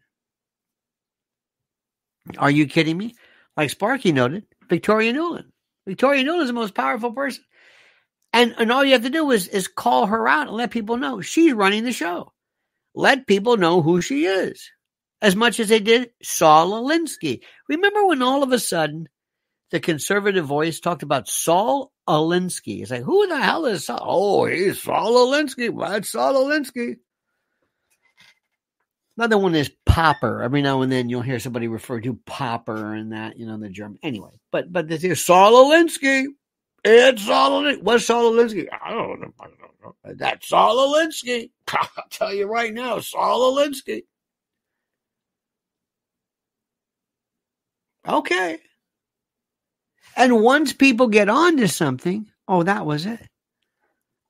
Are 2.37 2.51
you 2.51 2.67
kidding 2.67 2.97
me? 2.97 3.15
Like 3.57 3.69
Sparky 3.69 4.11
noted, 4.11 4.45
Victoria 4.69 5.13
Nuland. 5.13 5.45
Victoria 5.87 6.23
Nuland 6.23 6.43
is 6.43 6.47
the 6.47 6.53
most 6.53 6.75
powerful 6.75 7.13
person. 7.13 7.43
And, 8.31 8.53
and 8.59 8.71
all 8.71 8.85
you 8.85 8.93
have 8.93 9.03
to 9.03 9.09
do 9.09 9.31
is, 9.31 9.47
is 9.47 9.67
call 9.67 10.05
her 10.05 10.27
out 10.27 10.47
and 10.47 10.55
let 10.55 10.69
people 10.69 10.97
know 10.97 11.21
she's 11.21 11.53
running 11.53 11.83
the 11.83 11.91
show. 11.91 12.31
Let 12.93 13.25
people 13.25 13.57
know 13.57 13.81
who 13.81 14.01
she 14.01 14.25
is. 14.25 14.69
As 15.21 15.35
much 15.35 15.59
as 15.59 15.69
they 15.69 15.79
did 15.79 16.11
Saul 16.23 16.71
Alinsky. 16.81 17.41
Remember 17.67 18.05
when 18.05 18.21
all 18.21 18.43
of 18.43 18.51
a 18.51 18.59
sudden 18.59 19.09
the 19.71 19.79
conservative 19.79 20.45
voice 20.45 20.79
talked 20.79 21.03
about 21.03 21.27
Saul 21.27 21.91
Alinsky? 22.07 22.81
It's 22.81 22.91
like, 22.91 23.03
who 23.03 23.27
the 23.27 23.39
hell 23.39 23.65
is 23.65 23.85
Saul? 23.85 23.99
Oh, 24.01 24.45
he's 24.45 24.81
Saul 24.81 25.27
Alinsky. 25.27 25.77
That's 25.77 26.11
Saul 26.11 26.35
Alinsky. 26.35 26.97
Another 29.19 29.37
one 29.37 29.53
is 29.53 29.69
Popper. 29.85 30.41
Every 30.41 30.61
now 30.61 30.81
and 30.81 30.89
then 30.89 31.09
you'll 31.09 31.21
hear 31.21 31.39
somebody 31.39 31.67
refer 31.67 31.99
to 31.99 32.17
Popper 32.25 32.93
and 32.93 33.11
that, 33.11 33.37
you 33.37 33.45
know, 33.45 33.57
the 33.57 33.67
German. 33.67 33.99
Anyway, 34.01 34.39
but 34.49 34.71
but 34.71 34.87
this 34.87 35.03
is 35.03 35.25
Saul 35.25 35.65
Alinsky. 35.65 36.27
It's 36.85 37.25
Saul 37.25 37.61
Alinsky. 37.61 37.83
What's 37.83 38.05
Saul 38.05 38.31
Alinsky? 38.31 38.67
I 38.71 38.91
don't 38.91 39.19
know. 39.19 39.33
I 39.37 39.47
don't 39.47 39.59
know. 39.83 40.13
That's 40.15 40.47
Saul 40.47 40.95
Alinsky. 40.95 41.51
I'll 41.67 41.89
tell 42.09 42.33
you 42.33 42.47
right 42.47 42.73
now, 42.73 42.99
Saul 43.01 43.53
Alinsky. 43.53 44.03
Okay. 48.07 48.59
And 50.15 50.41
once 50.41 50.73
people 50.73 51.07
get 51.07 51.29
onto 51.29 51.67
something, 51.67 52.27
oh, 52.47 52.63
that 52.63 52.85
was 52.85 53.05
it. 53.05 53.25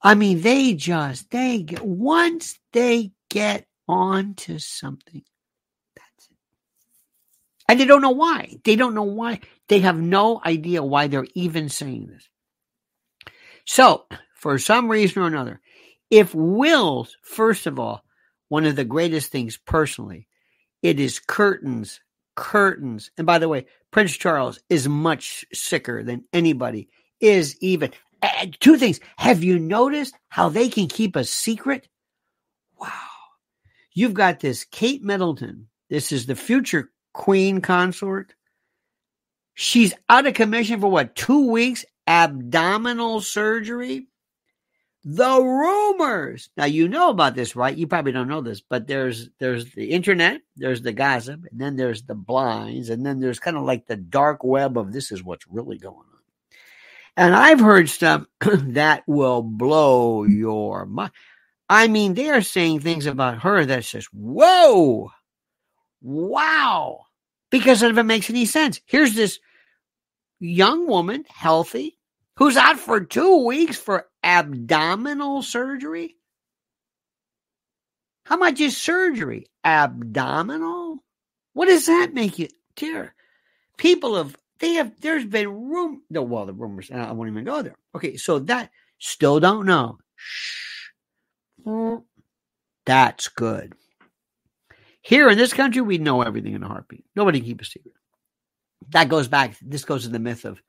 I 0.01 0.15
mean, 0.15 0.41
they 0.41 0.73
just, 0.73 1.29
they 1.31 1.61
get, 1.61 1.85
once 1.85 2.57
they 2.73 3.11
get 3.29 3.65
on 3.87 4.35
to 4.35 4.59
something. 4.59 5.23
That's 5.95 6.29
it. 6.29 6.37
And 7.67 7.79
they 7.79 7.85
don't 7.85 8.01
know 8.01 8.11
why. 8.11 8.57
They 8.63 8.75
don't 8.75 8.95
know 8.95 9.03
why. 9.03 9.39
They 9.67 9.79
have 9.79 9.99
no 9.99 10.41
idea 10.45 10.83
why 10.83 11.07
they're 11.07 11.27
even 11.35 11.69
saying 11.69 12.07
this. 12.07 12.29
So, 13.65 14.05
for 14.35 14.57
some 14.57 14.89
reason 14.89 15.21
or 15.21 15.27
another, 15.27 15.59
if 16.09 16.33
wills, 16.33 17.15
first 17.21 17.67
of 17.67 17.79
all, 17.79 18.03
one 18.47 18.65
of 18.65 18.75
the 18.75 18.85
greatest 18.85 19.31
things 19.31 19.57
personally, 19.57 20.27
it 20.81 20.99
is 20.99 21.19
curtains, 21.19 21.99
curtains. 22.39 23.11
And 23.17 23.27
by 23.27 23.37
the 23.37 23.49
way, 23.49 23.65
Prince 23.91 24.15
Charles 24.15 24.61
is 24.69 24.87
much 24.87 25.43
sicker 25.53 26.03
than 26.03 26.23
anybody 26.31 26.87
is 27.19 27.57
even. 27.59 27.91
two 28.61 28.77
things. 28.77 29.01
Have 29.17 29.43
you 29.43 29.59
noticed 29.59 30.15
how 30.29 30.47
they 30.47 30.69
can 30.69 30.87
keep 30.87 31.17
a 31.17 31.25
secret? 31.25 31.87
Wow. 32.79 32.91
You've 33.93 34.13
got 34.13 34.39
this 34.39 34.63
Kate 34.63 35.03
Middleton. 35.03 35.67
This 35.89 36.13
is 36.13 36.25
the 36.25 36.35
future 36.35 36.91
queen 37.13 37.59
consort. 37.59 38.33
She's 39.53 39.93
out 40.07 40.25
of 40.25 40.33
commission 40.33 40.79
for 40.79 40.89
what, 40.89 41.15
two 41.15 41.51
weeks? 41.51 41.83
Abdominal 42.07 43.21
surgery? 43.21 44.07
The 45.05 45.41
rumors. 45.41 46.49
Now 46.57 46.65
you 46.65 46.89
know 46.89 47.09
about 47.09 47.33
this, 47.33 47.55
right? 47.55 47.75
You 47.75 47.87
probably 47.87 48.11
don't 48.11 48.27
know 48.27 48.41
this, 48.41 48.61
but 48.61 48.85
there's 48.87 49.29
there's 49.39 49.71
the 49.73 49.91
internet, 49.91 50.41
there's 50.57 50.81
the 50.81 50.91
gossip, 50.91 51.45
and 51.49 51.59
then 51.59 51.77
there's 51.77 52.03
the 52.03 52.15
blinds, 52.15 52.89
and 52.89 53.05
then 53.05 53.19
there's 53.19 53.39
kind 53.39 53.55
of 53.55 53.63
like 53.63 53.87
the 53.87 53.95
dark 53.95 54.43
web 54.43 54.77
of 54.77 54.91
this 54.91 55.11
is 55.11 55.23
what's 55.23 55.47
really 55.47 55.77
going 55.77 55.95
on. 55.95 56.09
And 57.15 57.35
I've 57.35 57.59
heard 57.59 57.89
stuff 57.89 58.25
that 58.41 59.03
will 59.07 59.41
blow 59.41 60.23
your 60.23 60.85
mind. 60.85 61.11
I 61.69 61.87
mean, 61.87 62.15
they 62.15 62.29
are 62.29 62.41
saying 62.41 62.79
things 62.79 63.05
about 63.05 63.43
her 63.43 63.63
that 63.63 63.85
says, 63.85 64.05
whoa, 64.11 65.11
wow, 66.01 67.01
because 67.51 67.81
none 67.81 67.91
of 67.91 67.97
it 67.99 68.03
makes 68.03 68.29
any 68.29 68.45
sense. 68.45 68.81
Here's 68.85 69.13
this 69.13 69.39
young 70.39 70.87
woman, 70.87 71.25
healthy, 71.29 71.98
who's 72.39 72.55
out 72.55 72.79
for 72.79 73.01
two 73.01 73.45
weeks 73.45 73.77
for 73.77 74.07
abdominal 74.23 75.43
surgery. 75.43 76.15
How 78.23 78.37
much 78.37 78.61
is 78.61 78.77
surgery? 78.77 79.47
Abdominal? 79.65 81.03
What 81.53 81.67
does 81.67 81.85
that 81.87 82.13
make 82.13 82.39
you? 82.39 82.47
Dear, 82.77 83.13
people 83.75 84.15
have, 84.15 84.37
they 84.59 84.75
have, 84.75 85.01
there's 85.01 85.25
been 85.25 85.49
room, 85.49 86.01
no, 86.09 86.21
well, 86.23 86.45
the 86.45 86.53
rumors, 86.53 86.89
I 86.89 87.11
won't 87.11 87.29
even 87.29 87.43
go 87.43 87.61
there. 87.61 87.75
Okay, 87.93 88.15
so 88.15 88.39
that, 88.39 88.71
still 88.99 89.41
don't 89.41 89.65
know. 89.65 89.97
Shh 90.15 90.91
mm, 91.65 92.03
that's 92.85 93.27
good. 93.27 93.73
Here 95.01 95.29
in 95.29 95.37
this 95.37 95.51
country, 95.51 95.81
we 95.81 95.97
know 95.97 96.21
everything 96.21 96.53
in 96.53 96.63
a 96.63 96.67
heartbeat. 96.67 97.03
Nobody 97.17 97.39
can 97.39 97.49
keep 97.49 97.61
a 97.61 97.65
secret. 97.65 97.93
That 98.89 99.09
goes 99.09 99.27
back. 99.27 99.57
This 99.61 99.83
goes 99.83 100.03
to 100.03 100.09
the 100.09 100.19
myth 100.19 100.45
of 100.45 100.61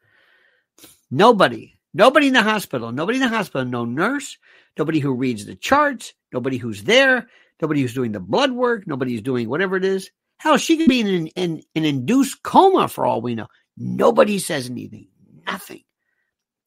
nobody, 1.11 1.79
nobody 1.93 2.29
in 2.29 2.33
the 2.33 2.43
hospital, 2.43 2.93
nobody 2.93 3.19
in 3.19 3.23
the 3.23 3.37
hospital, 3.37 3.65
no 3.65 3.85
nurse, 3.85 4.39
nobody 4.79 4.99
who 4.99 5.13
reads 5.13 5.47
the 5.47 5.57
charts, 5.57 6.15
nobody 6.33 6.57
who's 6.57 6.85
there, 6.85 7.29
nobody 7.61 7.83
who's 7.83 7.95
doing 7.95 8.13
the 8.13 8.21
blood 8.21 8.53
work, 8.53 8.87
nobody 8.87 9.13
who's 9.13 9.23
doing 9.23 9.49
whatever 9.49 9.77
it 9.77 9.85
is. 9.85 10.11
Hell, 10.39 10.57
she 10.57 10.77
could 10.77 10.89
be 10.89 11.01
in 11.01 11.07
an, 11.07 11.27
in 11.37 11.63
an 11.75 11.85
induced 11.85 12.43
coma 12.43 12.89
for 12.89 13.05
all 13.05 13.21
we 13.21 13.35
know. 13.35 13.49
Nobody 13.77 14.39
says 14.39 14.71
anything. 14.71 15.09
Nothing. 15.47 15.83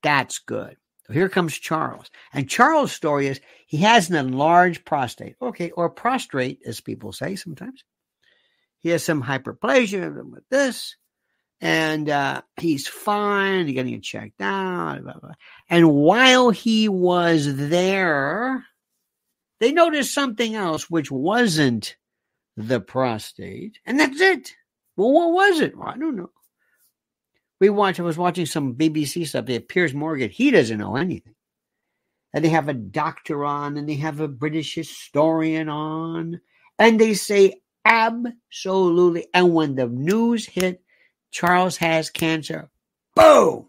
That's 0.04 0.40
good. 0.40 0.78
So 1.08 1.14
here 1.14 1.30
comes 1.30 1.58
Charles. 1.58 2.10
And 2.32 2.50
Charles' 2.50 2.92
story 2.92 3.28
is 3.28 3.42
he 3.66 3.78
has 3.78 4.10
an 4.10 4.16
enlarged 4.16 4.86
prostate. 4.86 5.36
Okay, 5.42 5.72
or 5.72 5.90
prostrate, 5.90 6.60
as 6.66 6.82
people 6.82 7.12
say 7.12 7.36
sometimes. 7.36 7.84
He 8.80 8.90
has 8.90 9.04
some 9.04 9.24
hyperplasia 9.24 10.30
with 10.30 10.48
this, 10.50 10.98
and 11.64 12.10
uh, 12.10 12.42
he's 12.58 12.90
fine. 12.90 13.68
He's 13.68 13.76
getting 13.76 13.94
it 13.94 14.04
checked 14.04 14.42
out. 14.42 15.02
Blah, 15.02 15.14
blah. 15.14 15.32
And 15.70 15.94
while 15.94 16.50
he 16.50 16.90
was 16.90 17.56
there, 17.56 18.66
they 19.62 19.72
noticed 19.72 20.14
something 20.14 20.56
else, 20.56 20.90
which 20.90 21.10
wasn't 21.10 21.96
the 22.58 22.82
prostate, 22.82 23.80
and 23.86 23.98
that's 23.98 24.20
it. 24.20 24.52
Well, 24.98 25.14
what 25.14 25.32
was 25.32 25.62
it? 25.62 25.78
Well, 25.78 25.88
I 25.88 25.98
don't 25.98 26.18
know. 26.18 26.32
We 27.62 27.70
watch. 27.70 27.98
I 27.98 28.04
was 28.04 28.18
watching 28.18 28.46
some 28.46 28.76
BBC 28.76 29.26
stuff. 29.26 29.48
Have 29.48 29.70
Piers 29.70 29.94
Morgan. 29.94 30.30
He 30.30 30.52
doesn't 30.52 30.78
know 30.78 30.98
anything. 30.98 31.34
And 32.34 32.44
they 32.44 32.50
have 32.50 32.68
a 32.68 32.74
doctor 32.74 33.46
on, 33.46 33.78
and 33.78 33.88
they 33.88 33.96
have 33.96 34.20
a 34.20 34.28
British 34.28 34.76
historian 34.76 35.70
on, 35.70 36.42
and 36.78 37.00
they 37.00 37.14
say 37.14 37.62
absolutely. 37.86 39.28
And 39.34 39.54
when 39.54 39.76
the 39.76 39.88
news 39.88 40.46
hit, 40.46 40.84
Charles 41.34 41.78
has 41.78 42.12
cancer. 42.12 42.70
Boom! 43.16 43.68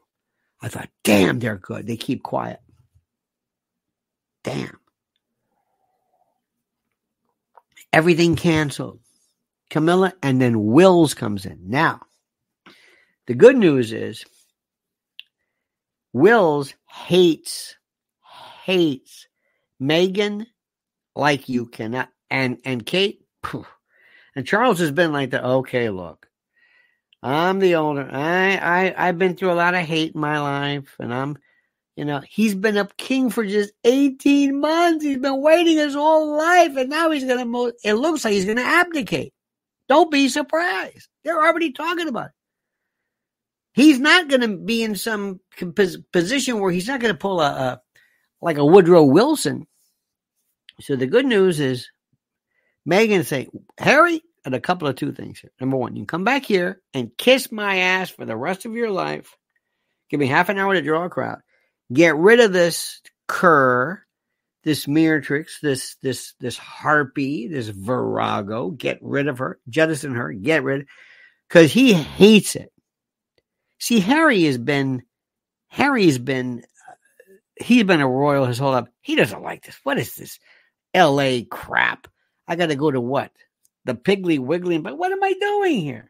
I 0.60 0.68
thought, 0.68 0.90
damn, 1.02 1.38
they're 1.38 1.56
good. 1.56 1.86
They 1.86 1.96
keep 1.96 2.22
quiet. 2.22 2.60
Damn. 4.42 4.78
Everything 7.90 8.36
canceled. 8.36 9.00
Camilla, 9.70 10.12
and 10.22 10.40
then 10.40 10.66
Wills 10.66 11.14
comes 11.14 11.46
in. 11.46 11.70
Now, 11.70 12.02
the 13.26 13.34
good 13.34 13.56
news 13.56 13.94
is 13.94 14.26
Wills 16.12 16.74
hates, 16.86 17.76
hates 18.64 19.26
Megan 19.80 20.46
like 21.16 21.48
you 21.48 21.64
cannot. 21.64 22.10
And, 22.30 22.58
and 22.66 22.84
Kate, 22.84 23.24
and 24.36 24.46
Charles 24.46 24.80
has 24.80 24.90
been 24.90 25.12
like 25.12 25.30
that. 25.30 25.44
Okay, 25.44 25.88
look, 25.88 26.28
I'm 27.24 27.58
the 27.58 27.76
older. 27.76 28.06
I, 28.12 28.56
I, 28.58 29.08
I've 29.08 29.18
been 29.18 29.34
through 29.34 29.52
a 29.52 29.54
lot 29.54 29.74
of 29.74 29.80
hate 29.80 30.14
in 30.14 30.20
my 30.20 30.38
life 30.40 30.94
and 31.00 31.12
I'm, 31.12 31.38
you 31.96 32.04
know, 32.04 32.20
he's 32.28 32.54
been 32.54 32.76
a 32.76 32.86
king 32.98 33.30
for 33.30 33.46
just 33.46 33.72
18 33.84 34.60
months. 34.60 35.02
He's 35.02 35.16
been 35.16 35.40
waiting 35.40 35.78
his 35.78 35.94
whole 35.94 36.36
life 36.36 36.76
and 36.76 36.90
now 36.90 37.10
he's 37.10 37.24
to, 37.24 37.72
it 37.82 37.94
looks 37.94 38.24
like 38.24 38.34
he's 38.34 38.44
to 38.58 38.62
abdicate. 38.62 39.32
Don't 39.88 40.10
be 40.10 40.28
surprised. 40.28 41.08
They're 41.24 41.42
already 41.42 41.72
talking 41.72 42.08
about 42.08 42.26
it. 42.26 42.32
He's 43.72 43.98
not 43.98 44.28
to 44.42 44.56
be 44.58 44.82
in 44.82 44.94
some 44.94 45.40
position 46.12 46.60
where 46.60 46.70
he's 46.70 46.88
not 46.88 47.00
to 47.12 47.18
pull 47.18 47.40
a, 47.40 47.46
a 47.46 47.80
like 48.42 48.58
a 48.58 48.66
Woodrow 48.66 49.02
Wilson. 49.02 49.66
So 50.80 50.94
the 50.94 51.06
good 51.06 51.24
news 51.24 51.58
is 51.58 51.88
Megan 52.84 53.24
say, 53.24 53.48
Harry, 53.78 54.22
and 54.44 54.54
a 54.54 54.60
couple 54.60 54.88
of 54.88 54.96
two 54.96 55.12
things 55.12 55.40
here. 55.40 55.50
Number 55.60 55.76
one, 55.76 55.96
you 55.96 56.04
come 56.04 56.24
back 56.24 56.44
here 56.44 56.80
and 56.92 57.16
kiss 57.16 57.50
my 57.50 57.78
ass 57.78 58.10
for 58.10 58.24
the 58.24 58.36
rest 58.36 58.64
of 58.66 58.74
your 58.74 58.90
life. 58.90 59.36
Give 60.10 60.20
me 60.20 60.26
half 60.26 60.48
an 60.48 60.58
hour 60.58 60.74
to 60.74 60.82
draw 60.82 61.04
a 61.04 61.10
crowd. 61.10 61.38
Get 61.92 62.16
rid 62.16 62.40
of 62.40 62.52
this 62.52 63.00
cur 63.26 64.04
this 64.64 64.86
Meretrix, 64.86 65.60
this 65.60 65.96
this 66.02 66.34
this 66.40 66.56
harpy, 66.56 67.48
this 67.48 67.68
virago, 67.68 68.70
get 68.70 68.98
rid 69.02 69.28
of 69.28 69.38
her, 69.38 69.60
jettison 69.68 70.14
her, 70.14 70.32
get 70.32 70.64
rid, 70.64 70.86
because 71.48 71.70
he 71.70 71.92
hates 71.92 72.56
it. 72.56 72.72
See, 73.78 74.00
Harry 74.00 74.44
has 74.44 74.56
been, 74.56 75.02
Harry's 75.68 76.18
been, 76.18 76.64
uh, 76.88 76.94
he's 77.62 77.84
been 77.84 78.00
a 78.00 78.08
royal 78.08 78.46
his 78.46 78.58
whole 78.58 78.72
life. 78.72 78.86
He 79.02 79.14
doesn't 79.16 79.42
like 79.42 79.64
this. 79.64 79.78
What 79.84 79.98
is 79.98 80.14
this, 80.14 80.38
L.A. 80.94 81.44
crap? 81.44 82.08
I 82.48 82.56
got 82.56 82.66
to 82.66 82.76
go 82.76 82.90
to 82.90 83.00
what? 83.00 83.30
The 83.84 83.94
Piggly 83.94 84.38
Wiggly, 84.38 84.78
but 84.78 84.96
what 84.96 85.12
am 85.12 85.22
I 85.22 85.34
doing 85.40 85.80
here? 85.80 86.08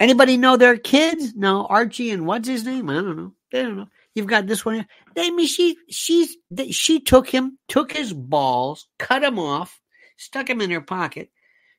Anybody 0.00 0.36
know 0.36 0.56
their 0.56 0.76
kids? 0.76 1.34
No, 1.34 1.66
Archie 1.66 2.10
and 2.10 2.26
what's 2.26 2.48
his 2.48 2.64
name? 2.64 2.90
I 2.90 2.94
don't 2.94 3.16
know. 3.16 3.32
They 3.52 3.62
don't 3.62 3.76
know. 3.76 3.88
You've 4.14 4.26
got 4.26 4.46
this 4.46 4.64
one. 4.64 4.86
I 5.16 5.30
mean, 5.30 5.46
she 5.46 5.76
she's 5.88 6.36
she 6.70 7.00
took 7.00 7.28
him, 7.28 7.58
took 7.68 7.92
his 7.92 8.12
balls, 8.12 8.86
cut 8.98 9.24
him 9.24 9.38
off, 9.38 9.80
stuck 10.16 10.48
him 10.48 10.60
in 10.60 10.70
her 10.70 10.80
pocket, 10.80 11.30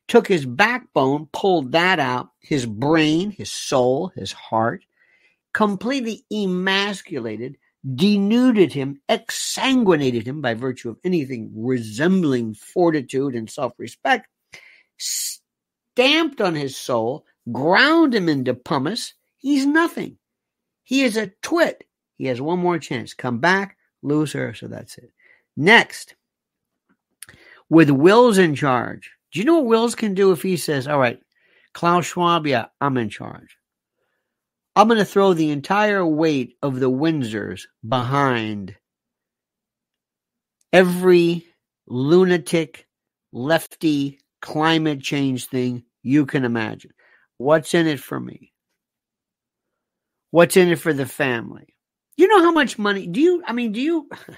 took 0.08 0.28
his 0.28 0.46
backbone, 0.46 1.28
pulled 1.32 1.74
that 1.74 2.00
out, 2.00 2.30
his 2.40 2.66
brain, 2.66 3.32
his 3.32 3.52
soul, 3.52 4.12
his 4.16 4.32
heart, 4.32 4.84
completely 5.54 6.26
emasculated, 6.32 7.58
denuded 7.94 8.74
him, 8.74 9.00
exsanguinated 9.10 10.26
him 10.26 10.42
by 10.42 10.54
virtue 10.54 10.90
of 10.90 10.98
anything 11.04 11.52
resembling 11.56 12.54
fortitude 12.56 13.36
and 13.36 13.50
self-respect, 13.50 14.28
stamped 14.98 16.42
on 16.42 16.56
his 16.56 16.76
soul, 16.76 17.26
ground 17.52 18.16
him 18.16 18.28
into 18.28 18.54
pumice. 18.54 19.14
He's 19.38 19.66
nothing. 19.66 20.18
He 20.84 21.04
is 21.04 21.18
a 21.18 21.32
twit. 21.42 21.84
He 22.18 22.26
has 22.26 22.42
one 22.42 22.60
more 22.60 22.80
chance. 22.80 23.14
Come 23.14 23.40
back, 23.40 23.78
lose 24.02 24.34
her, 24.34 24.54
so 24.54 24.68
that's 24.68 24.98
it. 24.98 25.12
Next, 25.58 26.16
with 27.70 27.90
Wills 27.90 28.38
in 28.38 28.56
charge. 28.56 29.12
Do 29.32 29.40
you 29.40 29.46
know 29.46 29.56
what 29.56 29.66
Wills 29.66 29.96
can 29.96 30.14
do 30.14 30.32
if 30.32 30.42
he 30.42 30.58
says, 30.58 30.88
all 30.88 31.00
right, 31.00 31.20
Klaus 31.74 32.06
Schwab, 32.06 32.48
yeah, 32.48 32.68
I'm 32.80 32.98
in 32.98 33.10
charge. 33.10 33.58
I'm 34.76 34.88
going 34.88 35.00
to 35.00 35.06
throw 35.06 35.34
the 35.34 35.52
entire 35.52 36.06
weight 36.06 36.56
of 36.62 36.80
the 36.80 36.90
Windsors 36.90 37.64
behind 37.88 38.76
every 40.74 41.46
lunatic, 41.88 42.88
lefty 43.32 44.20
climate 44.42 45.02
change 45.02 45.48
thing 45.48 45.84
you 46.04 46.26
can 46.26 46.44
imagine. 46.44 46.92
What's 47.38 47.74
in 47.74 47.88
it 47.88 48.00
for 48.00 48.20
me? 48.20 48.52
What's 50.32 50.58
in 50.58 50.70
it 50.70 50.80
for 50.80 50.92
the 50.92 51.06
family? 51.06 51.76
You 52.18 52.28
know 52.28 52.42
how 52.42 52.52
much 52.52 52.78
money 52.78 53.08
do 53.08 53.22
you 53.22 53.44
I 53.46 53.54
mean 53.54 53.72
do 53.72 53.82
you 53.82 54.10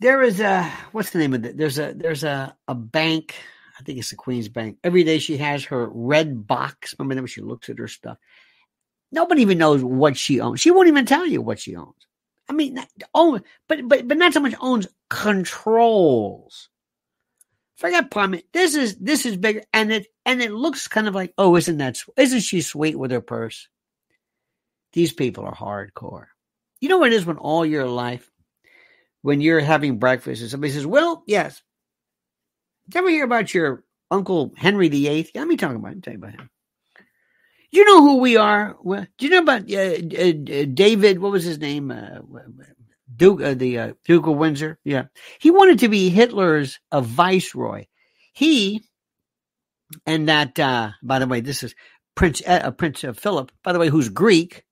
there 0.00 0.22
is 0.22 0.40
a 0.40 0.62
what's 0.92 1.10
the 1.10 1.18
name 1.18 1.34
of 1.34 1.44
it? 1.44 1.56
There's 1.56 1.78
a 1.78 1.92
there's 1.94 2.24
a 2.24 2.56
a 2.68 2.74
bank. 2.74 3.34
I 3.78 3.82
think 3.82 3.98
it's 3.98 4.10
the 4.10 4.16
Queen's 4.16 4.48
Bank. 4.48 4.78
Every 4.82 5.04
day 5.04 5.18
she 5.18 5.36
has 5.36 5.64
her 5.64 5.88
red 5.92 6.46
box. 6.46 6.94
Remember 6.98 7.22
when 7.22 7.26
she 7.28 7.42
looks 7.42 7.68
at 7.68 7.78
her 7.78 7.88
stuff. 7.88 8.18
Nobody 9.12 9.42
even 9.42 9.58
knows 9.58 9.82
what 9.82 10.16
she 10.16 10.40
owns. 10.40 10.60
She 10.60 10.70
won't 10.70 10.88
even 10.88 11.06
tell 11.06 11.26
you 11.26 11.42
what 11.42 11.60
she 11.60 11.76
owns. 11.76 11.94
I 12.48 12.52
mean, 12.52 12.78
own, 13.14 13.42
but 13.68 13.88
but 13.88 14.06
but 14.06 14.16
not 14.16 14.32
so 14.32 14.40
much 14.40 14.54
owns 14.60 14.86
controls. 15.10 16.68
Forget 17.76 18.10
plumbing. 18.10 18.42
This 18.52 18.74
is 18.74 18.96
this 18.96 19.26
is 19.26 19.36
bigger, 19.36 19.62
and 19.72 19.92
it 19.92 20.06
and 20.24 20.40
it 20.40 20.52
looks 20.52 20.88
kind 20.88 21.08
of 21.08 21.14
like, 21.14 21.34
oh, 21.36 21.56
isn't 21.56 21.78
that 21.78 21.98
isn't 22.16 22.40
she 22.40 22.60
sweet 22.62 22.96
with 22.98 23.10
her 23.10 23.20
purse? 23.20 23.68
These 24.92 25.12
people 25.12 25.44
are 25.44 25.54
hardcore. 25.54 26.26
You 26.80 26.88
know 26.88 26.98
what 26.98 27.12
it 27.12 27.16
is 27.16 27.26
when 27.26 27.36
all 27.36 27.66
your 27.66 27.86
life, 27.86 28.30
when 29.22 29.40
you're 29.40 29.60
having 29.60 29.98
breakfast 29.98 30.40
and 30.40 30.50
somebody 30.50 30.72
says, 30.72 30.86
Well, 30.86 31.22
yes. 31.26 31.62
Did 32.88 32.94
you 32.94 33.00
ever 33.00 33.10
hear 33.10 33.24
about 33.24 33.52
your 33.52 33.84
Uncle 34.10 34.52
Henry 34.56 34.88
VIII? 34.88 35.30
Let 35.34 35.48
me 35.48 35.56
talk 35.56 35.74
about 35.74 35.92
him. 35.92 36.00
Tell 36.02 36.12
you 36.12 36.18
about 36.18 36.32
him. 36.32 36.50
Do 37.72 37.78
you 37.80 37.84
know 37.84 38.00
who 38.00 38.18
we 38.18 38.36
are? 38.36 38.76
Well, 38.82 39.06
do 39.18 39.26
you 39.26 39.30
know 39.32 39.40
about 39.40 39.70
uh, 39.70 39.76
uh, 39.76 40.64
David? 40.72 41.18
What 41.18 41.32
was 41.32 41.44
his 41.44 41.58
name? 41.58 41.90
Uh, 41.90 42.20
Duke, 43.14 43.42
uh, 43.42 43.54
the 43.54 43.78
uh, 43.78 43.92
Duke 44.04 44.26
of 44.26 44.36
Windsor. 44.36 44.78
Yeah, 44.84 45.06
he 45.40 45.50
wanted 45.50 45.80
to 45.80 45.88
be 45.88 46.08
Hitler's 46.08 46.78
a 46.92 47.02
viceroy. 47.02 47.86
He 48.32 48.82
and 50.06 50.28
that. 50.28 50.58
Uh, 50.58 50.90
by 51.02 51.18
the 51.18 51.26
way, 51.26 51.40
this 51.40 51.64
is 51.64 51.74
Prince 52.14 52.40
uh, 52.46 52.70
Prince 52.70 53.04
Philip. 53.16 53.50
By 53.64 53.72
the 53.72 53.78
way, 53.78 53.88
who's 53.88 54.08
Greek. 54.08 54.64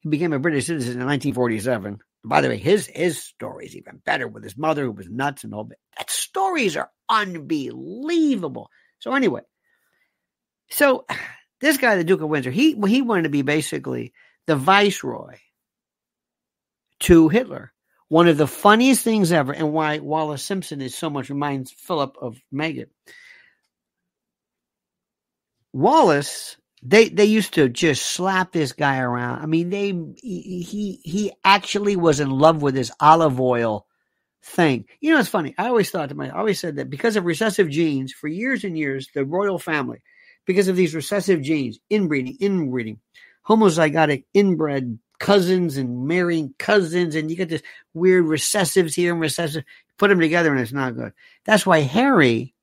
He 0.00 0.08
became 0.08 0.32
a 0.32 0.38
British 0.38 0.66
citizen 0.66 1.00
in 1.00 1.06
1947. 1.06 1.98
By 2.26 2.40
the 2.40 2.48
way, 2.48 2.58
his 2.58 2.88
his 2.88 3.22
story 3.22 3.66
is 3.66 3.76
even 3.76 4.02
better 4.04 4.26
with 4.26 4.42
his 4.42 4.56
mother 4.56 4.84
who 4.84 4.90
was 4.90 5.08
nuts 5.08 5.44
and 5.44 5.54
all 5.54 5.64
that. 5.64 5.78
That 5.96 6.10
stories 6.10 6.76
are 6.76 6.90
unbelievable. 7.08 8.68
So 8.98 9.14
anyway, 9.14 9.42
so 10.68 11.06
this 11.60 11.76
guy, 11.76 11.94
the 11.94 12.02
Duke 12.02 12.22
of 12.22 12.28
Windsor, 12.28 12.50
he 12.50 12.72
he 12.88 13.00
wanted 13.00 13.22
to 13.24 13.28
be 13.28 13.42
basically 13.42 14.12
the 14.46 14.56
viceroy 14.56 15.36
to 17.00 17.28
Hitler. 17.28 17.72
One 18.08 18.26
of 18.26 18.38
the 18.38 18.48
funniest 18.48 19.02
things 19.02 19.30
ever, 19.30 19.52
and 19.52 19.72
why 19.72 19.98
Wallis 19.98 20.42
Simpson 20.42 20.80
is 20.80 20.96
so 20.96 21.08
much 21.08 21.28
reminds 21.28 21.70
Philip 21.70 22.16
of 22.20 22.40
Megan. 22.50 22.90
Wallis 25.72 26.56
they 26.82 27.08
they 27.08 27.24
used 27.24 27.54
to 27.54 27.68
just 27.68 28.04
slap 28.04 28.52
this 28.52 28.72
guy 28.72 28.98
around. 28.98 29.42
I 29.42 29.46
mean, 29.46 29.70
they 29.70 29.92
he 30.20 31.00
he 31.02 31.32
actually 31.44 31.96
was 31.96 32.20
in 32.20 32.30
love 32.30 32.62
with 32.62 32.74
his 32.74 32.92
olive 33.00 33.40
oil 33.40 33.86
thing. 34.42 34.86
You 35.00 35.12
know, 35.12 35.20
it's 35.20 35.28
funny. 35.28 35.54
I 35.58 35.68
always 35.68 35.90
thought 35.90 36.10
to 36.10 36.14
myself, 36.14 36.36
I 36.36 36.38
always 36.38 36.60
said 36.60 36.76
that 36.76 36.90
because 36.90 37.16
of 37.16 37.24
recessive 37.24 37.70
genes, 37.70 38.12
for 38.12 38.28
years 38.28 38.64
and 38.64 38.78
years, 38.78 39.08
the 39.14 39.24
royal 39.24 39.58
family, 39.58 40.02
because 40.44 40.68
of 40.68 40.76
these 40.76 40.94
recessive 40.94 41.42
genes, 41.42 41.78
inbreeding, 41.90 42.36
inbreeding, 42.40 43.00
homozygotic 43.48 44.24
inbred 44.34 44.98
cousins 45.18 45.78
and 45.78 46.06
marrying 46.06 46.54
cousins, 46.58 47.14
and 47.14 47.30
you 47.30 47.36
get 47.36 47.48
this 47.48 47.62
weird 47.94 48.26
recessives 48.26 48.94
here 48.94 49.12
and 49.12 49.20
recessive. 49.20 49.64
Put 49.98 50.08
them 50.08 50.20
together, 50.20 50.52
and 50.52 50.60
it's 50.60 50.72
not 50.72 50.94
good. 50.94 51.14
That's 51.44 51.64
why 51.64 51.80
Harry 51.80 52.54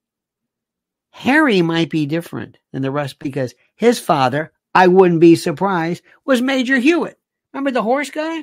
Harry 1.15 1.61
might 1.61 1.91
be 1.91 2.07
different 2.07 2.57
than 2.71 2.81
the 2.81 2.89
rest 2.89 3.19
because 3.19 3.53
his 3.75 3.99
father, 3.99 4.51
I 4.73 4.87
wouldn't 4.87 5.19
be 5.21 5.35
surprised, 5.35 6.01
was 6.25 6.41
Major 6.41 6.79
Hewitt. 6.79 7.19
Remember 7.53 7.69
the 7.69 7.83
horse 7.83 8.09
guy? 8.09 8.41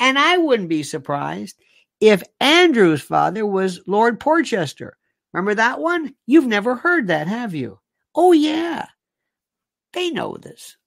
And 0.00 0.18
I 0.18 0.38
wouldn't 0.38 0.70
be 0.70 0.84
surprised 0.84 1.54
if 2.00 2.22
Andrew's 2.40 3.02
father 3.02 3.44
was 3.44 3.86
Lord 3.86 4.18
Porchester. 4.18 4.96
Remember 5.34 5.54
that 5.54 5.80
one? 5.80 6.14
You've 6.26 6.46
never 6.46 6.76
heard 6.76 7.08
that, 7.08 7.26
have 7.26 7.54
you? 7.54 7.78
Oh, 8.14 8.32
yeah. 8.32 8.86
They 9.92 10.08
know 10.08 10.38
this. 10.40 10.78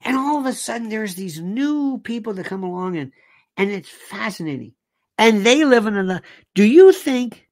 And 0.00 0.16
all 0.16 0.40
of 0.40 0.46
a 0.46 0.54
sudden, 0.54 0.88
there's 0.88 1.14
these 1.14 1.38
new 1.38 1.98
people 1.98 2.32
that 2.32 2.46
come 2.46 2.62
along, 2.62 2.96
and, 2.96 3.12
and 3.58 3.70
it's 3.70 3.90
fascinating. 3.90 4.72
And 5.18 5.44
they 5.44 5.66
live 5.66 5.86
in 5.86 6.10
a. 6.10 6.22
Do 6.54 6.64
you 6.64 6.90
think 6.90 7.43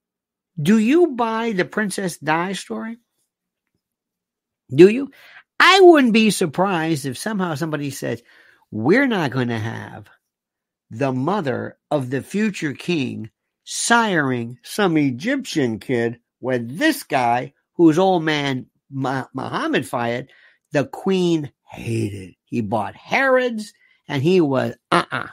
do 0.60 0.78
you 0.78 1.08
buy 1.08 1.52
the 1.52 1.64
Princess 1.64 2.18
Di 2.18 2.52
story? 2.52 2.98
Do 4.74 4.88
you? 4.88 5.10
I 5.60 5.80
wouldn't 5.80 6.12
be 6.12 6.30
surprised 6.30 7.06
if 7.06 7.16
somehow 7.18 7.54
somebody 7.54 7.90
says, 7.90 8.22
we're 8.70 9.06
not 9.06 9.30
going 9.30 9.48
to 9.48 9.58
have 9.58 10.08
the 10.90 11.12
mother 11.12 11.78
of 11.90 12.10
the 12.10 12.22
future 12.22 12.72
king 12.72 13.30
siring 13.66 14.56
some 14.62 14.96
Egyptian 14.96 15.78
kid 15.78 16.18
with 16.40 16.78
this 16.78 17.04
guy 17.04 17.52
whose 17.74 17.98
old 17.98 18.24
man 18.24 18.66
Muhammad 18.90 19.88
Fayed, 19.88 20.28
the 20.72 20.84
queen 20.84 21.52
hated. 21.68 22.34
He 22.44 22.60
bought 22.60 22.94
Harrods 22.94 23.72
and 24.08 24.22
he 24.22 24.40
was 24.40 24.74
uh-uh. 24.90 25.28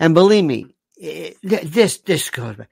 And 0.00 0.14
believe 0.14 0.44
me, 0.44 0.76
eh, 1.00 1.32
this 1.42 1.98
this 1.98 2.30
goes 2.30 2.56
back. 2.56 2.68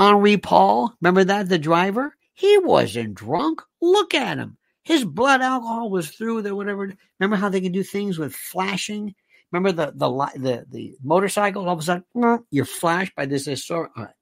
Henri 0.00 0.38
Paul, 0.38 0.94
remember 1.02 1.24
that, 1.24 1.50
the 1.50 1.58
driver? 1.58 2.16
He 2.32 2.56
wasn't 2.56 3.14
drunk. 3.14 3.60
Look 3.82 4.14
at 4.14 4.38
him. 4.38 4.56
His 4.82 5.04
blood 5.04 5.42
alcohol 5.42 5.90
was 5.90 6.08
through 6.08 6.40
the 6.40 6.54
whatever. 6.56 6.94
Remember 7.18 7.36
how 7.36 7.50
they 7.50 7.60
can 7.60 7.72
do 7.72 7.82
things 7.82 8.18
with 8.18 8.34
flashing? 8.34 9.14
Remember 9.52 9.72
the 9.72 9.92
the 9.94 10.08
the 10.38 10.66
the 10.70 10.96
motorcycle? 11.04 11.66
All 11.66 11.74
of 11.74 11.80
a 11.80 11.82
sudden, 11.82 12.44
you're 12.50 12.64
flashed 12.64 13.14
by 13.14 13.26
this 13.26 13.44
historic. 13.44 13.92
All 13.94 14.04
right. 14.04 14.14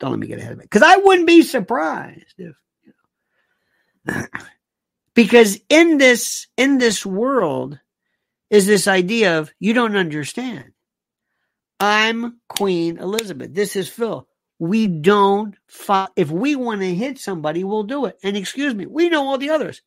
Don't 0.00 0.10
let 0.10 0.18
me 0.18 0.26
get 0.26 0.38
ahead 0.38 0.52
of 0.52 0.60
it 0.60 0.70
because 0.70 0.80
I 0.80 0.96
wouldn't 0.96 1.26
be 1.26 1.42
surprised 1.42 2.34
if. 2.38 2.56
Because 5.14 5.60
in 5.68 5.98
this 5.98 6.48
in 6.56 6.78
this 6.78 7.06
world 7.06 7.78
is 8.50 8.66
this 8.66 8.88
idea 8.88 9.38
of 9.38 9.52
you 9.60 9.72
don't 9.72 9.96
understand. 9.96 10.72
I'm 11.78 12.40
Queen 12.48 12.98
Elizabeth. 12.98 13.54
This 13.54 13.76
is 13.76 13.88
Phil 13.88 14.26
we 14.58 14.86
don't 14.86 15.56
if 16.16 16.30
we 16.30 16.54
want 16.54 16.80
to 16.80 16.94
hit 16.94 17.18
somebody 17.18 17.64
we'll 17.64 17.82
do 17.82 18.06
it 18.06 18.16
and 18.22 18.36
excuse 18.36 18.74
me 18.74 18.86
we 18.86 19.08
know 19.08 19.26
all 19.26 19.38
the 19.38 19.50
others 19.50 19.82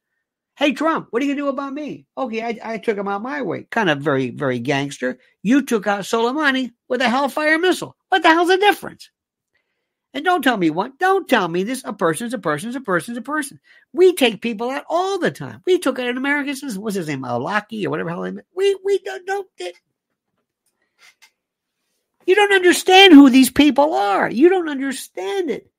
Hey, 0.58 0.74
Trump, 0.74 1.10
what 1.12 1.22
are 1.22 1.26
you 1.26 1.36
going 1.36 1.38
to 1.38 1.44
do 1.44 1.50
about 1.50 1.72
me? 1.72 2.08
Okay, 2.18 2.42
I, 2.42 2.74
I 2.74 2.78
took 2.80 2.98
him 2.98 3.08
out 3.08 3.22
my 3.22 3.44
way. 3.44 3.68
Kind 3.70 3.92
of 3.92 4.00
very, 4.00 4.32
very 4.32 4.58
gangster. 4.58 5.20
You 5.44 5.62
took 5.62 5.86
out 5.86 6.00
Soleimani 6.00 6.72
with 6.88 7.00
a 7.02 7.08
Hellfire 7.08 7.60
missile. 7.60 7.96
What 8.10 8.24
the 8.24 8.30
hell's 8.30 8.48
the 8.48 8.58
difference? 8.58 9.12
And 10.16 10.26
don't 10.26 10.42
tell 10.42 10.58
me 10.58 10.72
what. 10.72 10.98
Don't 10.98 11.30
tell 11.30 11.48
me 11.48 11.62
this. 11.62 11.84
A 11.86 11.94
person's 11.94 12.34
a 12.34 12.40
person's 12.40 12.76
a 12.76 12.82
person's 12.82 13.20
a 13.20 13.22
person. 13.22 13.60
We 13.94 14.16
take 14.16 14.42
people 14.42 14.72
out 14.72 14.84
all 14.90 15.20
the 15.20 15.30
time. 15.30 15.62
We 15.68 15.78
took 15.78 16.00
out 16.00 16.08
an 16.08 16.18
American 16.18 16.56
citizen. 16.56 16.82
What's 16.82 16.96
his 16.96 17.08
name? 17.08 17.22
Awlaki 17.22 17.86
or 17.86 17.92
whatever 17.92 18.10
hell. 18.10 18.34
We 18.56 18.80
we 18.84 18.98
don't, 18.98 19.28
don't 19.28 19.48
You 22.28 22.36
don't 22.36 22.54
understand 22.54 23.14
who 23.14 23.30
these 23.30 23.50
people 23.50 23.94
are. 23.94 24.30
You 24.30 24.50
don't 24.50 24.70
understand 24.70 25.50
it. 25.50 25.72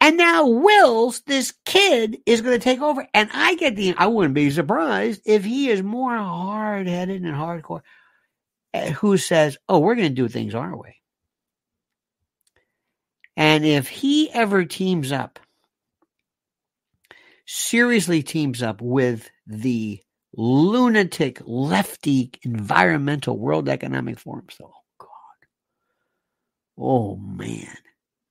And 0.00 0.16
now 0.16 0.46
Wills, 0.46 1.20
this 1.20 1.54
kid, 1.64 2.18
is 2.26 2.42
going 2.42 2.58
to 2.58 2.62
take 2.62 2.82
over. 2.82 3.06
And 3.14 3.30
I 3.32 3.54
get 3.54 3.76
the, 3.76 3.94
I 3.96 4.08
wouldn't 4.08 4.34
be 4.34 4.50
surprised 4.50 5.22
if 5.24 5.44
he 5.44 5.70
is 5.70 5.82
more 5.82 6.16
hard 6.16 6.88
headed 6.88 7.22
and 7.22 7.34
hardcore, 7.34 7.82
eh, 8.74 8.90
who 8.90 9.16
says, 9.16 9.56
oh, 9.68 9.78
we're 9.78 9.94
going 9.94 10.08
to 10.08 10.14
do 10.14 10.28
things 10.28 10.54
our 10.54 10.76
way. 10.76 10.96
And 13.36 13.64
if 13.64 13.88
he 13.88 14.30
ever 14.32 14.64
teams 14.64 15.12
up, 15.12 15.38
seriously 17.46 18.22
teams 18.22 18.62
up 18.62 18.82
with 18.82 19.30
the 19.46 20.02
lunatic 20.36 21.40
lefty 21.46 22.32
environmental 22.42 23.38
World 23.38 23.68
Economic 23.68 24.18
Forum, 24.18 24.46
so, 24.50 24.72
oh 26.78 27.16
man. 27.16 27.76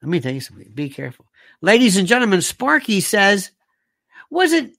Let 0.02 0.10
me 0.10 0.20
tell 0.20 0.34
you 0.34 0.42
something. 0.42 0.72
Be 0.74 0.90
careful. 0.90 1.26
Ladies 1.62 1.98
and 1.98 2.08
gentlemen, 2.08 2.42
Sparky 2.42 3.02
says, 3.02 3.52
was 4.30 4.54
it 4.54 4.72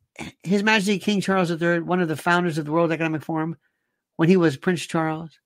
His 0.42 0.62
Majesty 0.62 0.98
King 0.98 1.20
Charles 1.20 1.50
III, 1.50 1.80
one 1.80 2.00
of 2.00 2.08
the 2.08 2.16
founders 2.16 2.58
of 2.58 2.64
the 2.64 2.72
World 2.72 2.92
Economic 2.92 3.22
Forum, 3.22 3.56
when 4.16 4.28
he 4.28 4.36
was 4.36 4.56
Prince 4.56 4.86
Charles? 4.86 5.38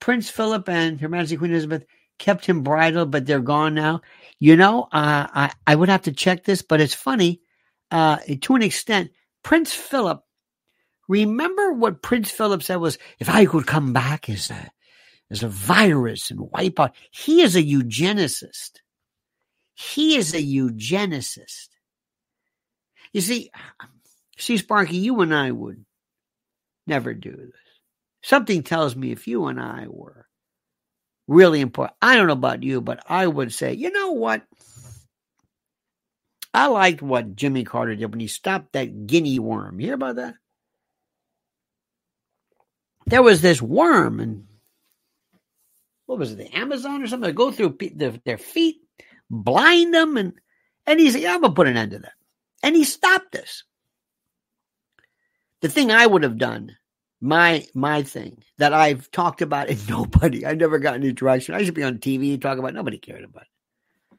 Prince 0.00 0.30
Philip 0.30 0.68
and 0.68 1.00
Her 1.00 1.08
Majesty 1.08 1.36
Queen 1.36 1.52
Elizabeth 1.52 1.84
kept 2.18 2.46
him 2.46 2.62
bridled, 2.62 3.10
but 3.10 3.26
they're 3.26 3.40
gone 3.40 3.74
now. 3.74 4.00
You 4.38 4.56
know, 4.56 4.82
uh, 4.84 5.26
I, 5.32 5.52
I 5.66 5.74
would 5.74 5.88
have 5.88 6.02
to 6.02 6.12
check 6.12 6.44
this, 6.44 6.62
but 6.62 6.80
it's 6.80 6.94
funny 6.94 7.40
uh, 7.90 8.18
to 8.42 8.54
an 8.54 8.62
extent. 8.62 9.10
Prince 9.42 9.72
Philip, 9.72 10.22
remember 11.08 11.72
what 11.72 12.02
Prince 12.02 12.30
Philip 12.30 12.62
said 12.62 12.76
was, 12.76 12.98
if 13.18 13.28
I 13.28 13.46
could 13.46 13.66
come 13.66 13.92
back 13.92 14.28
as 14.28 14.50
a, 14.50 14.70
as 15.30 15.42
a 15.42 15.48
virus 15.48 16.30
and 16.30 16.40
wipe 16.40 16.80
out, 16.80 16.94
he 17.10 17.42
is 17.42 17.56
a 17.56 17.62
eugenicist. 17.62 18.80
He 19.74 20.16
is 20.16 20.34
a 20.34 20.42
eugenicist. 20.42 21.68
You 23.12 23.20
see, 23.20 23.50
see, 24.36 24.56
Sparky, 24.56 24.96
you 24.96 25.20
and 25.20 25.34
I 25.34 25.50
would 25.50 25.84
never 26.86 27.14
do 27.14 27.30
this. 27.30 27.50
Something 28.22 28.62
tells 28.62 28.94
me 28.94 29.12
if 29.12 29.26
you 29.26 29.46
and 29.46 29.60
I 29.60 29.86
were 29.88 30.26
really 31.26 31.60
important, 31.60 31.96
I 32.02 32.16
don't 32.16 32.26
know 32.26 32.32
about 32.34 32.62
you, 32.62 32.80
but 32.80 33.02
I 33.08 33.26
would 33.26 33.54
say, 33.54 33.72
you 33.72 33.90
know 33.90 34.12
what? 34.12 34.42
I 36.52 36.66
liked 36.66 37.00
what 37.00 37.36
Jimmy 37.36 37.64
Carter 37.64 37.94
did 37.94 38.10
when 38.10 38.20
he 38.20 38.26
stopped 38.26 38.72
that 38.72 39.06
guinea 39.06 39.38
worm. 39.38 39.80
You 39.80 39.86
hear 39.86 39.94
about 39.94 40.16
that? 40.16 40.34
There 43.06 43.22
was 43.22 43.40
this 43.40 43.62
worm, 43.62 44.20
and 44.20 44.46
what 46.10 46.18
was 46.18 46.32
it, 46.32 46.38
the 46.38 46.58
Amazon 46.58 47.04
or 47.04 47.06
something? 47.06 47.28
They 47.28 47.32
go 47.32 47.52
through 47.52 47.78
their 47.94 48.36
feet 48.36 48.80
blind 49.30 49.94
them, 49.94 50.16
and 50.16 50.32
and 50.84 50.98
he 50.98 51.08
said, 51.08 51.20
yeah, 51.20 51.34
I'm 51.34 51.40
gonna 51.40 51.54
put 51.54 51.68
an 51.68 51.76
end 51.76 51.92
to 51.92 52.00
that. 52.00 52.14
And 52.64 52.74
he 52.74 52.82
stopped 52.82 53.30
this. 53.30 53.62
The 55.60 55.68
thing 55.68 55.92
I 55.92 56.04
would 56.04 56.24
have 56.24 56.36
done, 56.36 56.76
my 57.20 57.64
my 57.74 58.02
thing 58.02 58.42
that 58.58 58.74
I've 58.74 59.08
talked 59.12 59.40
about, 59.40 59.68
and 59.68 59.88
nobody, 59.88 60.44
I 60.44 60.54
never 60.54 60.80
got 60.80 60.94
any 60.94 61.10
interaction. 61.10 61.54
I 61.54 61.62
should 61.62 61.74
be 61.74 61.84
on 61.84 61.98
TV 61.98 62.32
and 62.32 62.42
talk 62.42 62.58
about. 62.58 62.70
It. 62.72 62.74
Nobody 62.74 62.98
cared 62.98 63.22
about 63.22 63.42
it. 63.42 64.18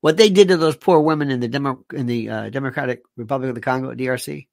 What 0.00 0.16
they 0.16 0.30
did 0.30 0.48
to 0.48 0.56
those 0.56 0.78
poor 0.78 1.00
women 1.00 1.30
in 1.30 1.40
the 1.40 1.48
Demo, 1.48 1.84
in 1.92 2.06
the 2.06 2.30
uh, 2.30 2.48
Democratic 2.48 3.02
Republic 3.18 3.50
of 3.50 3.56
the 3.56 3.60
Congo, 3.60 3.94
DRC, 3.94 4.46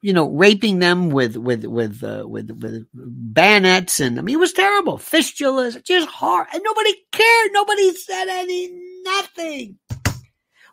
you 0.00 0.12
know, 0.12 0.28
raping 0.28 0.78
them 0.78 1.10
with 1.10 1.36
with 1.36 1.64
with 1.64 2.02
uh, 2.02 2.24
with 2.26 2.50
with 2.50 2.86
bayonets, 2.92 4.00
and 4.00 4.18
I 4.18 4.22
mean, 4.22 4.36
it 4.36 4.40
was 4.40 4.52
terrible. 4.52 4.98
Fistulas, 4.98 5.82
just 5.84 6.08
hard, 6.08 6.46
and 6.52 6.62
nobody 6.64 6.94
cared. 7.12 7.50
Nobody 7.52 7.94
said 7.94 8.28
any 8.28 8.70
nothing. 9.02 9.78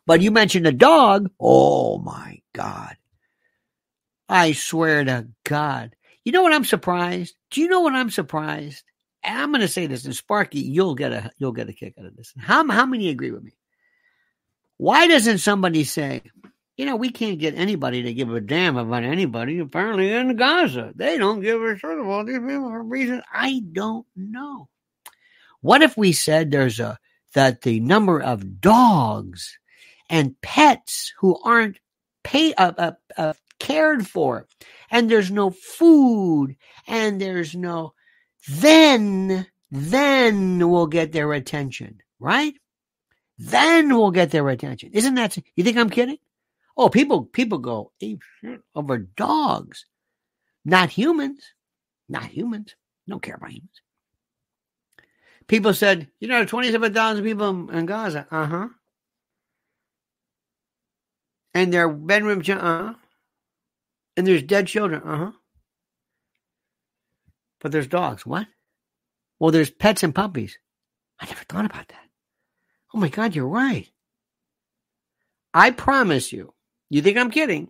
But 0.05 0.21
you 0.21 0.31
mentioned 0.31 0.67
a 0.67 0.71
dog. 0.71 1.29
Oh 1.39 1.99
my 1.99 2.41
God! 2.53 2.95
I 4.29 4.53
swear 4.53 5.03
to 5.03 5.27
God. 5.43 5.95
You 6.23 6.31
know 6.31 6.43
what 6.43 6.53
I'm 6.53 6.65
surprised? 6.65 7.35
Do 7.51 7.61
you 7.61 7.69
know 7.69 7.81
what 7.81 7.93
I'm 7.93 8.09
surprised? 8.09 8.83
And 9.23 9.37
I'm 9.37 9.51
going 9.51 9.61
to 9.61 9.67
say 9.67 9.87
this, 9.87 10.05
and 10.05 10.15
Sparky, 10.15 10.59
you'll 10.59 10.95
get 10.95 11.11
a 11.11 11.31
you'll 11.37 11.51
get 11.51 11.69
a 11.69 11.73
kick 11.73 11.95
out 11.99 12.05
of 12.05 12.15
this. 12.15 12.33
How 12.37 12.67
how 12.69 12.85
many 12.85 13.09
agree 13.09 13.31
with 13.31 13.43
me? 13.43 13.57
Why 14.77 15.07
doesn't 15.07 15.39
somebody 15.39 15.83
say? 15.83 16.21
You 16.77 16.85
know, 16.85 16.95
we 16.95 17.09
can't 17.09 17.39
get 17.39 17.55
anybody 17.55 18.03
to 18.03 18.13
give 18.13 18.31
a 18.31 18.39
damn 18.39 18.77
about 18.77 19.03
anybody. 19.03 19.57
Apparently, 19.57 20.13
in 20.13 20.35
Gaza, 20.35 20.93
they 20.95 21.17
don't 21.17 21.41
give 21.41 21.59
a 21.61 21.75
shit 21.75 21.99
about 21.99 22.27
these 22.27 22.37
people 22.37 22.69
for 22.69 22.83
reasons 22.83 23.23
I 23.33 23.63
don't 23.71 24.05
know. 24.15 24.69
What 25.61 25.81
if 25.81 25.97
we 25.97 26.11
said 26.11 26.51
there's 26.51 26.79
a 26.79 26.99
that 27.33 27.63
the 27.63 27.79
number 27.79 28.21
of 28.21 28.61
dogs 28.61 29.57
and 30.09 30.39
pets 30.41 31.13
who 31.17 31.39
aren't 31.43 31.79
pay 32.23 32.53
uh, 32.53 32.73
uh, 32.77 32.91
uh, 33.17 33.33
cared 33.59 34.07
for, 34.07 34.47
and 34.91 35.09
there's 35.09 35.31
no 35.31 35.49
food, 35.49 36.55
and 36.87 37.19
there's 37.19 37.55
no, 37.55 37.93
then 38.47 39.47
then 39.71 40.69
we'll 40.69 40.87
get 40.87 41.11
their 41.11 41.33
attention, 41.33 42.01
right? 42.19 42.53
Then 43.39 43.89
we'll 43.89 44.11
get 44.11 44.31
their 44.31 44.47
attention. 44.49 44.91
Isn't 44.93 45.15
that? 45.15 45.37
You 45.55 45.63
think 45.63 45.77
I'm 45.77 45.89
kidding? 45.89 46.17
Oh, 46.77 46.89
people 46.89 47.25
people 47.25 47.57
go 47.57 47.91
over 48.75 48.97
dogs, 48.99 49.85
not 50.63 50.91
humans, 50.91 51.41
not 52.07 52.25
humans. 52.25 52.75
Don't 53.09 53.21
care 53.21 53.35
about 53.35 53.51
humans. 53.51 53.81
People 55.47 55.73
said, 55.73 56.09
you 56.19 56.27
know, 56.27 56.45
twenty-seven 56.45 56.93
thousand 56.93 57.23
people 57.23 57.69
in 57.71 57.85
Gaza. 57.87 58.27
Uh 58.29 58.45
huh. 58.45 58.67
And 61.53 61.73
their 61.73 61.89
bedrooms. 61.89 62.47
Uh 62.47 62.59
huh. 62.59 62.93
And 64.15 64.27
there's 64.27 64.43
dead 64.43 64.67
children. 64.67 65.01
Uh 65.03 65.17
huh. 65.17 65.31
But 67.59 67.71
there's 67.71 67.87
dogs. 67.87 68.25
What? 68.25 68.45
Well, 69.39 69.51
there's 69.51 69.71
pets 69.71 70.03
and 70.03 70.13
puppies. 70.13 70.59
I 71.19 71.25
never 71.25 71.43
thought 71.49 71.65
about 71.65 71.87
that. 71.87 72.05
Oh 72.93 72.99
my 72.99 73.09
God, 73.09 73.35
you're 73.35 73.47
right. 73.47 73.89
I 75.53 75.71
promise 75.71 76.31
you, 76.31 76.53
you 76.89 77.01
think 77.01 77.17
I'm 77.17 77.31
kidding? 77.31 77.69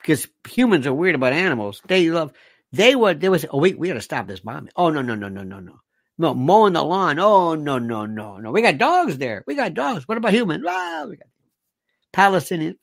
Because 0.00 0.28
humans 0.48 0.86
are 0.86 0.94
weird 0.94 1.14
about 1.14 1.32
animals. 1.32 1.80
They 1.86 2.10
love. 2.10 2.32
They. 2.72 2.92
They 2.92 2.96
would 2.96 3.40
say, 3.40 3.48
"Oh, 3.50 3.58
we 3.58 3.74
we 3.74 3.88
got 3.88 3.94
to 3.94 4.00
stop 4.00 4.26
this 4.26 4.40
bombing." 4.40 4.72
Oh 4.76 4.90
no 4.90 5.02
no 5.02 5.14
no 5.14 5.28
no 5.28 5.42
no 5.42 5.60
no 5.60 5.80
no 6.18 6.34
mowing 6.34 6.74
the 6.74 6.82
lawn. 6.82 7.18
Oh 7.18 7.54
no 7.54 7.78
no 7.78 8.06
no 8.06 8.38
no. 8.38 8.52
We 8.52 8.62
got 8.62 8.78
dogs 8.78 9.18
there. 9.18 9.44
We 9.46 9.54
got 9.54 9.74
dogs. 9.74 10.06
What 10.06 10.18
about 10.18 10.32
humans? 10.32 10.62
Well, 10.64 11.08
we 11.08 11.16
got 11.16 11.28
Palestinian. 12.12 12.78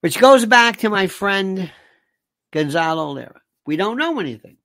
Which 0.00 0.18
goes 0.18 0.46
back 0.46 0.78
to 0.78 0.88
my 0.88 1.08
friend 1.08 1.70
Gonzalo 2.52 3.10
Lira. 3.12 3.40
We 3.66 3.76
don't 3.76 3.98
know 3.98 4.18
anything. 4.18 4.56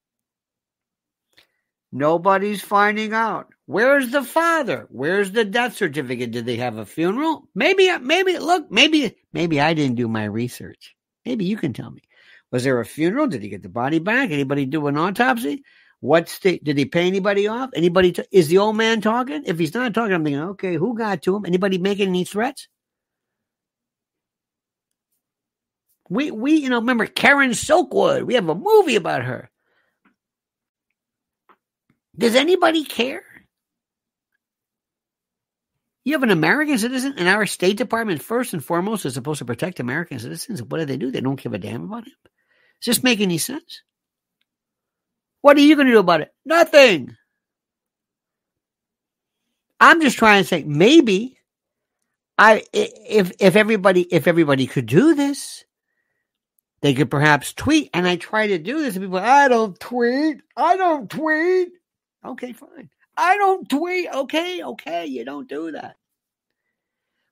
Nobody's 1.92 2.62
finding 2.62 3.14
out. 3.14 3.55
Where's 3.68 4.12
the 4.12 4.24
father? 4.24 4.88
Where's 4.90 5.32
the 5.32 5.44
death 5.44 5.76
certificate? 5.76 6.32
Did 6.32 6.46
they 6.46 6.58
have 6.58 6.78
a 6.78 6.86
funeral? 6.86 7.48
Maybe, 7.56 7.96
maybe, 7.98 8.38
look, 8.38 8.70
maybe, 8.70 9.16
maybe 9.34 9.60
I 9.60 9.74
didn't 9.74 9.96
do 9.96 10.08
my 10.08 10.26
research. 10.26 10.96
Maybe 11.26 11.46
you 11.46 11.58
can 11.58 11.74
tell 11.74 11.90
me. 11.90 12.02
Was 12.52 12.64
there 12.64 12.80
a 12.80 12.86
funeral? 12.86 13.28
Did 13.28 13.42
he 13.42 13.50
get 13.50 13.64
the 13.64 13.70
body 13.70 13.98
back? 13.98 14.30
Anybody 14.30 14.66
do 14.68 14.86
an 14.86 14.98
autopsy? 14.98 15.64
What's 16.00 16.38
the, 16.40 16.60
did 16.62 16.78
he 16.78 16.86
pay 16.86 17.08
anybody 17.08 17.48
off? 17.48 17.72
Anybody, 17.76 18.12
t- 18.12 18.26
is 18.32 18.50
the 18.50 18.60
old 18.60 18.78
man 18.78 19.02
talking? 19.02 19.44
If 19.48 19.58
he's 19.58 19.74
not 19.74 19.96
talking, 19.96 20.14
I'm 20.14 20.24
thinking, 20.24 20.42
okay, 20.42 20.76
who 20.76 20.96
got 20.96 21.24
to 21.24 21.36
him? 21.36 21.46
Anybody 21.46 21.80
making 21.80 22.10
any 22.10 22.24
threats? 22.24 22.68
We, 26.08 26.30
we, 26.30 26.58
you 26.58 26.70
know, 26.70 26.80
remember 26.80 27.08
Karen 27.08 27.52
Silkwood? 27.52 28.24
We 28.28 28.36
have 28.36 28.48
a 28.48 28.54
movie 28.54 28.96
about 28.96 29.24
her. 29.24 29.50
Does 32.16 32.36
anybody 32.36 32.84
care? 32.84 33.24
You 36.06 36.14
have 36.14 36.24
an 36.24 36.30
American 36.30 36.78
citizen, 36.78 37.16
and 37.18 37.28
our 37.28 37.48
State 37.48 37.78
Department, 37.78 38.22
first 38.22 38.54
and 38.54 38.64
foremost, 38.64 39.06
is 39.06 39.16
supposed 39.16 39.40
to 39.40 39.46
protect 39.46 39.80
American 39.80 40.20
citizens. 40.20 40.62
What 40.62 40.78
do 40.78 40.86
they 40.86 40.98
do? 40.98 41.10
They 41.10 41.20
don't 41.20 41.42
give 41.42 41.54
a 41.54 41.58
damn 41.58 41.86
about 41.86 42.06
him. 42.06 42.14
Does 42.82 42.98
this 42.98 43.04
make 43.04 43.20
any 43.20 43.40
sense? 43.40 43.82
What 45.42 45.58
are 45.58 45.62
you 45.62 45.76
going 45.76 45.88
to 45.88 45.94
do 45.94 46.00
about 46.00 46.22
it? 46.22 46.32
Nothing. 46.46 47.16
I'm 49.80 50.00
just 50.00 50.18
trying 50.18 50.44
to 50.44 50.48
say 50.48 50.64
maybe, 50.64 51.40
I 52.38 52.64
if 52.72 53.32
if 53.40 53.56
everybody 53.56 54.02
if 54.02 54.28
everybody 54.28 54.68
could 54.68 54.86
do 54.86 55.16
this, 55.16 55.66
they 56.82 56.94
could 56.94 57.10
perhaps 57.10 57.54
tweet. 57.54 57.90
And 57.94 58.08
I 58.08 58.16
try 58.16 58.48
to 58.48 58.60
do 58.60 58.80
this, 58.80 58.96
and 58.96 59.06
people, 59.06 59.18
I 59.18 59.48
don't 59.48 59.80
tweet. 59.80 60.38
I 60.56 60.78
don't 60.78 61.10
tweet. 61.10 61.70
Okay, 62.24 62.54
fine. 62.54 62.90
I 63.18 63.38
don't 63.38 63.70
tweet. 63.70 64.10
Okay, 64.14 64.64
okay, 64.64 65.06
you 65.06 65.26
don't 65.26 65.48
do 65.48 65.72
that. 65.72 65.96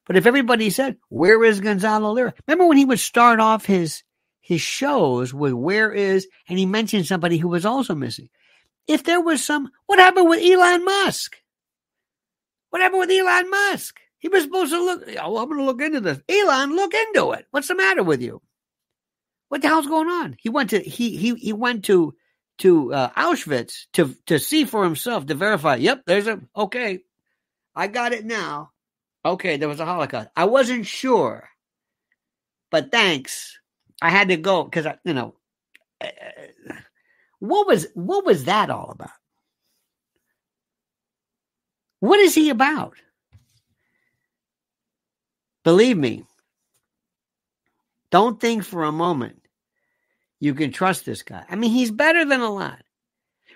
But 0.05 0.17
if 0.17 0.25
everybody 0.25 0.69
said, 0.69 0.97
"Where 1.09 1.43
is 1.43 1.61
Gonzalo 1.61 2.11
Lira?" 2.11 2.33
Remember 2.47 2.67
when 2.67 2.77
he 2.77 2.85
would 2.85 2.99
start 2.99 3.39
off 3.39 3.65
his 3.65 4.03
his 4.41 4.61
shows 4.61 5.33
with 5.33 5.53
"Where 5.53 5.91
is," 5.91 6.27
and 6.47 6.59
he 6.59 6.65
mentioned 6.65 7.05
somebody 7.05 7.37
who 7.37 7.47
was 7.47 7.65
also 7.65 7.95
missing. 7.95 8.29
If 8.87 9.03
there 9.03 9.21
was 9.21 9.43
some, 9.43 9.71
what 9.85 9.99
happened 9.99 10.27
with 10.27 10.43
Elon 10.43 10.83
Musk? 10.83 11.37
What 12.69 12.81
happened 12.81 12.99
with 12.99 13.11
Elon 13.11 13.49
Musk? 13.49 13.99
He 14.19 14.27
was 14.27 14.43
supposed 14.43 14.71
to 14.71 14.83
look. 14.83 15.03
Oh, 15.21 15.37
I'm 15.37 15.47
going 15.47 15.59
to 15.59 15.65
look 15.65 15.81
into 15.81 16.01
this. 16.01 16.19
Elon, 16.27 16.75
look 16.75 16.93
into 16.93 17.31
it. 17.31 17.45
What's 17.51 17.67
the 17.67 17.75
matter 17.75 18.03
with 18.03 18.21
you? 18.21 18.41
What 19.49 19.61
the 19.61 19.67
hell's 19.67 19.87
going 19.87 20.07
on? 20.07 20.35
He 20.39 20.49
went 20.49 20.71
to 20.71 20.79
he 20.79 21.15
he 21.15 21.35
he 21.35 21.53
went 21.53 21.85
to 21.85 22.15
to 22.59 22.93
uh, 22.93 23.09
Auschwitz 23.11 23.87
to 23.93 24.15
to 24.27 24.39
see 24.39 24.65
for 24.65 24.83
himself 24.83 25.25
to 25.27 25.35
verify. 25.35 25.75
Yep, 25.75 26.03
there's 26.05 26.27
a 26.27 26.39
okay. 26.55 26.99
I 27.75 27.87
got 27.87 28.13
it 28.13 28.25
now. 28.25 28.71
Okay, 29.25 29.57
there 29.57 29.69
was 29.69 29.79
a 29.79 29.85
Holocaust. 29.85 30.29
I 30.35 30.45
wasn't 30.45 30.85
sure, 30.85 31.49
but 32.71 32.91
thanks. 32.91 33.57
I 34.01 34.09
had 34.09 34.29
to 34.29 34.37
go 34.37 34.63
because 34.63 34.85
I, 34.85 34.97
you 35.05 35.13
know, 35.13 35.35
uh, 36.01 36.07
what 37.39 37.67
was 37.67 37.87
what 37.93 38.25
was 38.25 38.45
that 38.45 38.69
all 38.69 38.91
about? 38.91 39.09
What 41.99 42.19
is 42.19 42.35
he 42.35 42.49
about? 42.49 42.95
Believe 45.63 45.97
me, 45.97 46.25
don't 48.11 48.39
think 48.39 48.65
for 48.65 48.83
a 48.83 48.91
moment 48.91 49.42
you 50.43 50.53
can 50.53 50.71
trust 50.71 51.05
this 51.05 51.23
guy. 51.23 51.45
I 51.49 51.55
mean, 51.55 51.71
he's 51.71 51.89
better 51.89 52.25
than 52.25 52.41
a 52.41 52.49
lot. 52.49 52.81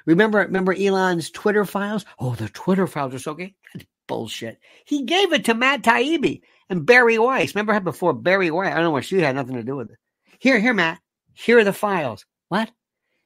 Remember, 0.06 0.40
remember 0.40 0.74
Elon's 0.74 1.30
Twitter 1.30 1.66
files? 1.66 2.06
Oh, 2.18 2.34
the 2.34 2.48
Twitter 2.48 2.88
files 2.88 3.14
are 3.14 3.20
so 3.20 3.34
good. 3.34 3.54
That's 3.74 3.86
bullshit. 4.08 4.58
He 4.86 5.04
gave 5.04 5.34
it 5.34 5.46
to 5.46 5.54
Matt 5.54 5.82
Taibbi 5.82 6.42
and 6.70 6.86
Bari 6.86 7.20
Weiss. 7.20 7.54
Remember 7.54 7.74
how 7.74 7.82
before 7.82 8.14
Bari 8.14 8.52
Weiss? 8.52 8.72
I 8.72 8.76
don't 8.76 8.86
know 8.86 8.92
what 8.92 9.04
she 9.04 9.20
had 9.20 9.36
nothing 9.36 9.56
to 9.56 9.64
do 9.64 9.76
with 9.76 9.92
it. 9.92 9.98
Here, 10.40 10.60
here, 10.60 10.74
Matt. 10.74 11.00
Here 11.34 11.60
are 11.60 11.66
the 11.66 11.74
files. 11.74 12.26
What? 12.48 12.72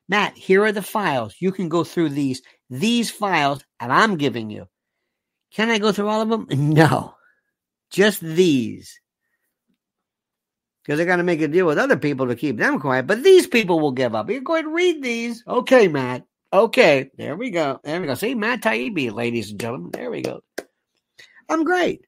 Matt, 0.10 0.36
here 0.36 0.64
are 0.66 0.72
the 0.72 0.82
files. 0.82 1.36
You 1.40 1.52
can 1.52 1.70
go 1.70 1.84
through 1.84 2.10
these, 2.10 2.42
these 2.72 3.12
files, 3.12 3.64
and 3.80 3.94
I'm 3.94 4.18
giving 4.18 4.50
you. 4.50 4.66
Can 5.54 5.70
I 5.70 5.78
go 5.78 5.92
through 5.92 6.08
all 6.10 6.22
of 6.22 6.30
them? 6.30 6.48
No. 6.74 7.14
Just 7.92 8.22
these. 8.22 9.01
Because 10.84 10.98
they're 10.98 11.06
going 11.06 11.20
to 11.20 11.24
make 11.24 11.42
a 11.42 11.48
deal 11.48 11.68
with 11.68 11.78
other 11.78 11.98
people 11.98 12.28
to 12.28 12.36
keep 12.36 12.58
them 12.58 12.80
quiet. 12.80 13.08
But 13.08 13.24
these 13.24 13.46
people 13.48 13.80
will 13.80 13.92
give 13.92 14.16
up. 14.16 14.30
You 14.30 14.42
go 14.42 14.54
ahead 14.54 14.66
and 14.66 14.74
read 14.74 15.04
these. 15.04 15.44
Okay, 15.48 15.88
Matt. 15.88 16.24
Okay. 16.52 17.12
There 17.18 17.36
we 17.36 17.52
go. 17.52 17.80
There 17.84 18.02
we 18.02 18.08
go. 18.08 18.16
See, 18.16 18.36
Matt 18.36 18.62
Taibbi, 18.62 19.12
ladies 19.12 19.52
and 19.52 19.60
gentlemen. 19.60 19.92
There 19.92 20.10
we 20.10 20.22
go. 20.22 20.42
I'm 21.50 21.64
great. 21.64 22.06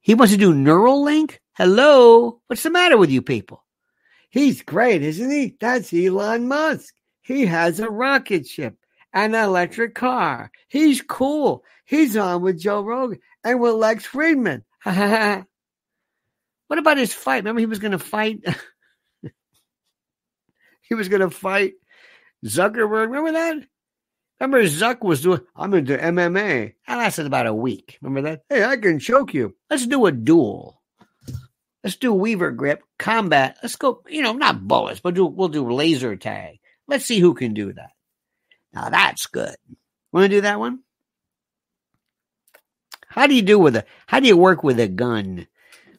He 0.00 0.14
wants 0.14 0.32
to 0.32 0.38
do 0.38 0.54
Neuralink? 0.54 1.38
Hello? 1.54 2.40
What's 2.46 2.62
the 2.62 2.70
matter 2.70 2.96
with 2.96 3.10
you 3.10 3.22
people? 3.22 3.64
He's 4.30 4.62
great, 4.62 5.02
isn't 5.02 5.30
he? 5.30 5.56
That's 5.60 5.92
Elon 5.92 6.48
Musk. 6.48 6.94
He 7.22 7.46
has 7.46 7.80
a 7.80 7.90
rocket 7.90 8.46
ship, 8.46 8.76
an 9.12 9.34
electric 9.34 9.94
car. 9.94 10.50
He's 10.68 11.02
cool. 11.02 11.64
He's 11.84 12.16
on 12.16 12.42
with 12.42 12.58
Joe 12.58 12.82
Rogan 12.82 13.18
and 13.44 13.60
with 13.60 13.74
Lex 13.74 14.06
Fridman. 14.06 14.62
what 16.68 16.78
about 16.78 16.98
his 16.98 17.12
fight? 17.12 17.38
Remember, 17.38 17.60
he 17.60 17.66
was 17.66 17.80
going 17.80 17.92
to 17.92 17.98
fight. 17.98 18.44
he 20.82 20.94
was 20.94 21.08
going 21.08 21.20
to 21.20 21.30
fight 21.30 21.74
Zuckerberg. 22.44 23.08
Remember 23.08 23.32
that? 23.32 23.66
Remember, 24.40 24.62
Zuck 24.64 25.02
was 25.02 25.22
doing. 25.22 25.40
I'm 25.56 25.74
into 25.74 25.96
MMA. 25.96 26.74
That 26.86 26.96
lasted 26.96 27.26
about 27.26 27.46
a 27.46 27.54
week. 27.54 27.98
Remember 28.00 28.30
that? 28.30 28.42
Hey, 28.48 28.64
I 28.64 28.76
can 28.76 29.00
choke 29.00 29.34
you. 29.34 29.56
Let's 29.68 29.86
do 29.86 30.06
a 30.06 30.12
duel. 30.12 30.80
Let's 31.82 31.96
do 31.96 32.12
Weaver 32.12 32.52
grip 32.52 32.82
combat. 32.98 33.56
Let's 33.62 33.76
go. 33.76 34.02
You 34.08 34.22
know, 34.22 34.34
not 34.34 34.66
bullets, 34.66 35.00
but 35.00 35.14
do, 35.14 35.26
we'll 35.26 35.48
do 35.48 35.70
laser 35.70 36.16
tag. 36.16 36.58
Let's 36.86 37.04
see 37.04 37.18
who 37.18 37.34
can 37.34 37.54
do 37.54 37.72
that. 37.72 37.90
Now 38.72 38.90
that's 38.90 39.26
good. 39.26 39.56
Want 40.12 40.24
to 40.24 40.28
do 40.28 40.40
that 40.42 40.58
one? 40.58 40.80
How 43.08 43.26
do 43.26 43.34
you 43.34 43.42
do 43.42 43.58
with 43.58 43.76
a? 43.76 43.84
How 44.06 44.20
do 44.20 44.28
you 44.28 44.36
work 44.36 44.62
with 44.62 44.78
a 44.78 44.88
gun, 44.88 45.46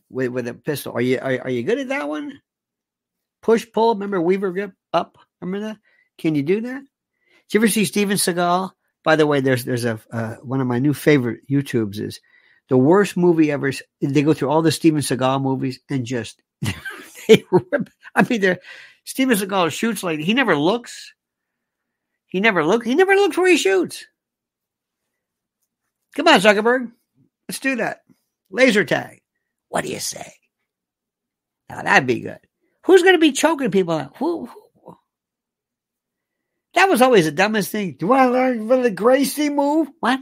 with 0.10 0.30
with 0.30 0.48
a 0.48 0.54
pistol? 0.54 0.94
Are 0.94 1.02
you 1.02 1.20
are, 1.20 1.42
are 1.42 1.50
you 1.50 1.64
good 1.64 1.80
at 1.80 1.90
that 1.90 2.08
one? 2.08 2.40
Push 3.42 3.68
pull. 3.74 3.94
Remember 3.94 4.22
Weaver 4.22 4.52
grip 4.52 4.74
up. 4.94 5.18
Remember 5.42 5.68
that? 5.68 5.78
Can 6.18 6.36
you 6.36 6.44
do 6.44 6.62
that? 6.62 6.82
Did 6.82 7.54
you 7.54 7.60
ever 7.62 7.68
see 7.68 7.86
Steven 7.86 8.18
Seagal? 8.18 8.72
By 9.04 9.16
the 9.16 9.26
way, 9.28 9.40
there's 9.40 9.66
there's 9.66 9.86
a 9.86 10.00
uh, 10.12 10.36
one 10.36 10.62
of 10.62 10.68
my 10.68 10.80
new 10.80 10.94
favorite 10.94 11.42
YouTubes 11.50 12.00
is 12.00 12.20
the 12.68 12.78
worst 12.78 13.18
movie 13.18 13.52
ever. 13.52 13.72
They 14.02 14.22
go 14.22 14.34
through 14.34 14.50
all 14.50 14.62
the 14.62 14.72
Steven 14.72 15.02
Seagal 15.02 15.42
movies 15.42 15.80
and 15.90 16.06
just 16.06 16.42
they 16.62 17.44
rip. 17.52 17.90
I 18.16 18.28
mean, 18.30 18.42
they're 18.42 18.60
Steven 19.06 19.38
Seagal 19.38 19.72
shoots 19.72 20.04
like 20.04 20.20
he 20.20 20.34
never 20.34 20.56
looks. 20.56 21.14
He 22.28 22.40
never 22.40 22.64
looks. 22.64 22.86
He 22.86 22.96
never 22.96 23.16
looks 23.16 23.38
where 23.38 23.50
he 23.50 23.58
shoots. 23.58 24.06
Come 26.16 26.28
on, 26.28 26.40
Zuckerberg. 26.40 26.92
Let's 27.48 27.60
do 27.60 27.78
that. 27.78 28.02
Laser 28.52 28.84
tag. 28.84 29.22
What 29.70 29.84
do 29.84 29.90
you 29.90 30.00
say? 30.00 30.34
Now 31.70 31.82
that'd 31.82 32.08
be 32.08 32.20
good. 32.20 32.40
Who's 32.86 33.04
going 33.04 33.16
to 33.16 33.20
be 33.20 33.32
choking 33.32 33.72
people 33.72 33.94
out? 33.94 34.18
Who, 34.18 34.46
who? 34.46 34.98
That 36.74 36.90
was 36.90 37.02
always 37.02 37.26
the 37.26 37.32
dumbest 37.32 37.72
thing. 37.72 37.96
Do 38.00 38.06
you 38.06 38.10
want 38.10 38.30
to 38.30 38.34
learn 38.34 38.68
from 38.68 38.84
the 38.84 38.92
Gracie 38.92 39.50
move? 39.50 39.90
What? 40.00 40.20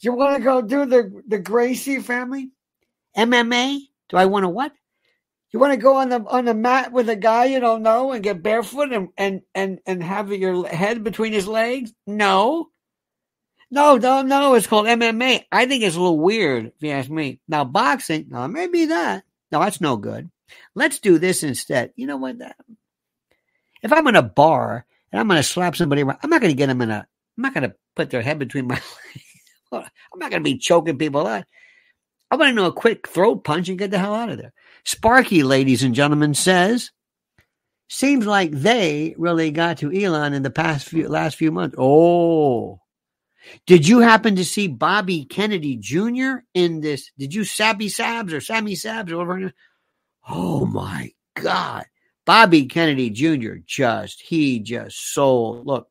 You 0.00 0.12
want 0.12 0.36
to 0.36 0.42
go 0.42 0.60
do 0.60 0.86
the, 0.86 1.22
the 1.28 1.38
Gracie 1.38 2.00
family? 2.00 2.50
MMA? 3.16 3.78
Do 4.08 4.16
I 4.16 4.26
want 4.26 4.44
to 4.44 4.48
what? 4.48 4.72
You 5.52 5.60
want 5.60 5.72
to 5.72 5.76
go 5.76 5.96
on 5.96 6.08
the 6.08 6.20
on 6.26 6.46
the 6.46 6.54
mat 6.54 6.90
with 6.90 7.08
a 7.08 7.14
guy 7.14 7.44
you 7.44 7.60
don't 7.60 7.82
know 7.84 8.10
and 8.10 8.24
get 8.24 8.42
barefoot 8.42 8.92
and 8.92 9.10
and 9.16 9.42
and, 9.54 9.78
and 9.86 10.02
have 10.02 10.32
your 10.32 10.66
head 10.66 11.04
between 11.04 11.32
his 11.32 11.46
legs? 11.46 11.92
No. 12.08 12.70
No, 13.74 13.96
no, 13.96 14.22
no. 14.22 14.54
It's 14.54 14.68
called 14.68 14.86
MMA. 14.86 15.46
I 15.50 15.66
think 15.66 15.82
it's 15.82 15.96
a 15.96 16.00
little 16.00 16.20
weird, 16.20 16.66
if 16.66 16.74
you 16.78 16.90
ask 16.90 17.10
me. 17.10 17.40
Now, 17.48 17.64
boxing, 17.64 18.26
no, 18.28 18.46
maybe 18.46 18.86
that. 18.86 19.24
No, 19.50 19.58
that's 19.58 19.80
no 19.80 19.96
good. 19.96 20.30
Let's 20.76 21.00
do 21.00 21.18
this 21.18 21.42
instead. 21.42 21.92
You 21.96 22.06
know 22.06 22.16
what? 22.16 22.36
If 23.82 23.92
I'm 23.92 24.06
in 24.06 24.14
a 24.14 24.22
bar 24.22 24.86
and 25.10 25.20
I'm 25.20 25.26
going 25.26 25.40
to 25.40 25.42
slap 25.42 25.74
somebody 25.74 26.02
around, 26.02 26.18
I'm 26.22 26.30
not 26.30 26.40
going 26.40 26.52
to 26.52 26.56
get 26.56 26.68
them 26.68 26.82
in 26.82 26.90
a, 26.92 27.04
I'm 27.36 27.42
not 27.42 27.52
going 27.52 27.68
to 27.68 27.74
put 27.96 28.10
their 28.10 28.22
head 28.22 28.38
between 28.38 28.68
my 28.68 28.74
legs. 29.72 29.90
I'm 30.12 30.20
not 30.20 30.30
going 30.30 30.44
to 30.44 30.50
be 30.50 30.56
choking 30.58 30.96
people 30.96 31.26
out. 31.26 31.44
I 32.30 32.36
want 32.36 32.50
to 32.50 32.54
know 32.54 32.66
a 32.66 32.72
quick 32.72 33.08
throat 33.08 33.42
punch 33.42 33.68
and 33.68 33.78
get 33.78 33.90
the 33.90 33.98
hell 33.98 34.14
out 34.14 34.30
of 34.30 34.38
there. 34.38 34.52
Sparky, 34.84 35.42
ladies 35.42 35.82
and 35.82 35.96
gentlemen, 35.96 36.34
says, 36.34 36.92
seems 37.88 38.24
like 38.24 38.52
they 38.52 39.16
really 39.18 39.50
got 39.50 39.78
to 39.78 39.92
Elon 39.92 40.32
in 40.32 40.44
the 40.44 40.50
past 40.50 40.88
few, 40.88 41.08
last 41.08 41.34
few 41.36 41.50
months. 41.50 41.74
Oh, 41.76 42.78
did 43.66 43.86
you 43.86 44.00
happen 44.00 44.36
to 44.36 44.44
see 44.44 44.68
Bobby 44.68 45.24
Kennedy 45.24 45.76
Jr. 45.76 46.44
in 46.54 46.80
this? 46.80 47.10
Did 47.18 47.34
you 47.34 47.44
Sabby 47.44 47.88
Sabs 47.88 48.32
or 48.32 48.40
Sammy 48.40 48.74
Sabs 48.74 49.10
or 49.10 49.18
whatever? 49.18 49.52
Oh 50.28 50.66
my 50.66 51.12
God. 51.34 51.84
Bobby 52.24 52.66
Kennedy 52.66 53.10
Jr. 53.10 53.56
just, 53.66 54.22
he 54.22 54.60
just 54.60 55.12
sold. 55.12 55.66
Look, 55.66 55.88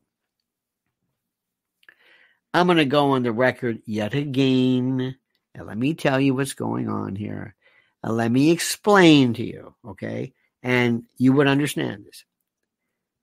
I'm 2.52 2.66
going 2.66 2.78
to 2.78 2.84
go 2.84 3.12
on 3.12 3.22
the 3.22 3.32
record 3.32 3.82
yet 3.86 4.14
again. 4.14 5.16
And 5.54 5.66
let 5.66 5.78
me 5.78 5.94
tell 5.94 6.20
you 6.20 6.34
what's 6.34 6.54
going 6.54 6.88
on 6.88 7.14
here. 7.14 7.54
And 8.02 8.16
let 8.16 8.30
me 8.30 8.50
explain 8.50 9.34
to 9.34 9.44
you, 9.44 9.74
okay? 9.86 10.32
And 10.62 11.04
you 11.16 11.32
would 11.32 11.46
understand 11.46 12.04
this. 12.04 12.24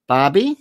Bobby, 0.08 0.58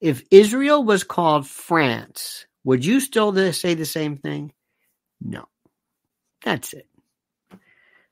if 0.00 0.22
Israel 0.30 0.84
was 0.84 1.04
called 1.04 1.46
France, 1.46 2.46
would 2.64 2.84
you 2.84 3.00
still 3.00 3.52
say 3.52 3.74
the 3.74 3.84
same 3.84 4.16
thing? 4.16 4.52
No. 5.20 5.46
That's 6.44 6.72
it. 6.72 6.86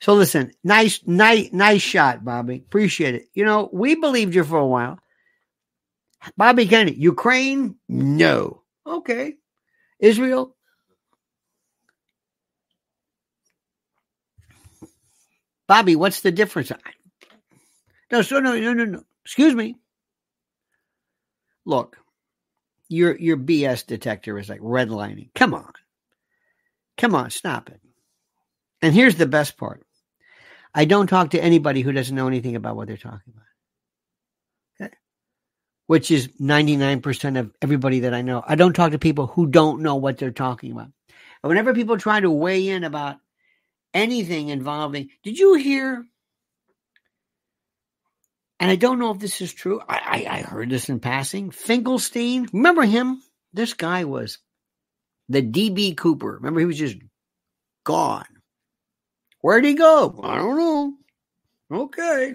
So 0.00 0.14
listen, 0.14 0.52
nice, 0.62 1.00
nice, 1.06 1.52
nice 1.52 1.82
shot, 1.82 2.24
Bobby. 2.24 2.56
Appreciate 2.56 3.14
it. 3.14 3.28
You 3.34 3.44
know, 3.44 3.68
we 3.72 3.94
believed 3.94 4.34
you 4.34 4.44
for 4.44 4.58
a 4.58 4.66
while. 4.66 4.98
Bobby 6.36 6.66
Kennedy, 6.66 6.96
Ukraine? 6.98 7.76
No. 7.88 8.62
Okay. 8.86 9.34
Israel? 10.00 10.54
Bobby, 15.66 15.96
what's 15.96 16.20
the 16.20 16.30
difference? 16.30 16.72
No, 18.10 18.22
so 18.22 18.40
no, 18.40 18.58
no, 18.58 18.72
no, 18.72 18.84
no. 18.84 19.02
Excuse 19.24 19.54
me. 19.54 19.76
Look, 21.66 21.98
your 22.88 23.18
your 23.18 23.36
BS 23.36 23.84
detector 23.86 24.38
is 24.38 24.48
like 24.48 24.60
redlining. 24.60 25.28
Come 25.34 25.52
on. 25.52 25.72
Come 26.96 27.14
on, 27.14 27.30
stop 27.30 27.68
it. 27.68 27.80
And 28.80 28.94
here's 28.94 29.16
the 29.16 29.26
best 29.26 29.58
part 29.58 29.84
I 30.74 30.84
don't 30.84 31.08
talk 31.08 31.30
to 31.30 31.42
anybody 31.42 31.82
who 31.82 31.92
doesn't 31.92 32.14
know 32.14 32.28
anything 32.28 32.56
about 32.56 32.76
what 32.76 32.86
they're 32.86 32.96
talking 32.96 33.34
about. 33.34 34.86
Okay. 34.86 34.94
Which 35.86 36.10
is 36.10 36.28
99% 36.40 37.38
of 37.38 37.52
everybody 37.60 38.00
that 38.00 38.14
I 38.14 38.22
know. 38.22 38.44
I 38.46 38.54
don't 38.54 38.74
talk 38.74 38.92
to 38.92 38.98
people 38.98 39.26
who 39.26 39.46
don't 39.46 39.82
know 39.82 39.96
what 39.96 40.18
they're 40.18 40.30
talking 40.30 40.72
about. 40.72 40.88
And 41.42 41.48
whenever 41.48 41.74
people 41.74 41.98
try 41.98 42.20
to 42.20 42.30
weigh 42.30 42.68
in 42.68 42.84
about 42.84 43.16
anything 43.92 44.48
involving, 44.48 45.08
did 45.22 45.38
you 45.38 45.54
hear? 45.54 46.04
And 48.58 48.70
I 48.70 48.76
don't 48.76 48.98
know 48.98 49.10
if 49.10 49.18
this 49.18 49.40
is 49.40 49.52
true. 49.52 49.80
I, 49.86 50.26
I, 50.28 50.38
I 50.38 50.40
heard 50.42 50.70
this 50.70 50.88
in 50.88 51.00
passing. 51.00 51.50
Finkelstein, 51.50 52.48
remember 52.52 52.82
him? 52.82 53.22
This 53.52 53.74
guy 53.74 54.04
was 54.04 54.38
the 55.28 55.42
DB 55.42 55.96
Cooper. 55.96 56.36
Remember, 56.36 56.60
he 56.60 56.66
was 56.66 56.78
just 56.78 56.96
gone. 57.84 58.26
Where'd 59.40 59.64
he 59.64 59.74
go? 59.74 60.20
I 60.22 60.36
don't 60.36 60.56
know. 60.56 60.94
Okay. 61.70 62.34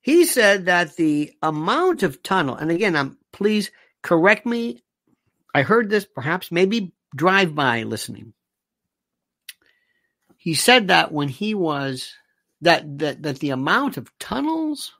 He 0.00 0.24
said 0.24 0.66
that 0.66 0.96
the 0.96 1.32
amount 1.42 2.02
of 2.02 2.22
tunnel, 2.22 2.56
and 2.56 2.70
again, 2.70 2.94
I'm 2.96 3.18
please 3.32 3.70
correct 4.02 4.44
me. 4.44 4.82
I 5.54 5.62
heard 5.62 5.88
this 5.88 6.04
perhaps 6.04 6.52
maybe 6.52 6.92
drive 7.14 7.54
by 7.54 7.84
listening. 7.84 8.34
He 10.36 10.54
said 10.54 10.88
that 10.88 11.10
when 11.10 11.28
he 11.28 11.54
was 11.54 12.12
that 12.64 12.98
that 12.98 13.22
that 13.22 13.38
the 13.38 13.50
amount 13.50 13.96
of 13.96 14.10
tunnels 14.18 14.92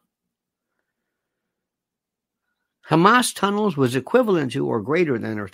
Hamas 2.88 3.34
tunnels 3.34 3.76
was 3.76 3.96
equivalent 3.96 4.52
to 4.52 4.66
or 4.66 4.80
greater 4.80 5.18
than 5.18 5.38
or 5.38 5.48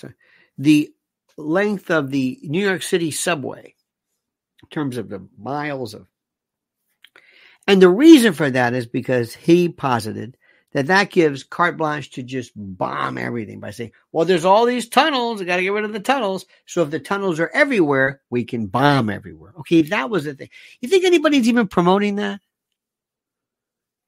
the 0.58 0.90
length 1.36 1.90
of 1.90 2.10
the 2.10 2.38
New 2.42 2.66
York 2.66 2.82
City 2.82 3.10
subway 3.10 3.74
in 4.62 4.68
terms 4.68 4.96
of 4.96 5.08
the 5.08 5.26
miles 5.38 5.94
of. 5.94 6.06
And 7.66 7.80
the 7.80 7.88
reason 7.88 8.32
for 8.32 8.50
that 8.50 8.74
is 8.74 8.86
because 8.86 9.32
he 9.34 9.68
posited 9.68 10.36
that 10.72 10.86
that 10.86 11.10
gives 11.10 11.42
carte 11.42 11.76
blanche 11.76 12.10
to 12.10 12.22
just 12.22 12.52
bomb 12.54 13.18
everything 13.18 13.60
by 13.60 13.70
saying, 13.70 13.92
well, 14.12 14.24
there's 14.24 14.44
all 14.44 14.66
these 14.66 14.88
tunnels. 14.88 15.40
We 15.40 15.46
got 15.46 15.56
to 15.56 15.62
get 15.62 15.72
rid 15.72 15.84
of 15.84 15.92
the 15.92 16.00
tunnels. 16.00 16.46
So 16.66 16.82
if 16.82 16.90
the 16.90 17.00
tunnels 17.00 17.40
are 17.40 17.50
everywhere, 17.52 18.20
we 18.30 18.44
can 18.44 18.66
bomb 18.66 19.10
everywhere. 19.10 19.52
Okay. 19.60 19.80
If 19.80 19.90
that 19.90 20.10
was 20.10 20.24
the 20.24 20.34
thing, 20.34 20.50
you 20.80 20.88
think 20.88 21.04
anybody's 21.04 21.48
even 21.48 21.66
promoting 21.68 22.16
that? 22.16 22.40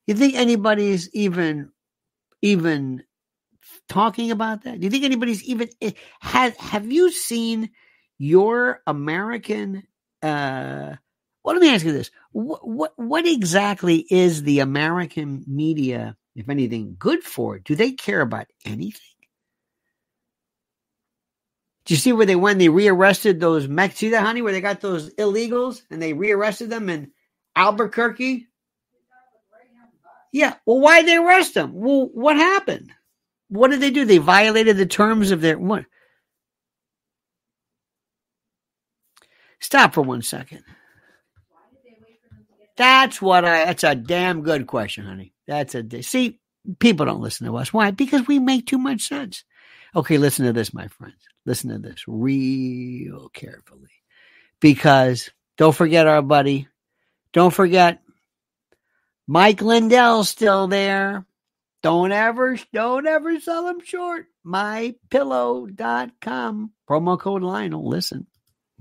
You 0.06 0.14
think 0.14 0.34
anybody's 0.34 1.12
even, 1.14 1.70
even 2.42 3.04
talking 3.88 4.30
about 4.30 4.64
that? 4.64 4.78
Do 4.78 4.84
you 4.84 4.90
think 4.90 5.04
anybody's 5.04 5.42
even 5.44 5.68
eh, 5.80 5.92
has, 6.20 6.56
have 6.56 6.90
you 6.90 7.10
seen 7.10 7.70
your 8.18 8.82
American 8.86 9.84
uh, 10.22 10.94
well, 11.42 11.56
let 11.56 11.62
me 11.62 11.74
ask 11.74 11.84
you 11.84 11.92
this: 11.92 12.10
what, 12.30 12.66
what 12.66 12.92
what 12.96 13.26
exactly 13.26 14.06
is 14.08 14.42
the 14.42 14.60
American 14.60 15.44
media, 15.46 16.16
if 16.34 16.48
anything, 16.48 16.96
good 16.98 17.22
for? 17.22 17.56
It. 17.56 17.64
Do 17.64 17.74
they 17.74 17.92
care 17.92 18.20
about 18.20 18.46
anything? 18.64 19.00
Do 21.84 21.94
you 21.94 21.98
see 21.98 22.12
where 22.12 22.26
they 22.26 22.36
went? 22.36 22.58
They 22.58 22.68
rearrested 22.68 23.40
those 23.40 23.66
Mex. 23.66 23.96
See 23.96 24.10
that, 24.10 24.22
honey? 24.22 24.40
Where 24.40 24.52
they 24.52 24.60
got 24.60 24.80
those 24.80 25.12
illegals 25.14 25.82
and 25.90 26.00
they 26.00 26.12
rearrested 26.12 26.70
them 26.70 26.88
in 26.88 27.10
Albuquerque. 27.56 28.46
Yeah. 30.32 30.54
Well, 30.64 30.80
why 30.80 31.00
did 31.00 31.08
they 31.08 31.16
arrest 31.16 31.54
them? 31.54 31.72
Well, 31.74 32.08
what 32.14 32.36
happened? 32.36 32.92
What 33.48 33.70
did 33.70 33.80
they 33.80 33.90
do? 33.90 34.04
They 34.04 34.18
violated 34.18 34.76
the 34.76 34.86
terms 34.86 35.30
of 35.30 35.40
their 35.40 35.58
what? 35.58 35.84
Stop 39.60 39.94
for 39.94 40.02
one 40.02 40.22
second. 40.22 40.64
That's 42.76 43.20
what 43.20 43.44
I. 43.44 43.66
That's 43.66 43.84
a 43.84 43.94
damn 43.94 44.42
good 44.42 44.66
question, 44.66 45.04
honey. 45.04 45.31
That's 45.47 45.74
a 45.74 46.03
see. 46.03 46.40
People 46.78 47.07
don't 47.07 47.20
listen 47.20 47.47
to 47.47 47.57
us. 47.57 47.72
Why? 47.72 47.90
Because 47.90 48.26
we 48.26 48.38
make 48.38 48.66
too 48.66 48.78
much 48.78 49.03
sense. 49.03 49.45
Okay, 49.95 50.18
listen 50.18 50.47
to 50.47 50.53
this, 50.53 50.72
my 50.72 50.88
friends. 50.88 51.16
Listen 51.45 51.70
to 51.70 51.78
this 51.78 52.05
real 52.07 53.28
carefully, 53.30 53.90
because 54.61 55.30
don't 55.57 55.74
forget 55.74 56.07
our 56.07 56.22
buddy. 56.22 56.68
Don't 57.32 57.53
forget 57.53 58.01
Mike 59.26 59.61
Lindell's 59.62 60.28
still 60.28 60.68
there. 60.68 61.26
Don't 61.82 62.12
ever, 62.12 62.57
don't 62.72 63.09
ever 63.09 63.40
sell 63.40 63.66
him 63.68 63.80
short. 63.84 64.26
MyPillow.com. 64.47 66.70
Promo 66.88 67.18
code 67.18 67.43
Lionel. 67.43 67.88
Listen. 67.88 68.28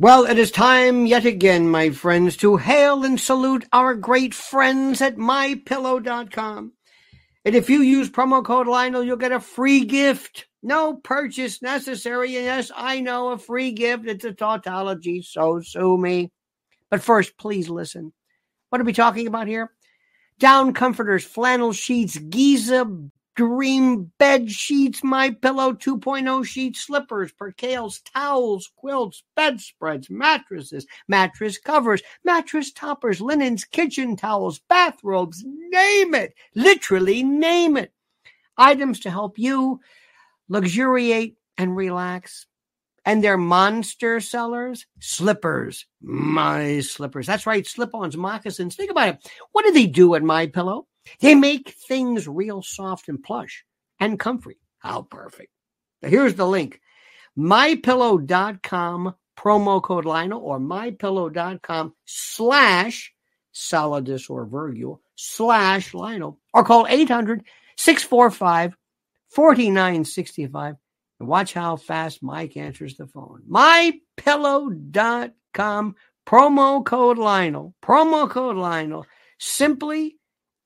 Well, 0.02 0.26
it 0.26 0.40
is 0.40 0.50
time 0.50 1.06
yet 1.06 1.26
again, 1.26 1.70
my 1.70 1.92
friends, 1.92 2.36
to 2.38 2.58
hail 2.58 3.06
and 3.06 3.20
salute 3.20 3.68
our 3.72 3.94
great 3.94 4.34
friends 4.34 5.00
at 5.00 5.16
mypillow.com. 5.16 6.74
And 7.46 7.56
if 7.56 7.70
you 7.70 7.82
use 7.82 8.10
promo 8.10 8.44
code 8.44 8.68
Lionel, 8.68 9.04
you'll 9.04 9.18
get 9.18 9.32
a 9.32 9.40
free 9.40 9.86
gift. 9.86 10.48
No 10.64 10.96
purchase 10.96 11.62
necessary. 11.62 12.36
And 12.36 12.46
yes, 12.46 12.72
I 12.76 13.00
know 13.02 13.30
a 13.30 13.38
free 13.38 13.74
gift. 13.74 14.08
It's 14.08 14.26
a 14.26 14.34
tautology, 14.34 15.22
so 15.22 15.62
sue 15.62 16.00
me. 16.00 16.32
But 16.90 17.04
first, 17.04 17.38
please 17.38 17.70
listen. 17.70 18.12
What 18.70 18.82
are 18.82 18.86
we 18.86 18.94
talking 18.94 19.28
about 19.28 19.46
here? 19.46 19.70
Down 20.40 20.74
comforters, 20.74 21.24
flannel 21.24 21.74
sheets, 21.74 22.18
Giza 22.18 22.92
Dream 23.36 24.12
bed 24.18 24.52
sheets, 24.52 25.04
my 25.04 25.32
pillow 25.32 25.72
2.0 25.72 26.46
sheets, 26.46 26.82
slippers, 26.82 27.32
percales, 27.32 28.02
towels, 28.14 28.70
quilts, 28.76 29.24
bedspreads, 29.36 30.10
mattresses, 30.10 30.86
mattress 31.08 31.58
covers, 31.58 32.02
mattress 32.26 32.74
toppers, 32.74 33.22
linens, 33.22 33.64
kitchen 33.64 34.18
towels, 34.18 34.60
bathrobes, 34.68 35.44
name 35.46 36.14
it. 36.14 36.34
Literally 36.56 37.24
name 37.24 37.78
it. 37.78 37.94
Items 38.58 39.00
to 39.02 39.10
help 39.10 39.40
you 39.40 39.80
luxuriate 40.50 41.38
and 41.58 41.76
relax. 41.76 42.48
And 43.06 43.24
they're 43.24 43.38
monster 43.38 44.20
sellers, 44.20 44.86
slippers, 45.00 45.88
my 46.02 46.82
slippers. 46.82 47.28
That's 47.28 47.48
right, 47.48 47.66
slip-ons, 47.66 48.18
moccasins. 48.18 48.76
Think 48.76 48.92
about 48.92 49.08
it. 49.08 49.32
What 49.54 49.66
do 49.66 49.72
they 49.72 49.88
do 49.88 50.14
at 50.16 50.22
My 50.22 50.48
Pillow? 50.48 50.86
They 51.20 51.36
make 51.36 51.76
things 51.88 52.28
real 52.28 52.62
soft 52.62 53.10
and 53.10 53.24
plush 53.24 53.64
and 54.00 54.20
comfy. 54.20 54.58
How 54.80 55.04
perfect. 55.04 55.52
Now 56.02 56.10
here's 56.10 56.36
the 56.36 56.48
link 56.48 56.82
mypillow.com 57.38 59.16
promo 59.38 59.82
code 59.82 60.06
Lionel 60.06 60.42
or 60.42 60.60
mypillow.com 60.60 61.94
slash 62.06 63.14
solidus 63.54 64.30
or 64.30 64.46
virgule 64.46 65.02
slash 65.16 65.94
Lionel 65.94 66.40
or 66.54 66.64
call 66.64 66.88
800 66.88 67.44
645 67.78 68.76
4965 69.30 70.76
and 71.20 71.28
watch 71.28 71.54
how 71.54 71.76
fast 71.76 72.24
Mike 72.24 72.56
answers 72.58 72.98
the 72.98 73.06
phone. 73.08 73.44
Mypillow.com 73.50 75.96
promo 76.26 76.86
code 76.86 77.18
Lionel. 77.18 77.74
Promo 77.82 78.30
code 78.30 78.58
Lionel. 78.58 79.06
Simply 79.38 80.18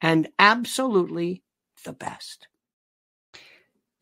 and 0.01 0.27
absolutely 0.37 1.43
the 1.83 1.93
best. 1.93 2.47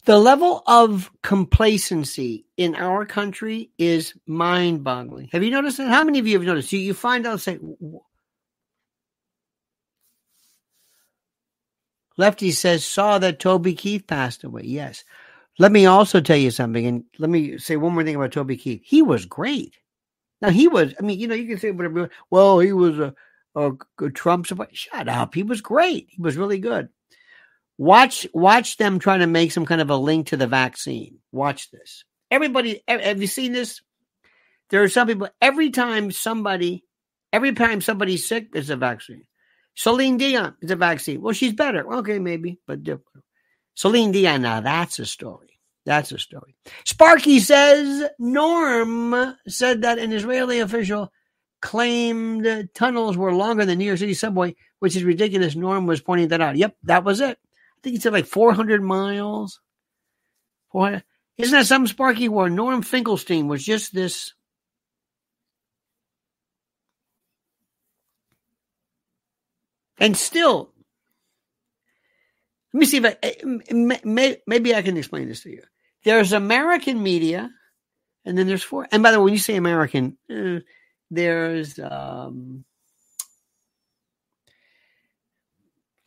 The 0.06 0.18
level 0.20 0.64
of 0.68 1.10
complacency 1.22 2.46
in 2.58 2.76
our 2.76 3.06
country 3.06 3.72
is 3.78 4.14
mind 4.28 4.84
boggling. 4.84 5.30
Have 5.32 5.44
you 5.44 5.52
noticed 5.52 5.78
that? 5.78 5.88
How 5.88 6.04
many 6.04 6.20
of 6.20 6.28
you 6.28 6.38
have 6.38 6.46
noticed? 6.46 6.74
You, 6.74 6.80
you 6.80 6.94
find 6.94 7.26
out, 7.26 7.40
say, 7.40 7.58
Lefty 12.18 12.52
says, 12.52 12.84
saw 12.86 13.18
that 13.20 13.40
Toby 13.40 13.74
Keith 13.74 14.06
passed 14.06 14.44
away. 14.44 14.64
Yes. 14.66 15.04
Let 15.58 15.72
me 15.72 15.86
also 15.86 16.20
tell 16.20 16.38
you 16.38 16.52
something, 16.52 16.86
and 16.86 17.04
let 17.18 17.30
me 17.30 17.58
say 17.58 17.78
one 17.78 17.94
more 17.94 18.04
thing 18.04 18.16
about 18.16 18.32
Toby 18.32 18.58
Keith. 18.58 18.82
He 18.84 19.02
was 19.02 19.26
great. 19.26 19.78
Now, 20.42 20.50
he 20.50 20.68
was, 20.68 20.94
I 21.00 21.04
mean, 21.04 21.20
you 21.20 21.28
know, 21.28 21.36
you 21.36 21.48
can 21.48 21.60
say 21.60 21.72
whatever, 21.72 22.10
well, 22.30 22.60
he 22.60 22.74
was 22.74 23.00
a, 23.00 23.16
or 23.56 23.78
Trump 24.14 24.48
support. 24.48 24.76
Shut 24.76 25.08
up. 25.08 25.34
He 25.34 25.44
was 25.44 25.62
great. 25.62 26.08
He 26.10 26.22
was 26.22 26.38
really 26.38 26.60
good. 26.60 26.90
Watch 27.78 28.28
watch 28.34 28.78
them 28.78 29.00
trying 29.00 29.22
to 29.22 29.28
make 29.28 29.52
some 29.52 29.66
kind 29.66 29.82
of 29.82 29.90
a 29.90 29.98
link 29.98 30.28
to 30.28 30.38
the 30.38 30.48
vaccine. 30.48 31.20
Watch 31.32 31.72
this. 31.72 32.04
Everybody, 32.30 32.84
have 32.88 33.22
you 33.22 33.28
seen 33.28 33.52
this? 33.52 33.82
There 34.70 34.84
are 34.84 34.90
some 34.90 35.08
people. 35.08 35.30
Every 35.42 35.70
time 35.70 36.12
somebody, 36.12 36.84
every 37.32 37.54
time 37.54 37.82
somebody's 37.82 38.28
sick, 38.28 38.52
there's 38.52 38.70
a 38.70 38.76
vaccine. 38.76 39.26
Celine 39.76 40.18
Dion 40.18 40.56
is 40.62 40.72
a 40.72 40.76
vaccine. 40.76 41.22
Well, 41.22 41.34
she's 41.34 41.54
better. 41.54 41.92
Okay, 41.96 42.20
maybe, 42.20 42.60
but 42.68 42.84
different. 42.84 43.24
Celine 43.76 44.12
Dion. 44.12 44.44
Now 44.44 44.62
that's 44.62 45.00
a 45.00 45.06
story. 45.06 45.60
That's 45.86 46.12
a 46.12 46.20
story. 46.20 46.56
Sparky 46.86 47.40
says 47.40 48.10
Norm 48.18 49.36
said 49.48 49.82
that 49.82 50.00
an 50.00 50.14
Israeli 50.14 50.60
official 50.60 51.12
claimed 51.64 52.70
tunnels 52.74 53.16
were 53.16 53.34
longer 53.34 53.66
than 53.66 53.78
New 53.78 53.86
York 53.86 53.98
City 53.98 54.14
subway, 54.14 54.54
which 54.80 54.98
is 54.98 55.06
ridiculous. 55.06 55.56
Norm 55.56 55.88
was 55.88 56.02
pointing 56.02 56.28
that 56.28 56.42
out. 56.42 56.58
Yep, 56.58 56.76
that 56.84 57.06
was 57.06 57.22
it. 57.22 57.40
I 57.42 57.80
think 57.82 57.96
he 57.96 58.02
said 58.02 58.12
like 58.12 58.26
400 58.26 58.84
miles. 58.84 59.62
400. 60.74 61.06
Isn't 61.38 61.58
that 61.58 61.66
something, 61.66 61.88
Sparky, 61.88 62.28
where 62.28 62.50
Norm 62.50 62.82
Finkelstein 62.82 63.48
was 63.48 63.64
just 63.64 63.94
this 63.94 64.34
And 70.00 70.18
still, 70.18 70.74
let 72.74 72.80
me 72.80 72.86
see 72.86 72.98
if 72.98 73.06
I 73.06 73.16
eh, 73.24 74.40
maybe 74.46 74.76
I 74.76 74.82
can 74.82 74.98
explain 74.98 75.30
this 75.30 75.44
to 75.44 75.50
you. 75.50 75.62
There's 76.04 76.34
American 76.34 77.02
media, 77.02 77.50
and 78.26 78.38
then 78.38 78.46
there's 78.46 78.64
four. 78.64 78.86
And 78.92 79.02
by 79.02 79.12
the 79.12 79.20
way, 79.20 79.24
when 79.24 79.34
you 79.34 79.40
say 79.40 79.56
American, 79.56 80.18
uh, 80.30 80.60
there's 81.14 81.80
um, 81.80 82.64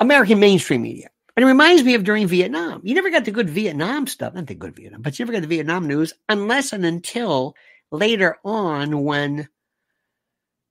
American 0.01 0.41
mainstream 0.41 0.83
media. 0.83 1.09
And 1.37 1.45
it 1.45 1.49
reminds 1.49 1.85
me 1.85 1.95
of 1.95 2.05
during 2.05 2.27
Vietnam. 2.27 2.81
You 2.83 2.95
never 2.95 3.11
got 3.11 3.27
the 3.27 3.31
good 3.31 3.51
Vietnam 3.51 4.07
stuff, 4.07 4.35
not 4.35 4.47
the 4.47 4.55
good 4.55 4.75
Vietnam, 4.75 5.03
but 5.03 5.19
you 5.19 5.25
never 5.25 5.35
got 5.35 5.43
the 5.43 5.49
Vietnam 5.49 5.87
news 5.87 6.15
unless 6.29 6.73
and 6.73 6.85
until 6.85 7.55
later 7.91 8.39
on 8.43 9.05
when 9.05 9.49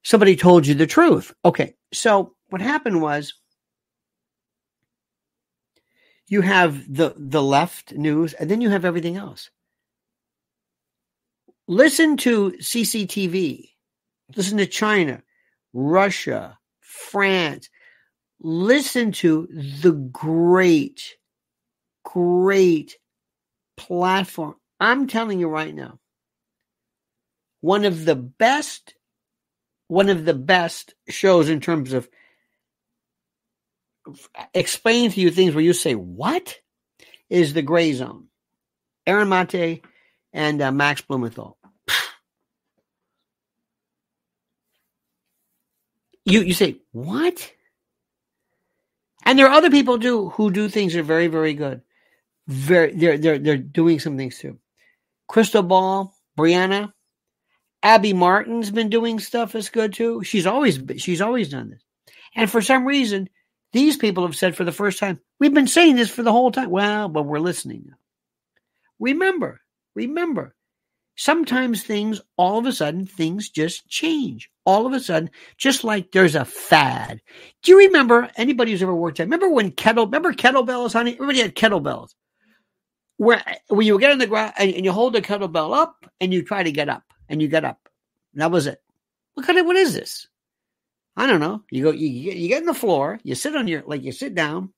somebody 0.04 0.36
told 0.36 0.66
you 0.66 0.74
the 0.74 0.88
truth. 0.88 1.34
Okay, 1.44 1.76
so 1.94 2.34
what 2.50 2.62
happened 2.62 3.02
was 3.02 3.34
you 6.28 6.42
have 6.42 6.92
the 6.92 7.14
the 7.16 7.44
left 7.44 7.94
news 7.94 8.34
and 8.34 8.50
then 8.50 8.62
you 8.62 8.70
have 8.70 8.86
everything 8.86 9.18
else. 9.18 9.52
Listen 11.68 12.18
to 12.18 12.54
CCTV. 12.60 13.70
Listen 14.36 14.58
to 14.58 14.66
China, 14.66 15.22
Russia, 15.74 16.58
France. 16.80 17.70
Listen 18.40 19.12
to 19.12 19.48
the 19.82 19.92
great, 19.92 21.16
great 22.04 22.98
platform. 23.78 24.56
I'm 24.80 25.08
telling 25.08 25.40
you 25.40 25.48
right 25.48 25.74
now, 25.74 26.00
one 27.62 27.86
of 27.86 28.06
the 28.06 28.16
best, 28.16 28.96
one 29.88 30.10
of 30.10 30.26
the 30.26 30.34
best 30.34 30.94
shows 31.08 31.50
in 31.50 31.62
terms 31.62 31.94
of 31.94 32.10
explaining 34.54 35.12
to 35.12 35.22
you 35.22 35.32
things 35.32 35.56
where 35.56 35.64
you 35.64 35.74
say, 35.74 35.96
What 35.96 36.60
is 37.30 37.54
the 37.54 37.64
Grayzone? 37.64 38.26
Aaron 39.08 39.30
Mate 39.30 39.84
and 40.34 40.62
uh, 40.62 40.72
Max 40.72 41.02
Blumenthal. 41.02 41.58
You 46.26 46.42
you 46.42 46.54
say 46.54 46.78
what? 46.92 47.52
And 49.24 49.38
there 49.40 49.48
are 49.48 49.54
other 49.54 49.72
people 49.72 50.00
too 50.00 50.30
who 50.32 50.52
do 50.52 50.70
things 50.70 50.94
that 50.94 51.00
are 51.00 51.04
very 51.04 51.28
very 51.28 51.54
good. 51.54 51.82
Very 52.48 52.96
they're 52.96 53.18
they're 53.18 53.40
they're 53.40 53.58
doing 53.58 54.00
some 54.00 54.18
things 54.18 54.40
too. 54.40 54.60
Krystal 55.30 55.68
Ball, 55.68 56.14
Briahna, 56.38 56.94
Abby 57.84 58.14
Martin's 58.14 58.72
been 58.72 58.90
doing 58.90 59.20
stuff 59.20 59.54
that's 59.54 59.70
good 59.70 59.94
too. 59.94 60.24
She's 60.24 60.46
always 60.46 60.80
she's 60.98 61.22
always 61.22 61.50
done 61.50 61.70
this, 61.70 61.84
and 62.36 62.50
for 62.50 62.62
some 62.62 62.86
reason, 62.86 63.30
these 63.74 63.98
people 63.98 64.26
have 64.26 64.36
said 64.36 64.56
for 64.56 64.64
the 64.64 64.72
first 64.72 65.00
time, 65.00 65.20
"We've 65.40 65.54
been 65.54 65.68
saying 65.68 65.96
this 65.96 66.10
for 66.10 66.24
the 66.24 66.32
whole 66.32 66.52
time." 66.52 66.70
Well, 66.70 67.10
but 67.10 67.24
we're 67.24 67.40
listening 67.40 67.86
now. 67.88 67.96
Remember, 69.00 69.62
remember, 69.96 70.56
sometimes 71.16 71.84
things 71.84 72.22
all 72.38 72.58
of 72.58 72.66
a 72.66 72.74
sudden 72.74 73.06
things 73.06 73.50
just 73.50 73.88
change. 73.88 74.50
All 74.66 74.86
of 74.86 74.94
a 74.94 75.00
sudden 75.00 75.30
just 75.58 75.84
like 75.84 76.12
there's 76.12 76.36
a 76.36 76.46
fad. 76.46 77.22
Do 77.64 77.72
you 77.72 77.78
remember 77.80 78.30
anybody 78.36 78.72
who's 78.72 78.84
ever 78.84 78.96
worked 78.96 79.20
at 79.20 79.24
remember 79.24 79.50
when 79.50 79.72
kettle 79.72 80.06
remember 80.06 80.34
kettlebells 80.34 80.94
honey? 80.94 81.14
Everybody 81.14 81.42
had 81.42 81.56
kettlebells. 81.56 82.14
Where 83.18 83.42
when 83.70 83.88
you 83.88 83.98
get 83.98 84.12
on 84.12 84.18
the 84.18 84.28
ground 84.28 84.54
and, 84.58 84.74
and, 84.74 84.84
you 84.84 84.92
hold 84.92 85.14
the 85.14 85.22
kettlebell 85.22 85.76
up 85.76 86.06
and 86.20 86.34
you 86.34 86.44
try 86.44 86.64
to 86.64 86.72
get 86.72 86.90
up 86.90 87.04
and 87.30 87.42
you 87.42 87.48
get 87.48 87.64
up. 87.64 87.88
That 88.34 88.52
was 88.52 88.68
it. 88.68 88.82
What 89.36 89.46
kind 89.46 89.58
of 89.58 89.66
what 89.66 89.78
is 89.78 89.94
this? 89.94 90.28
I 91.16 91.26
don't 91.26 91.40
know. 91.40 91.64
You 91.72 91.84
go 91.84 91.92
you, 91.92 92.08
you 92.08 92.50
get 92.50 92.62
on 92.62 92.66
the 92.66 92.74
floor 92.74 93.20
you 93.24 93.36
sit 93.36 93.56
on 93.56 93.68
your 93.68 93.84
like 93.86 94.04
you 94.04 94.12
sit 94.12 94.36
down 94.36 94.74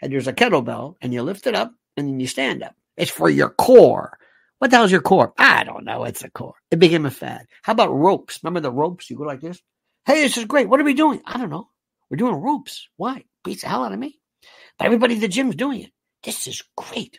and 0.00 0.12
there's 0.12 0.26
a 0.26 0.32
kettlebell 0.32 0.96
and 1.02 1.12
you 1.12 1.22
lift 1.22 1.46
it 1.46 1.54
up 1.54 1.74
and 1.96 2.08
then 2.08 2.20
you 2.20 2.26
stand 2.26 2.62
up. 2.62 2.74
It's 2.96 3.10
for 3.10 3.28
your 3.28 3.50
core 3.50 4.18
what 4.62 4.70
the 4.70 4.76
hell's 4.76 4.92
your 4.92 5.00
core? 5.00 5.34
I 5.36 5.64
don't 5.64 5.84
know. 5.84 6.04
It's 6.04 6.22
a 6.22 6.30
core. 6.30 6.54
It 6.70 6.78
became 6.78 7.04
a 7.04 7.10
fad. 7.10 7.46
How 7.62 7.72
about 7.72 7.92
ropes? 7.92 8.38
Remember 8.44 8.60
the 8.60 8.70
ropes? 8.70 9.10
You 9.10 9.16
go 9.16 9.24
like 9.24 9.40
this. 9.40 9.60
Hey, 10.06 10.22
this 10.22 10.36
is 10.36 10.44
great. 10.44 10.68
What 10.68 10.78
are 10.78 10.84
we 10.84 10.94
doing? 10.94 11.20
I 11.26 11.36
don't 11.36 11.50
know. 11.50 11.68
We're 12.08 12.18
doing 12.18 12.36
ropes. 12.36 12.86
Why? 12.96 13.24
Beats 13.42 13.62
the 13.62 13.68
hell 13.68 13.82
out 13.82 13.90
of 13.90 13.98
me. 13.98 14.20
But 14.78 14.84
everybody 14.84 15.16
at 15.16 15.20
the 15.20 15.26
gym's 15.26 15.56
doing 15.56 15.80
it. 15.80 15.90
This 16.22 16.46
is 16.46 16.62
great. 16.76 17.18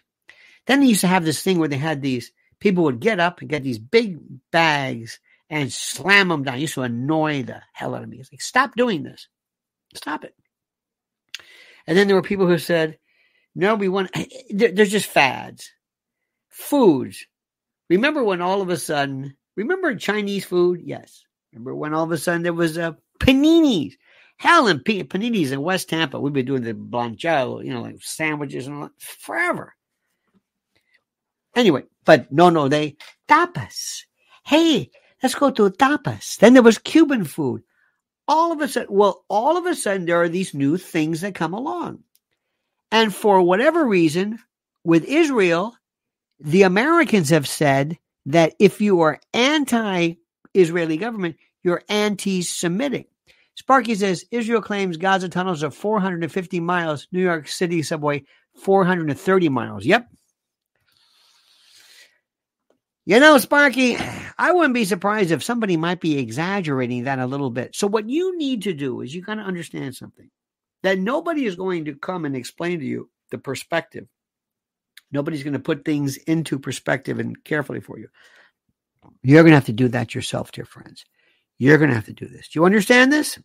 Then 0.67 0.79
they 0.79 0.85
used 0.85 1.01
to 1.01 1.07
have 1.07 1.25
this 1.25 1.43
thing 1.43 1.59
where 1.59 1.67
they 1.67 1.75
had 1.75 2.01
these 2.01 2.31
people 2.61 2.85
would 2.85 3.01
get 3.01 3.19
up 3.19 3.41
and 3.41 3.49
get 3.49 3.61
these 3.61 3.77
big 3.77 4.19
bags 4.49 5.19
and 5.49 5.69
slam 5.69 6.29
them 6.29 6.43
down. 6.43 6.55
It 6.55 6.61
used 6.61 6.75
to 6.75 6.83
annoy 6.83 7.43
the 7.43 7.61
hell 7.73 7.93
out 7.93 8.03
of 8.03 8.07
me. 8.07 8.19
It's 8.19 8.31
like, 8.31 8.41
stop 8.41 8.73
doing 8.77 9.03
this. 9.03 9.27
Stop 9.95 10.23
it. 10.23 10.33
And 11.87 11.97
then 11.97 12.07
there 12.07 12.15
were 12.15 12.21
people 12.21 12.47
who 12.47 12.57
said, 12.57 12.99
no, 13.53 13.75
we 13.75 13.89
want, 13.89 14.11
eh, 14.13 14.27
eh, 14.31 14.71
they're 14.73 14.85
just 14.85 15.09
fads. 15.09 15.71
Foods. 16.49 17.27
Remember 17.93 18.23
when 18.23 18.41
all 18.41 18.61
of 18.61 18.69
a 18.69 18.77
sudden, 18.77 19.35
remember 19.55 19.95
Chinese 19.95 20.45
food? 20.45 20.81
Yes. 20.83 21.23
Remember 21.51 21.75
when 21.75 21.93
all 21.93 22.03
of 22.03 22.11
a 22.11 22.17
sudden 22.17 22.41
there 22.41 22.51
was 22.51 22.75
a 22.75 22.87
uh, 22.87 22.93
paninis? 23.19 23.93
Hell, 24.37 24.67
and 24.67 24.83
paninis 24.83 25.51
in 25.51 25.61
West 25.61 25.89
Tampa. 25.89 26.19
We've 26.19 26.33
been 26.33 26.47
doing 26.47 26.63
the 26.63 26.73
blanchado, 26.73 27.63
you 27.63 27.71
know, 27.71 27.81
like 27.81 28.01
sandwiches 28.01 28.65
and 28.65 28.75
all 28.75 28.81
that 28.83 28.91
forever. 28.99 29.75
Anyway, 31.55 31.83
but 32.03 32.31
no, 32.31 32.49
no, 32.49 32.67
they 32.67 32.97
tapas. 33.29 34.01
Hey, 34.43 34.89
let's 35.21 35.35
go 35.35 35.51
to 35.51 35.69
tapas. 35.69 36.37
Then 36.37 36.55
there 36.55 36.63
was 36.63 36.79
Cuban 36.79 37.25
food. 37.25 37.61
All 38.27 38.51
of 38.51 38.59
a 38.59 38.67
sudden, 38.67 38.93
well, 38.93 39.23
all 39.29 39.55
of 39.55 39.67
a 39.67 39.75
sudden 39.75 40.05
there 40.05 40.19
are 40.19 40.29
these 40.29 40.55
new 40.55 40.77
things 40.77 41.21
that 41.21 41.35
come 41.35 41.53
along. 41.53 42.03
And 42.91 43.13
for 43.13 43.41
whatever 43.43 43.85
reason, 43.85 44.39
with 44.83 45.05
Israel, 45.05 45.75
the 46.39 46.63
Americans 46.63 47.29
have 47.29 47.47
said 47.47 47.97
that 48.25 48.53
if 48.59 48.81
you 48.81 49.01
are 49.01 49.19
anti 49.33 50.15
Israeli 50.53 50.97
government, 50.97 51.37
you're 51.63 51.83
anti 51.89 52.41
Semitic. 52.41 53.09
Sparky 53.55 53.95
says 53.95 54.25
Israel 54.31 54.61
claims 54.61 54.97
Gaza 54.97 55.29
tunnels 55.29 55.63
are 55.63 55.71
450 55.71 56.59
miles, 56.59 57.07
New 57.11 57.21
York 57.21 57.47
City 57.47 57.83
subway 57.83 58.23
430 58.55 59.49
miles. 59.49 59.85
Yep. 59.85 60.07
You 63.05 63.19
know, 63.19 63.37
Sparky, 63.37 63.97
I 64.37 64.53
wouldn't 64.53 64.73
be 64.73 64.85
surprised 64.85 65.31
if 65.31 65.43
somebody 65.43 65.75
might 65.75 65.99
be 65.99 66.17
exaggerating 66.17 67.03
that 67.03 67.19
a 67.19 67.27
little 67.27 67.49
bit. 67.49 67.75
So, 67.75 67.85
what 67.85 68.09
you 68.09 68.37
need 68.37 68.61
to 68.63 68.73
do 68.73 69.01
is 69.01 69.13
you 69.13 69.21
got 69.21 69.35
to 69.35 69.41
understand 69.41 69.95
something 69.95 70.29
that 70.83 70.99
nobody 70.99 71.45
is 71.45 71.57
going 71.57 71.85
to 71.85 71.95
come 71.95 72.23
and 72.23 72.35
explain 72.35 72.79
to 72.79 72.85
you 72.85 73.09
the 73.29 73.37
perspective 73.37 74.07
Nobody's 75.13 75.43
going 75.43 75.53
to 75.53 75.59
put 75.59 75.85
things 75.85 76.17
into 76.17 76.57
perspective 76.57 77.19
and 77.19 77.41
carefully 77.43 77.79
for 77.79 77.99
you. 77.99 78.09
You're 79.21 79.43
going 79.43 79.51
to 79.51 79.57
have 79.57 79.65
to 79.67 79.73
do 79.73 79.87
that 79.89 80.15
yourself, 80.15 80.51
dear 80.51 80.65
friends. 80.65 81.05
You're 81.59 81.77
going 81.77 81.89
to 81.89 81.95
have 81.95 82.05
to 82.05 82.13
do 82.13 82.27
this. 82.27 82.47
Do 82.47 82.59
you 82.59 82.65
understand 82.65 83.13
this? 83.13 83.35
Do 83.35 83.43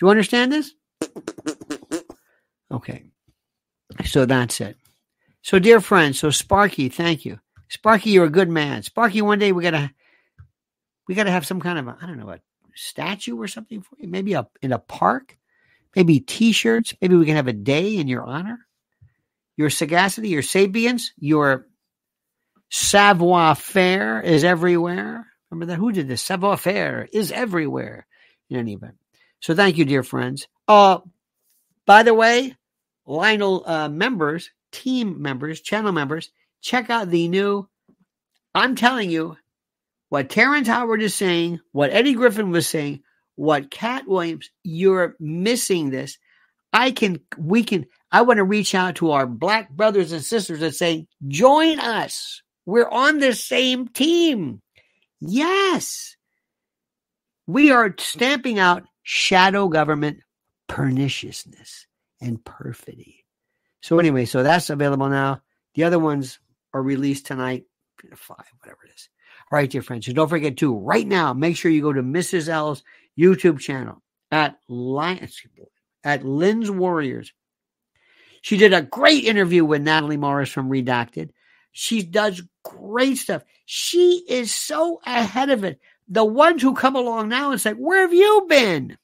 you 0.00 0.08
understand 0.08 0.50
this? 0.50 0.72
Okay. 2.70 3.04
So 4.06 4.24
that's 4.24 4.60
it. 4.62 4.76
So, 5.42 5.58
dear 5.58 5.80
friends, 5.80 6.18
so 6.18 6.30
Sparky, 6.30 6.88
thank 6.88 7.26
you. 7.26 7.38
Sparky, 7.68 8.10
you're 8.10 8.24
a 8.24 8.30
good 8.30 8.48
man. 8.48 8.82
Sparky, 8.82 9.20
one 9.20 9.38
day 9.38 9.52
we 9.52 9.62
gotta 9.62 9.90
we 11.06 11.14
gotta 11.14 11.30
have 11.30 11.46
some 11.46 11.60
kind 11.60 11.78
of 11.78 11.88
I 11.88 12.06
don't 12.06 12.18
know 12.18 12.30
a 12.30 12.40
statue 12.74 13.36
or 13.36 13.48
something 13.48 13.82
for 13.82 13.96
you. 13.98 14.08
Maybe 14.08 14.32
a 14.32 14.48
in 14.62 14.72
a 14.72 14.78
park. 14.78 15.36
Maybe 15.94 16.20
T-shirts. 16.20 16.94
Maybe 17.02 17.16
we 17.16 17.26
can 17.26 17.36
have 17.36 17.48
a 17.48 17.52
day 17.52 17.96
in 17.96 18.08
your 18.08 18.24
honor 18.24 18.66
your 19.62 19.70
sagacity, 19.70 20.28
your 20.30 20.42
sapience, 20.42 21.12
your 21.16 21.68
savoir 22.68 23.54
faire 23.54 24.20
is 24.20 24.42
everywhere. 24.42 25.26
Remember 25.50 25.66
that? 25.72 25.78
Who 25.78 25.92
did 25.92 26.08
this? 26.08 26.20
Savoir 26.20 26.56
faire 26.56 27.08
is 27.12 27.30
everywhere 27.30 28.08
in 28.50 28.56
any 28.56 28.72
event. 28.72 28.96
So 29.38 29.54
thank 29.54 29.78
you, 29.78 29.84
dear 29.84 30.02
friends. 30.02 30.48
Uh, 30.66 30.98
by 31.86 32.02
the 32.02 32.12
way, 32.12 32.56
Lionel 33.06 33.62
uh, 33.64 33.88
members, 33.88 34.50
team 34.72 35.22
members, 35.22 35.60
channel 35.60 35.92
members, 35.92 36.30
check 36.60 36.90
out 36.90 37.08
the 37.08 37.28
new. 37.28 37.68
I'm 38.56 38.74
telling 38.74 39.10
you 39.10 39.36
what 40.08 40.28
Terrence 40.28 40.66
Howard 40.66 41.02
is 41.02 41.14
saying, 41.14 41.60
what 41.70 41.90
Eddie 41.90 42.14
Griffin 42.14 42.50
was 42.50 42.66
saying, 42.66 43.02
what 43.36 43.70
Katt 43.70 44.08
Williams, 44.08 44.50
you're 44.64 45.14
missing 45.20 45.90
this. 45.90 46.18
I 46.72 46.90
can, 46.90 47.20
we 47.36 47.64
can, 47.64 47.86
I 48.10 48.22
want 48.22 48.38
to 48.38 48.44
reach 48.44 48.74
out 48.74 48.96
to 48.96 49.10
our 49.10 49.26
black 49.26 49.70
brothers 49.70 50.12
and 50.12 50.24
sisters 50.24 50.62
and 50.62 50.74
say, 50.74 51.06
join 51.28 51.78
us. 51.78 52.42
We're 52.64 52.88
on 52.88 53.18
the 53.18 53.34
same 53.34 53.88
team. 53.88 54.62
Yes. 55.20 56.16
We 57.46 57.70
are 57.72 57.94
stamping 57.98 58.58
out 58.58 58.84
shadow 59.02 59.68
government 59.68 60.18
perniciousness 60.68 61.86
and 62.20 62.42
perfidy. 62.44 63.24
So, 63.82 63.98
anyway, 63.98 64.26
so 64.26 64.42
that's 64.42 64.70
available 64.70 65.08
now. 65.08 65.42
The 65.74 65.84
other 65.84 65.98
ones 65.98 66.38
are 66.72 66.82
released 66.82 67.26
tonight, 67.26 67.64
five, 68.14 68.46
whatever 68.60 68.78
it 68.86 68.92
is. 68.94 69.08
All 69.50 69.58
right, 69.58 69.68
dear 69.68 69.82
friends. 69.82 70.06
So 70.06 70.12
don't 70.12 70.28
forget 70.28 70.56
to 70.58 70.74
right 70.74 71.06
now, 71.06 71.34
make 71.34 71.56
sure 71.56 71.70
you 71.70 71.82
go 71.82 71.92
to 71.92 72.02
Mrs. 72.02 72.48
L's 72.48 72.82
YouTube 73.18 73.58
channel 73.58 74.02
at 74.30 74.58
Lions 74.68 75.36
at 76.04 76.24
Lynn's 76.24 76.70
Warriors. 76.70 77.32
She 78.42 78.56
did 78.56 78.72
a 78.72 78.82
great 78.82 79.24
interview 79.24 79.64
with 79.64 79.84
Natali 79.84 80.18
Morris 80.18 80.50
from 80.50 80.68
Redacted. 80.68 81.30
She 81.70 82.02
does 82.02 82.42
great 82.64 83.18
stuff. 83.18 83.42
She 83.64 84.24
is 84.28 84.54
so 84.54 85.00
ahead 85.06 85.50
of 85.50 85.64
it. 85.64 85.80
The 86.08 86.24
ones 86.24 86.60
who 86.60 86.74
come 86.74 86.96
along 86.96 87.28
now 87.28 87.52
and 87.52 87.60
say, 87.60 87.72
Where 87.72 88.00
have 88.00 88.12
you 88.12 88.46
been? 88.48 88.98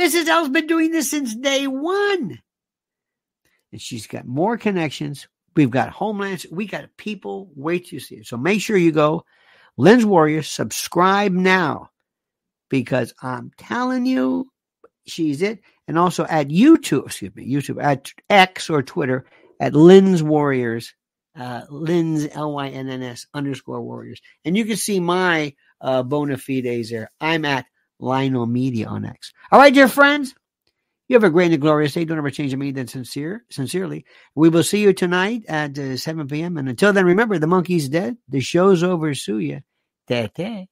Mrs. 0.00 0.28
L's 0.28 0.48
been 0.48 0.68
doing 0.68 0.92
this 0.92 1.10
since 1.10 1.34
day 1.34 1.66
one. 1.66 2.40
And 3.72 3.80
she's 3.80 4.06
got 4.06 4.26
more 4.26 4.56
connections. 4.56 5.26
We've 5.56 5.70
got 5.70 5.90
homelands. 5.90 6.46
We 6.50 6.66
got 6.66 6.96
people. 6.96 7.50
Wait 7.56 7.88
to 7.88 7.98
see 7.98 8.16
it. 8.16 8.26
So 8.26 8.36
make 8.36 8.60
sure 8.60 8.76
you 8.76 8.92
go. 8.92 9.24
Lynn's 9.76 10.06
Warriors, 10.06 10.48
subscribe 10.48 11.32
now 11.32 11.90
because 12.68 13.12
I'm 13.22 13.50
telling 13.58 14.06
you, 14.06 14.50
she's 15.08 15.42
it. 15.42 15.60
And 15.86 15.98
also 15.98 16.24
at 16.24 16.48
YouTube, 16.48 17.06
excuse 17.06 17.34
me, 17.34 17.50
YouTube, 17.50 17.82
at 17.82 18.12
X 18.28 18.68
or 18.68 18.82
Twitter 18.82 19.24
at 19.60 19.74
Lynn's 19.74 20.22
Warriors, 20.22 20.94
uh, 21.36 21.62
Lynn's 21.70 22.26
L 22.32 22.52
Y 22.52 22.68
N 22.68 22.88
N 22.88 23.02
S 23.02 23.26
underscore 23.34 23.80
Warriors. 23.80 24.20
And 24.44 24.56
you 24.56 24.64
can 24.64 24.76
see 24.76 25.00
my 25.00 25.54
uh, 25.80 26.02
bona 26.02 26.36
fides 26.36 26.90
there. 26.90 27.10
I'm 27.20 27.44
at 27.44 27.66
Lionel 27.98 28.46
Media 28.46 28.86
on 28.86 29.04
X. 29.04 29.32
All 29.50 29.58
right, 29.58 29.72
dear 29.72 29.88
friends, 29.88 30.34
you 31.08 31.14
have 31.14 31.24
a 31.24 31.30
great 31.30 31.52
and 31.52 31.60
glorious 31.60 31.94
day. 31.94 32.04
Don't 32.04 32.18
ever 32.18 32.30
change 32.30 32.52
a 32.52 32.56
me 32.56 32.70
than 32.70 32.86
sincere, 32.86 33.44
sincerely. 33.50 34.04
We 34.34 34.50
will 34.50 34.62
see 34.62 34.82
you 34.82 34.92
tonight 34.92 35.44
at 35.48 35.78
uh, 35.78 35.96
7 35.96 36.28
p.m. 36.28 36.58
And 36.58 36.68
until 36.68 36.92
then, 36.92 37.06
remember, 37.06 37.38
the 37.38 37.46
monkey's 37.46 37.88
dead. 37.88 38.16
The 38.28 38.40
show's 38.40 38.82
over. 38.82 39.14
Sue 39.14 39.38
ya. 39.38 39.58
Tete. 40.06 40.68